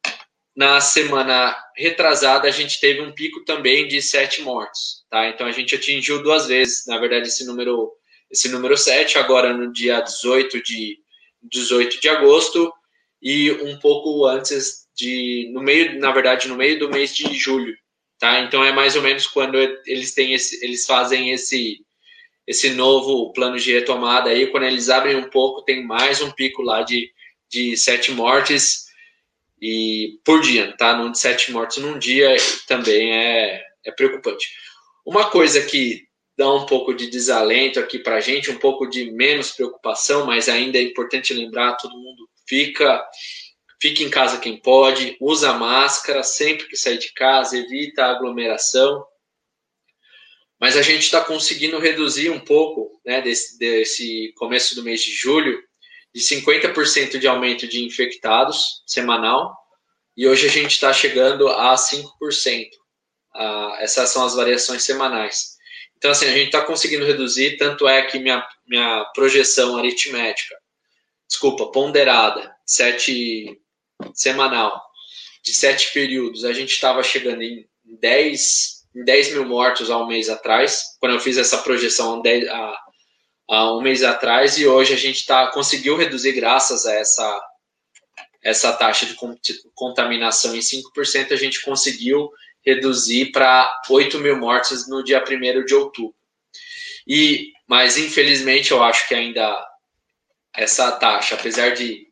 na 0.55 0.79
semana 0.79 1.57
retrasada, 1.75 2.47
a 2.47 2.51
gente 2.51 2.79
teve 2.79 3.01
um 3.01 3.13
pico 3.13 3.47
também 3.47 3.89
de 3.89 4.03
sete 4.03 4.43
mortos. 4.43 5.07
Tá? 5.09 5.27
Então, 5.31 5.47
a 5.47 5.53
gente 5.53 5.75
atingiu 5.75 6.23
duas 6.23 6.47
vezes, 6.47 6.85
na 6.87 6.99
verdade, 6.99 7.29
esse 7.29 7.47
número, 7.47 7.91
esse 8.31 8.51
número 8.51 8.77
7, 8.77 9.17
agora 9.17 9.57
no 9.57 9.73
dia 9.73 10.03
18 10.03 10.63
de, 10.63 10.99
18 11.45 11.99
de 11.99 12.11
agosto, 12.11 12.71
e 13.23 13.51
um 13.51 13.79
pouco 13.79 14.27
antes 14.27 14.87
de 14.95 15.51
no 15.55 15.63
meio, 15.63 15.99
na 15.99 16.13
verdade, 16.13 16.47
no 16.47 16.55
meio 16.55 16.79
do 16.79 16.91
mês 16.91 17.17
de 17.17 17.33
julho, 17.33 17.75
tá? 18.19 18.41
Então 18.41 18.63
é 18.63 18.71
mais 18.71 18.97
ou 18.97 19.03
menos 19.03 19.27
quando 19.27 19.57
eles 19.87 20.13
têm 20.13 20.35
esse, 20.35 20.63
eles 20.63 20.85
fazem 20.85 21.31
esse 21.31 21.81
esse 22.47 22.71
novo 22.71 23.33
plano 23.33 23.59
de 23.59 23.73
retomada 23.73 24.31
aí, 24.31 24.47
quando 24.49 24.65
eles 24.65 24.89
abrem 24.89 25.17
um 25.17 25.29
pouco, 25.31 25.63
tem 25.63 25.85
mais 25.85 26.21
um 26.21 26.31
pico 26.31 26.63
lá 26.63 26.83
de, 26.83 27.11
de 27.51 27.77
sete 27.77 28.11
mortes 28.13 28.88
e 29.61 30.19
por 30.25 30.41
dia, 30.41 30.75
tá? 30.77 30.97
Num 30.97 31.11
de 31.11 31.19
sete 31.19 31.51
mortes 31.53 31.79
num 31.79 31.99
dia 31.99 32.37
também 32.67 33.13
é, 33.13 33.63
é 33.85 33.93
preocupante. 33.93 34.49
Uma 35.05 35.31
coisa 35.31 35.61
que 35.63 36.07
dá 36.37 36.53
um 36.53 36.67
pouco 36.67 36.95
de 36.95 37.11
desalento 37.11 37.81
aqui 37.81 37.99
para 37.99 38.17
a 38.17 38.21
gente, 38.21 38.51
um 38.51 38.59
pouco 38.59 38.87
de 38.87 39.11
menos 39.11 39.51
preocupação, 39.51 40.27
mas 40.27 40.49
ainda 40.49 40.79
é 40.79 40.83
importante 40.83 41.35
lembrar, 41.35 41.77
todo 41.77 41.99
mundo 41.99 42.29
fica 42.47 43.05
Fique 43.81 44.03
em 44.03 44.11
casa 44.11 44.41
quem 44.41 44.57
pode, 44.57 45.17
usa 45.21 45.53
máscara 45.53 46.25
sempre 46.25 46.67
que 46.67 46.77
sair 46.77 46.99
de 46.99 47.13
casa, 47.13 47.57
evita 47.57 48.05
a 48.05 48.11
aglomeração. 48.11 49.07
Mas 50.61 50.77
a 50.77 50.83
gente 50.83 51.03
está 51.03 51.25
conseguindo 51.25 51.79
reduzir 51.79 52.31
um 52.31 52.41
pouco, 52.41 53.01
né, 53.07 53.23
desse, 53.23 53.57
desse 53.57 54.33
começo 54.37 54.75
do 54.75 54.83
mês 54.83 55.01
de 55.01 55.13
julho, 55.13 55.63
de 56.19 56.25
50% 56.25 57.17
de 57.17 57.29
aumento 57.29 57.69
de 57.69 57.85
infectados 57.85 58.83
semanal, 58.85 59.57
e 60.17 60.27
hoje 60.27 60.49
a 60.49 60.51
gente 60.51 60.73
está 60.73 60.93
chegando 60.93 61.47
a 61.47 61.77
5%. 61.77 62.69
Ah, 63.37 63.77
essas 63.79 64.11
são 64.11 64.27
as 64.27 64.35
variações 64.35 64.83
semanais. 64.83 65.57
Então, 65.97 66.11
assim, 66.11 66.27
a 66.27 66.33
gente 66.33 66.47
está 66.47 66.61
conseguindo 66.61 67.07
reduzir, 67.07 67.57
tanto 67.57 67.87
é 67.87 68.03
que 68.03 68.19
minha, 68.19 68.45
minha 68.67 69.05
projeção 69.15 69.77
aritmética, 69.77 70.57
desculpa, 71.29 71.71
ponderada, 71.71 72.53
7, 72.67 73.57
semanal 74.13 74.83
de 75.45 75.55
sete 75.55 75.93
períodos, 75.93 76.45
a 76.45 76.53
gente 76.53 76.73
estava 76.73 77.01
chegando 77.05 77.43
em 77.43 77.65
10, 78.01 78.87
em 78.97 79.05
10 79.05 79.33
mil 79.35 79.45
mortos 79.45 79.89
um 79.89 80.07
mês 80.07 80.29
atrás, 80.29 80.83
quando 80.99 81.13
eu 81.15 81.21
fiz 81.21 81.39
essa 81.39 81.59
projeção 81.59 82.21
há, 82.51 82.81
há 83.49 83.75
um 83.75 83.81
mês 83.81 84.03
atrás, 84.03 84.59
e 84.59 84.67
hoje 84.67 84.93
a 84.93 84.97
gente 84.97 85.25
tá, 85.27 85.47
conseguiu 85.49 85.97
reduzir, 85.97 86.33
graças 86.33 86.85
a 86.85 86.95
essa, 86.95 87.43
essa 88.43 88.73
taxa 88.73 89.07
de 89.07 89.17
contaminação 89.75 90.55
em 90.55 90.61
5%, 90.61 91.33
a 91.33 91.37
gente 91.37 91.63
conseguiu 91.63 92.31
reduzir 92.65 93.33
para 93.33 93.81
8 93.89 94.19
mil 94.19 94.37
mortes 94.37 94.89
no 94.89 95.03
dia 95.03 95.25
1 95.25 95.65
de 95.65 95.75
outubro. 95.75 96.15
E, 97.07 97.53
mas 97.67 97.97
infelizmente 97.97 98.71
eu 98.71 98.83
acho 98.83 99.09
que 99.09 99.15
ainda 99.15 99.67
essa 100.55 100.93
taxa, 100.93 101.35
apesar 101.35 101.71
de 101.71 102.07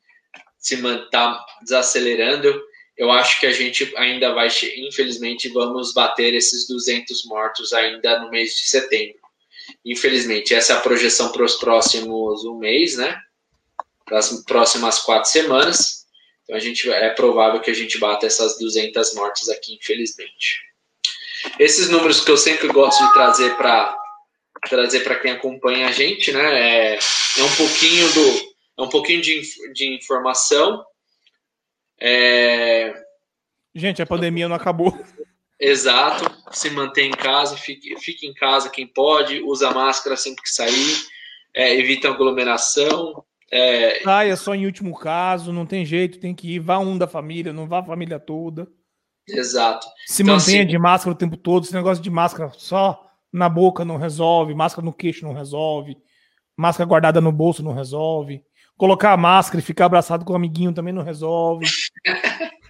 se 0.56 0.76
manter 0.78 1.38
desacelerando, 1.62 2.62
eu 2.96 3.10
acho 3.10 3.38
que 3.38 3.46
a 3.46 3.52
gente 3.52 3.92
ainda 3.96 4.32
vai, 4.32 4.48
infelizmente, 4.78 5.50
vamos 5.50 5.92
bater 5.92 6.32
esses 6.32 6.66
200 6.66 7.26
mortos 7.26 7.74
ainda 7.74 8.20
no 8.20 8.30
mês 8.30 8.56
de 8.56 8.68
setembro. 8.68 9.25
Infelizmente, 9.86 10.52
essa 10.52 10.72
é 10.72 10.76
a 10.76 10.80
projeção 10.80 11.30
para 11.30 11.44
os 11.44 11.54
próximos 11.54 12.44
um 12.44 12.58
mês, 12.58 12.96
né? 12.96 13.16
Para 14.04 14.18
as 14.18 14.42
próximas 14.42 14.98
quatro 14.98 15.30
semanas. 15.30 16.04
Então, 16.42 16.56
a 16.56 16.58
gente, 16.58 16.90
é 16.90 17.10
provável 17.10 17.60
que 17.60 17.70
a 17.70 17.74
gente 17.74 17.96
bata 17.98 18.26
essas 18.26 18.58
200 18.58 19.14
mortes 19.14 19.48
aqui, 19.48 19.76
infelizmente. 19.76 20.60
Esses 21.60 21.88
números 21.88 22.24
que 22.24 22.30
eu 22.30 22.36
sempre 22.36 22.66
gosto 22.66 23.06
de 23.06 23.12
trazer 23.12 23.56
para 23.56 23.96
trazer 24.68 25.00
para 25.00 25.20
quem 25.20 25.30
acompanha 25.30 25.86
a 25.86 25.92
gente, 25.92 26.32
né? 26.32 26.94
É, 26.94 26.94
é 26.96 27.42
um 27.42 27.56
pouquinho 27.56 28.12
do 28.12 28.56
é 28.78 28.82
um 28.82 28.88
pouquinho 28.88 29.22
de, 29.22 29.40
de 29.72 29.94
informação. 29.94 30.84
É... 32.00 32.92
Gente, 33.74 34.02
a 34.02 34.06
pandemia 34.06 34.48
não 34.48 34.56
acabou. 34.56 34.92
Exato. 35.58 36.30
Se 36.50 36.70
mantém 36.70 37.08
em 37.08 37.14
casa, 37.14 37.56
fique, 37.56 37.98
fique 37.98 38.26
em 38.26 38.34
casa 38.34 38.70
quem 38.70 38.86
pode, 38.86 39.40
usa 39.42 39.70
máscara 39.70 40.16
sempre 40.16 40.42
que 40.42 40.50
sair, 40.50 40.96
é, 41.54 41.74
evita 41.78 42.08
aglomeração. 42.08 43.24
É... 43.50 44.02
Saia 44.02 44.36
só 44.36 44.54
em 44.54 44.66
último 44.66 44.96
caso, 44.98 45.52
não 45.52 45.64
tem 45.64 45.84
jeito, 45.84 46.20
tem 46.20 46.34
que 46.34 46.54
ir. 46.54 46.58
Vá 46.58 46.78
um 46.78 46.98
da 46.98 47.06
família, 47.06 47.52
não 47.52 47.66
vá 47.66 47.80
a 47.80 47.84
família 47.84 48.18
toda. 48.18 48.68
Exato. 49.28 49.86
Se 50.06 50.22
então, 50.22 50.36
mantenha 50.36 50.62
assim... 50.62 50.70
de 50.70 50.78
máscara 50.78 51.14
o 51.14 51.18
tempo 51.18 51.36
todo. 51.36 51.64
Esse 51.64 51.74
negócio 51.74 52.02
de 52.02 52.10
máscara 52.10 52.52
só 52.56 53.02
na 53.32 53.48
boca 53.48 53.84
não 53.84 53.96
resolve, 53.96 54.54
máscara 54.54 54.84
no 54.84 54.92
queixo 54.92 55.24
não 55.24 55.34
resolve, 55.34 55.96
máscara 56.56 56.88
guardada 56.88 57.20
no 57.20 57.32
bolso 57.32 57.62
não 57.62 57.74
resolve. 57.74 58.42
Colocar 58.76 59.12
a 59.12 59.16
máscara 59.16 59.58
e 59.58 59.64
ficar 59.64 59.86
abraçado 59.86 60.24
com 60.24 60.32
o 60.32 60.36
amiguinho 60.36 60.72
também 60.72 60.92
não 60.92 61.02
resolve. 61.02 61.66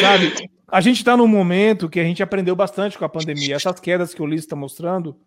Sabe? 0.00 0.50
A 0.66 0.80
gente 0.80 0.98
está 0.98 1.16
num 1.16 1.26
momento 1.26 1.88
que 1.88 1.98
a 1.98 2.04
gente 2.04 2.22
aprendeu 2.22 2.54
bastante 2.54 2.98
com 2.98 3.04
a 3.04 3.08
pandemia. 3.08 3.56
Essas 3.56 3.80
quedas 3.80 4.12
que 4.12 4.20
o 4.20 4.24
Ulisses 4.24 4.44
está 4.44 4.54
mostrando 4.54 5.18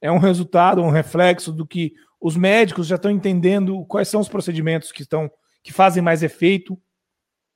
é 0.00 0.10
um 0.10 0.18
resultado, 0.18 0.82
um 0.82 0.90
reflexo 0.90 1.52
do 1.52 1.66
que 1.66 1.92
os 2.20 2.36
médicos 2.36 2.86
já 2.86 2.96
estão 2.96 3.10
entendendo 3.10 3.84
quais 3.86 4.08
são 4.08 4.20
os 4.20 4.28
procedimentos 4.28 4.92
que 4.92 5.02
estão 5.02 5.30
que 5.62 5.72
fazem 5.72 6.02
mais 6.02 6.22
efeito, 6.22 6.76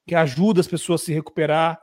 que 0.07 0.15
ajudam 0.15 0.61
as 0.61 0.69
pessoas 0.69 1.03
a 1.03 1.05
se 1.05 1.13
recuperar. 1.13 1.79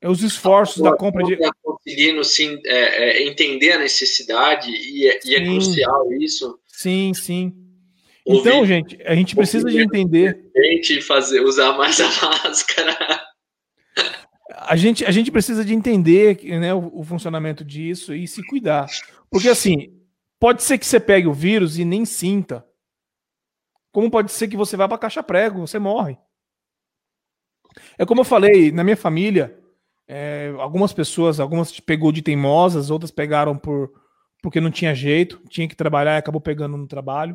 É 0.00 0.08
os 0.08 0.22
esforços 0.22 0.82
da 0.82 0.96
compra 0.96 1.22
de. 1.24 1.36
Conseguindo 1.62 2.24
sim, 2.24 2.60
é, 2.64 3.22
é, 3.22 3.26
entender 3.26 3.72
a 3.72 3.78
necessidade 3.78 4.70
e 4.70 5.06
é, 5.08 5.20
e 5.24 5.34
é 5.34 5.44
crucial 5.44 6.12
isso. 6.14 6.58
Sim, 6.66 7.12
sim. 7.14 7.54
Então, 8.26 8.58
ouvir, 8.58 8.68
gente, 8.68 8.98
a 9.02 9.14
gente 9.14 9.36
precisa 9.36 9.68
de 9.68 9.80
entender. 9.80 10.50
Gente, 10.56 11.00
fazer, 11.02 11.40
usar 11.40 11.76
mais 11.76 12.00
a 12.00 12.08
máscara. 12.26 13.33
A 14.66 14.76
gente, 14.76 15.04
a 15.04 15.10
gente 15.10 15.30
precisa 15.30 15.64
de 15.64 15.74
entender 15.74 16.42
né, 16.58 16.72
o, 16.74 17.00
o, 17.00 17.04
funcionamento 17.04 17.64
disso 17.64 18.14
e 18.14 18.26
se 18.26 18.44
cuidar. 18.46 18.86
Porque 19.30 19.48
assim, 19.48 20.00
pode 20.38 20.62
ser 20.62 20.78
que 20.78 20.86
você 20.86 20.98
pegue 20.98 21.26
o 21.26 21.32
vírus 21.32 21.78
e 21.78 21.84
nem 21.84 22.04
sinta. 22.04 22.64
Como 23.92 24.10
pode 24.10 24.32
ser 24.32 24.48
que 24.48 24.56
você 24.56 24.76
vá 24.76 24.88
para 24.88 24.98
caixa 24.98 25.22
prego, 25.22 25.60
você 25.66 25.78
morre. 25.78 26.18
É 27.98 28.04
como 28.04 28.20
eu 28.20 28.24
falei, 28.24 28.72
na 28.72 28.82
minha 28.82 28.96
família, 28.96 29.58
é, 30.06 30.52
algumas 30.58 30.92
pessoas, 30.92 31.40
algumas 31.40 31.78
pegou 31.80 32.12
de 32.12 32.22
teimosas, 32.22 32.90
outras 32.90 33.10
pegaram 33.10 33.56
por 33.56 33.92
porque 34.42 34.60
não 34.60 34.70
tinha 34.70 34.94
jeito, 34.94 35.40
tinha 35.48 35.66
que 35.66 35.74
trabalhar 35.74 36.16
e 36.16 36.18
acabou 36.18 36.38
pegando 36.38 36.76
no 36.76 36.86
trabalho. 36.86 37.34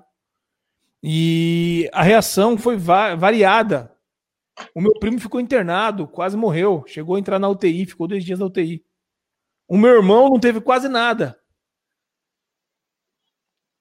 E 1.02 1.90
a 1.92 2.04
reação 2.04 2.56
foi 2.56 2.78
va 2.78 3.16
variada. 3.16 3.92
O 4.74 4.82
meu 4.82 4.94
primo 5.00 5.20
ficou 5.20 5.40
internado, 5.40 6.08
quase 6.08 6.36
morreu, 6.36 6.84
chegou 6.88 7.16
a 7.16 7.20
entrar 7.20 7.40
na 7.40 7.50
UTI, 7.50 7.86
ficou 7.86 8.08
dois 8.08 8.24
dias 8.24 8.40
na 8.40 8.46
UTI. 8.46 8.84
O 9.68 9.78
meu 9.78 9.92
irmão 9.96 10.30
não 10.30 10.40
teve 10.40 10.60
quase 10.60 10.88
nada. 10.88 11.40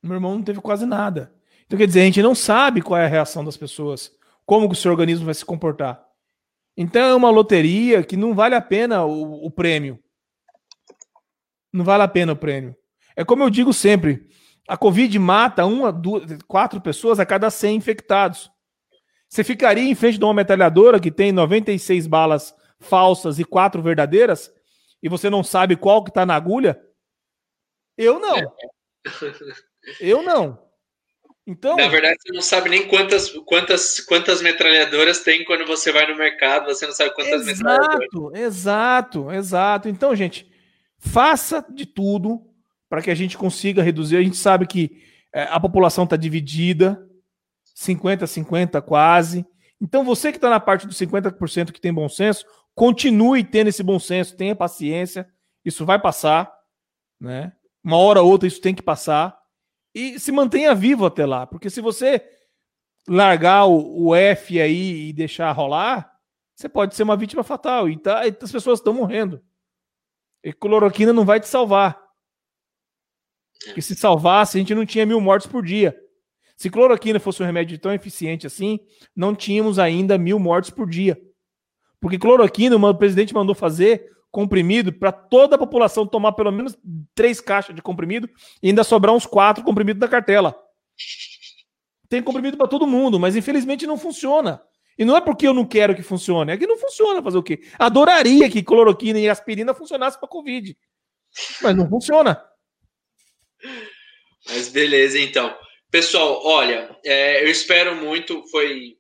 O 0.03 0.07
meu 0.07 0.17
irmão 0.17 0.37
não 0.37 0.43
teve 0.43 0.61
quase 0.61 0.87
nada. 0.87 1.35
Então, 1.67 1.79
quer 1.79 1.87
dizer, 1.87 2.01
a 2.01 2.05
gente 2.05 2.23
não 2.23 2.35
sabe 2.35 2.81
qual 2.81 2.99
é 2.99 3.05
a 3.05 3.09
reação 3.09 3.45
das 3.45 3.57
pessoas, 3.57 4.13
como 4.47 4.69
que 4.69 4.75
o 4.75 4.77
seu 4.77 4.91
organismo 4.91 5.27
vai 5.27 5.35
se 5.35 5.45
comportar. 5.45 6.09
Então 6.81 7.03
é 7.03 7.15
uma 7.15 7.29
loteria 7.29 8.05
que 8.05 8.17
não 8.17 8.37
vale 8.37 8.55
a 8.55 8.61
pena 8.61 9.05
o, 9.05 9.45
o 9.45 9.51
prêmio. 9.51 9.99
Não 11.73 11.85
vale 11.85 12.05
a 12.05 12.09
pena 12.09 12.35
o 12.35 12.37
prêmio. 12.37 12.77
É 13.17 13.25
como 13.25 13.43
eu 13.43 13.51
digo 13.51 13.73
sempre: 13.73 14.29
a 14.69 14.77
Covid 14.77 15.19
mata 15.19 15.67
uma, 15.67 15.91
duas, 15.91 16.41
quatro 16.47 16.81
pessoas 16.81 17.19
a 17.19 17.27
cada 17.27 17.51
100 17.51 17.77
infectados. 17.77 18.49
Você 19.29 19.45
ficaria 19.45 19.89
em 19.89 19.95
frente 19.95 20.19
de 20.19 20.25
uma 20.25 20.35
metralhadora 20.35 20.99
que 20.99 21.11
tem 21.11 21.33
96 21.33 22.07
balas 22.07 22.55
falsas 22.81 23.39
e 23.39 23.45
quatro 23.45 23.83
verdadeiras 23.83 24.53
e 25.03 25.09
você 25.09 25.29
não 25.29 25.45
sabe 25.45 25.77
qual 25.77 26.03
que 26.03 26.11
está 26.11 26.25
na 26.25 26.35
agulha? 26.35 26.81
Eu 27.97 28.19
não. 28.19 28.37
É. 28.37 28.47
Eu 30.01 30.23
não. 30.23 30.59
Então, 31.47 31.77
na 31.77 31.89
verdade, 31.89 32.19
você 32.21 32.33
não 32.35 32.43
sabe 32.43 32.69
nem 32.69 32.87
quantas, 32.87 33.31
quantas, 33.47 34.01
quantas 34.01 34.43
metralhadoras 34.43 35.21
tem 35.21 35.47
quando 35.47 35.65
você 35.67 35.91
vai 35.91 36.07
no 36.07 36.15
mercado, 36.15 36.67
você 36.67 36.87
não 36.87 36.93
sabe 36.93 37.15
quantas 37.15 37.47
exato, 37.49 37.65
metralhadoras. 37.65 38.41
Exato, 38.41 39.33
exato. 39.33 39.89
Então, 39.89 40.15
gente, 40.15 40.47
faça 40.99 41.65
de 41.71 41.87
tudo 41.87 42.43
para 42.87 43.01
que 43.01 43.11
a 43.11 43.15
gente 43.15 43.39
consiga 43.39 43.83
reduzir. 43.83 44.19
A 44.19 44.23
gente 44.23 44.37
sabe 44.37 44.67
que 44.67 45.03
é, 45.33 45.45
a 45.45 45.59
população 45.59 46.05
está 46.05 46.17
dividida, 46.17 47.08
50 47.79 48.27
50 48.27 48.83
quase. 48.83 49.47
Então, 49.81 50.05
você 50.05 50.33
que 50.33 50.39
está 50.39 50.51
na 50.51 50.59
parte 50.59 50.85
dos 50.85 50.99
50% 50.99 51.71
que 51.71 51.81
tem 51.81 51.95
bom 51.95 52.09
senso, 52.09 52.45
continue 52.75 53.45
tendo 53.45 53.69
esse 53.69 53.85
bom 53.85 54.01
senso, 54.01 54.37
tenha 54.37 54.57
paciência, 54.57 55.29
isso 55.65 55.87
vai 55.87 56.01
passar, 56.01 56.53
né? 57.21 57.53
Uma 57.83 57.97
hora 57.97 58.21
ou 58.21 58.29
outra 58.29 58.49
isso 58.49 58.61
tem 58.61 58.75
que 58.75 58.83
passar 58.83 59.39
e 59.95 60.19
se 60.19 60.33
mantenha 60.33 60.75
vivo 60.75 61.07
até 61.07 61.25
lá. 61.25 61.47
Porque 61.47 61.71
se 61.71 61.81
você 61.81 62.21
largar 63.09 63.67
o, 63.67 64.09
o 64.09 64.15
F 64.15 64.61
aí 64.61 65.09
e 65.09 65.13
deixar 65.13 65.53
rolar, 65.53 66.13
você 66.57 66.69
pode 66.69 66.97
ser 66.97 67.05
uma 67.05 67.17
vítima 67.17 67.45
fatal. 67.45 67.89
E, 67.89 67.97
tá, 67.97 68.27
e 68.27 68.37
as 68.43 68.51
pessoas 68.51 68.81
estão 68.81 68.93
morrendo. 68.93 69.41
E 70.43 70.53
cloroquina 70.53 71.13
não 71.13 71.25
vai 71.25 71.39
te 71.39 71.47
salvar. 71.47 71.97
Porque 73.67 73.81
se 73.81 73.95
salvasse, 73.95 74.59
a 74.59 74.61
gente 74.61 74.75
não 74.75 74.85
tinha 74.85 75.07
mil 75.07 75.21
mortes 75.21 75.47
por 75.47 75.65
dia. 75.65 75.97
Se 76.59 76.69
cloroquina 76.69 77.21
fosse 77.21 77.41
um 77.41 77.47
remédio 77.47 77.79
tão 77.79 77.93
eficiente 77.95 78.45
assim, 78.45 78.81
não 79.15 79.33
tínhamos 79.33 79.79
ainda 79.79 80.19
mil 80.19 80.41
mortes 80.41 80.71
por 80.71 80.91
dia. 80.91 81.17
Porque 82.01 82.19
cloroquina, 82.19 82.77
o 82.77 82.95
presidente 82.97 83.33
mandou 83.33 83.55
fazer 83.55 84.11
comprimido 84.29 84.93
para 84.93 85.13
toda 85.13 85.55
a 85.55 85.59
população 85.59 86.05
tomar 86.05 86.33
pelo 86.33 86.51
menos 86.51 86.77
três 87.15 87.41
caixas 87.41 87.77
de 87.77 87.81
comprimido 87.81 88.29
e 88.61 88.69
ainda 88.69 88.83
sobrar 88.83 89.15
uns 89.15 89.25
quatro 89.25 89.63
comprimidos 89.63 90.01
da 90.01 90.09
cartela. 90.09 90.53
Tem 92.09 92.21
comprimido 92.21 92.57
para 92.57 92.67
todo 92.67 92.89
mundo, 92.89 93.21
mas 93.21 93.37
infelizmente 93.37 93.87
não 93.87 93.97
funciona. 93.97 94.61
E 94.99 95.05
não 95.05 95.17
é 95.17 95.21
porque 95.21 95.47
eu 95.47 95.55
não 95.55 95.65
quero 95.65 95.95
que 95.95 96.03
funcione, 96.03 96.51
é 96.51 96.57
que 96.57 96.67
não 96.67 96.77
funciona 96.77 97.23
fazer 97.23 97.39
o 97.39 97.43
quê? 97.43 97.61
Adoraria 97.79 98.51
que 98.51 98.65
cloroquina 98.65 99.21
e 99.21 99.29
aspirina 99.29 99.73
funcionassem 99.73 100.19
para 100.19 100.29
Covid. 100.29 100.77
Mas 101.63 101.77
não 101.77 101.89
funciona. 101.89 102.43
Mas 104.49 104.69
beleza, 104.71 105.21
então. 105.21 105.57
Pessoal, 105.99 106.41
olha, 106.45 106.97
é, 107.05 107.43
eu 107.43 107.49
espero 107.49 107.97
muito, 107.97 108.47
foi 108.53 108.97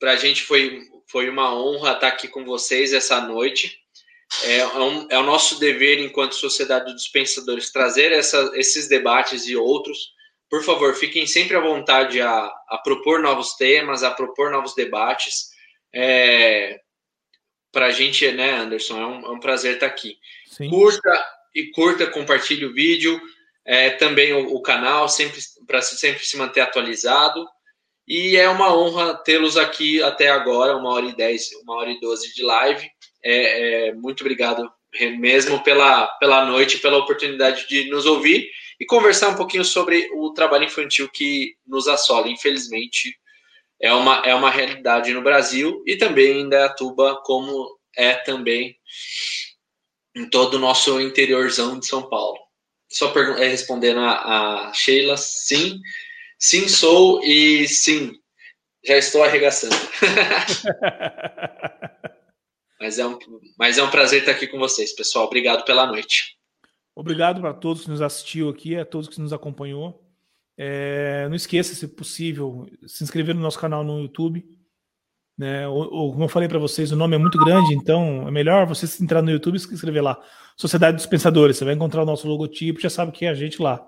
para 0.00 0.12
a 0.12 0.16
gente 0.16 0.44
foi, 0.44 0.80
foi 1.06 1.28
uma 1.28 1.54
honra 1.54 1.92
estar 1.92 2.08
aqui 2.08 2.26
com 2.26 2.42
vocês 2.42 2.94
essa 2.94 3.20
noite. 3.20 3.78
É, 4.44 4.60
é, 4.60 4.66
um, 4.66 5.06
é 5.10 5.18
o 5.18 5.24
nosso 5.24 5.60
dever, 5.60 5.98
enquanto 5.98 6.34
sociedade 6.34 6.90
dos 6.90 7.06
pensadores, 7.08 7.70
trazer 7.70 8.12
essa, 8.12 8.50
esses 8.54 8.88
debates 8.88 9.46
e 9.46 9.56
outros. 9.56 10.14
Por 10.48 10.64
favor, 10.64 10.94
fiquem 10.94 11.26
sempre 11.26 11.54
à 11.54 11.60
vontade 11.60 12.18
a, 12.22 12.50
a 12.70 12.80
propor 12.82 13.20
novos 13.20 13.52
temas, 13.56 14.02
a 14.02 14.10
propor 14.10 14.50
novos 14.50 14.74
debates. 14.74 15.50
É, 15.94 16.80
Para 17.70 17.88
a 17.88 17.90
gente, 17.90 18.26
né, 18.32 18.52
Anderson, 18.52 18.98
é 18.98 19.06
um, 19.06 19.26
é 19.26 19.30
um 19.32 19.40
prazer 19.40 19.74
estar 19.74 19.84
aqui. 19.84 20.16
Sim. 20.46 20.70
Curta 20.70 21.26
e 21.54 21.70
curta, 21.72 22.06
compartilhe 22.06 22.64
o 22.64 22.72
vídeo, 22.72 23.20
é, 23.68 23.90
também 23.90 24.32
o, 24.32 24.54
o 24.54 24.62
canal, 24.62 25.10
sempre 25.10 25.38
para 25.66 25.82
sempre 25.82 26.24
se 26.24 26.38
manter 26.38 26.60
atualizado. 26.60 27.46
E 28.08 28.34
é 28.38 28.48
uma 28.48 28.74
honra 28.74 29.14
tê-los 29.14 29.58
aqui 29.58 30.02
até 30.02 30.30
agora, 30.30 30.74
uma 30.74 30.90
hora 30.90 31.04
e 31.04 31.14
dez, 31.14 31.50
uma 31.62 31.74
hora 31.74 31.90
e 31.90 32.00
doze 32.00 32.32
de 32.34 32.42
live. 32.42 32.90
É, 33.22 33.88
é, 33.88 33.92
muito 33.92 34.22
obrigado 34.22 34.72
mesmo 35.18 35.62
pela, 35.62 36.06
pela 36.18 36.46
noite, 36.46 36.78
pela 36.78 36.96
oportunidade 36.96 37.68
de 37.68 37.90
nos 37.90 38.06
ouvir 38.06 38.48
e 38.80 38.86
conversar 38.86 39.28
um 39.28 39.36
pouquinho 39.36 39.64
sobre 39.64 40.08
o 40.14 40.32
trabalho 40.32 40.64
infantil 40.64 41.06
que 41.12 41.54
nos 41.66 41.88
assola. 41.88 42.26
Infelizmente, 42.26 43.14
é 43.78 43.92
uma, 43.92 44.22
é 44.24 44.34
uma 44.34 44.50
realidade 44.50 45.12
no 45.12 45.20
Brasil 45.20 45.82
e 45.86 45.94
também 45.94 46.40
em 46.40 46.48
Dayatuba, 46.48 47.20
como 47.22 47.78
é 47.94 48.14
também 48.14 48.74
em 50.16 50.26
todo 50.30 50.54
o 50.54 50.58
nosso 50.58 50.98
interiorzão 51.02 51.78
de 51.78 51.86
São 51.86 52.08
Paulo. 52.08 52.47
Só 52.88 53.12
é, 53.38 53.48
respondendo 53.48 54.00
a, 54.00 54.68
a 54.68 54.72
Sheila, 54.72 55.16
sim, 55.16 55.78
sim 56.38 56.68
sou 56.68 57.22
e 57.22 57.68
sim, 57.68 58.12
já 58.84 58.96
estou 58.96 59.22
arregaçando. 59.22 59.76
Mas 62.80 62.98
é, 62.98 63.06
um, 63.06 63.18
mas 63.58 63.76
é 63.76 63.82
um 63.82 63.90
prazer 63.90 64.20
estar 64.20 64.30
aqui 64.30 64.46
com 64.46 64.56
vocês, 64.56 64.94
pessoal. 64.94 65.26
Obrigado 65.26 65.64
pela 65.64 65.84
noite. 65.84 66.36
Obrigado 66.94 67.40
para 67.40 67.52
todos 67.52 67.82
que 67.82 67.90
nos 67.90 68.00
assistiu 68.00 68.48
aqui, 68.48 68.76
a 68.76 68.84
todos 68.84 69.08
que 69.08 69.20
nos 69.20 69.32
acompanhou. 69.32 70.00
É, 70.56 71.26
não 71.28 71.34
esqueça, 71.34 71.74
se 71.74 71.88
possível, 71.88 72.68
se 72.86 73.02
inscrever 73.02 73.34
no 73.34 73.40
nosso 73.40 73.58
canal 73.58 73.82
no 73.82 74.02
YouTube. 74.02 74.44
Né? 75.36 75.66
Ou, 75.68 75.92
ou, 75.92 76.12
como 76.12 76.24
eu 76.24 76.28
falei 76.28 76.48
para 76.48 76.58
vocês, 76.58 76.90
o 76.90 76.96
nome 76.96 77.16
é 77.16 77.18
muito 77.18 77.38
grande, 77.38 77.74
então 77.74 78.26
é 78.26 78.30
melhor 78.30 78.66
você 78.66 78.86
entrar 79.02 79.22
no 79.22 79.30
YouTube 79.30 79.56
e 79.56 79.60
se 79.60 79.72
inscrever 79.72 80.02
lá. 80.02 80.20
Sociedade 80.58 80.96
dos 80.96 81.06
Pensadores, 81.06 81.56
você 81.56 81.64
vai 81.64 81.74
encontrar 81.74 82.02
o 82.02 82.06
nosso 82.06 82.26
logotipo, 82.26 82.80
já 82.80 82.90
sabe 82.90 83.12
que 83.12 83.24
é 83.24 83.28
a 83.28 83.34
gente 83.34 83.62
lá. 83.62 83.80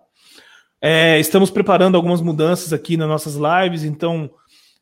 É, 0.81 1.19
estamos 1.19 1.51
preparando 1.51 1.97
algumas 1.97 2.21
mudanças 2.21 2.73
aqui 2.73 2.97
nas 2.97 3.09
nossas 3.09 3.35
lives, 3.35 3.83
então 3.83 4.31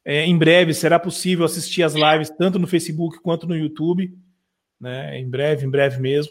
é, 0.04 0.26
em 0.26 0.36
breve 0.36 0.74
será 0.74 0.98
possível 0.98 1.46
assistir 1.46 1.82
as 1.82 1.94
lives 1.94 2.28
tanto 2.28 2.58
no 2.58 2.66
Facebook 2.66 3.18
quanto 3.22 3.46
no 3.46 3.56
YouTube. 3.56 4.12
Né? 4.78 5.18
Em 5.18 5.28
breve, 5.28 5.64
em 5.64 5.70
breve 5.70 5.98
mesmo. 5.98 6.30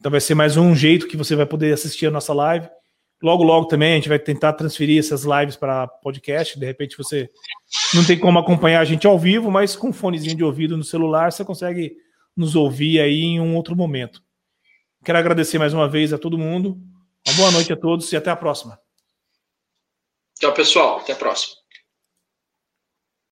Então 0.00 0.10
vai 0.10 0.20
ser 0.20 0.34
mais 0.34 0.56
um 0.56 0.74
jeito 0.74 1.06
que 1.06 1.16
você 1.16 1.36
vai 1.36 1.46
poder 1.46 1.72
assistir 1.72 2.06
a 2.06 2.10
nossa 2.10 2.34
live. 2.34 2.68
Logo, 3.22 3.44
logo 3.44 3.66
também 3.66 3.92
a 3.92 3.94
gente 3.94 4.08
vai 4.08 4.18
tentar 4.18 4.54
transferir 4.54 4.98
essas 4.98 5.22
lives 5.22 5.54
para 5.54 5.86
podcast. 5.86 6.58
De 6.58 6.66
repente 6.66 6.98
você 6.98 7.30
não 7.94 8.04
tem 8.04 8.18
como 8.18 8.40
acompanhar 8.40 8.80
a 8.80 8.84
gente 8.84 9.06
ao 9.06 9.16
vivo, 9.16 9.52
mas 9.52 9.76
com 9.76 9.90
um 9.90 9.92
fonezinho 9.92 10.36
de 10.36 10.42
ouvido 10.42 10.76
no 10.76 10.82
celular 10.82 11.30
você 11.30 11.44
consegue 11.44 11.94
nos 12.36 12.56
ouvir 12.56 13.00
aí 13.00 13.20
em 13.20 13.40
um 13.40 13.54
outro 13.54 13.76
momento. 13.76 14.20
Quero 15.04 15.18
agradecer 15.18 15.58
mais 15.58 15.72
uma 15.72 15.88
vez 15.88 16.12
a 16.12 16.18
todo 16.18 16.38
mundo. 16.38 16.78
Uma 17.26 17.36
boa 17.36 17.50
noite 17.50 17.72
a 17.72 17.76
todos 17.76 18.12
e 18.12 18.16
até 18.16 18.30
a 18.30 18.36
próxima. 18.36 18.78
Tchau, 20.38 20.52
pessoal. 20.52 20.98
Até 20.98 21.12
a 21.12 21.16
próxima. 21.16 21.59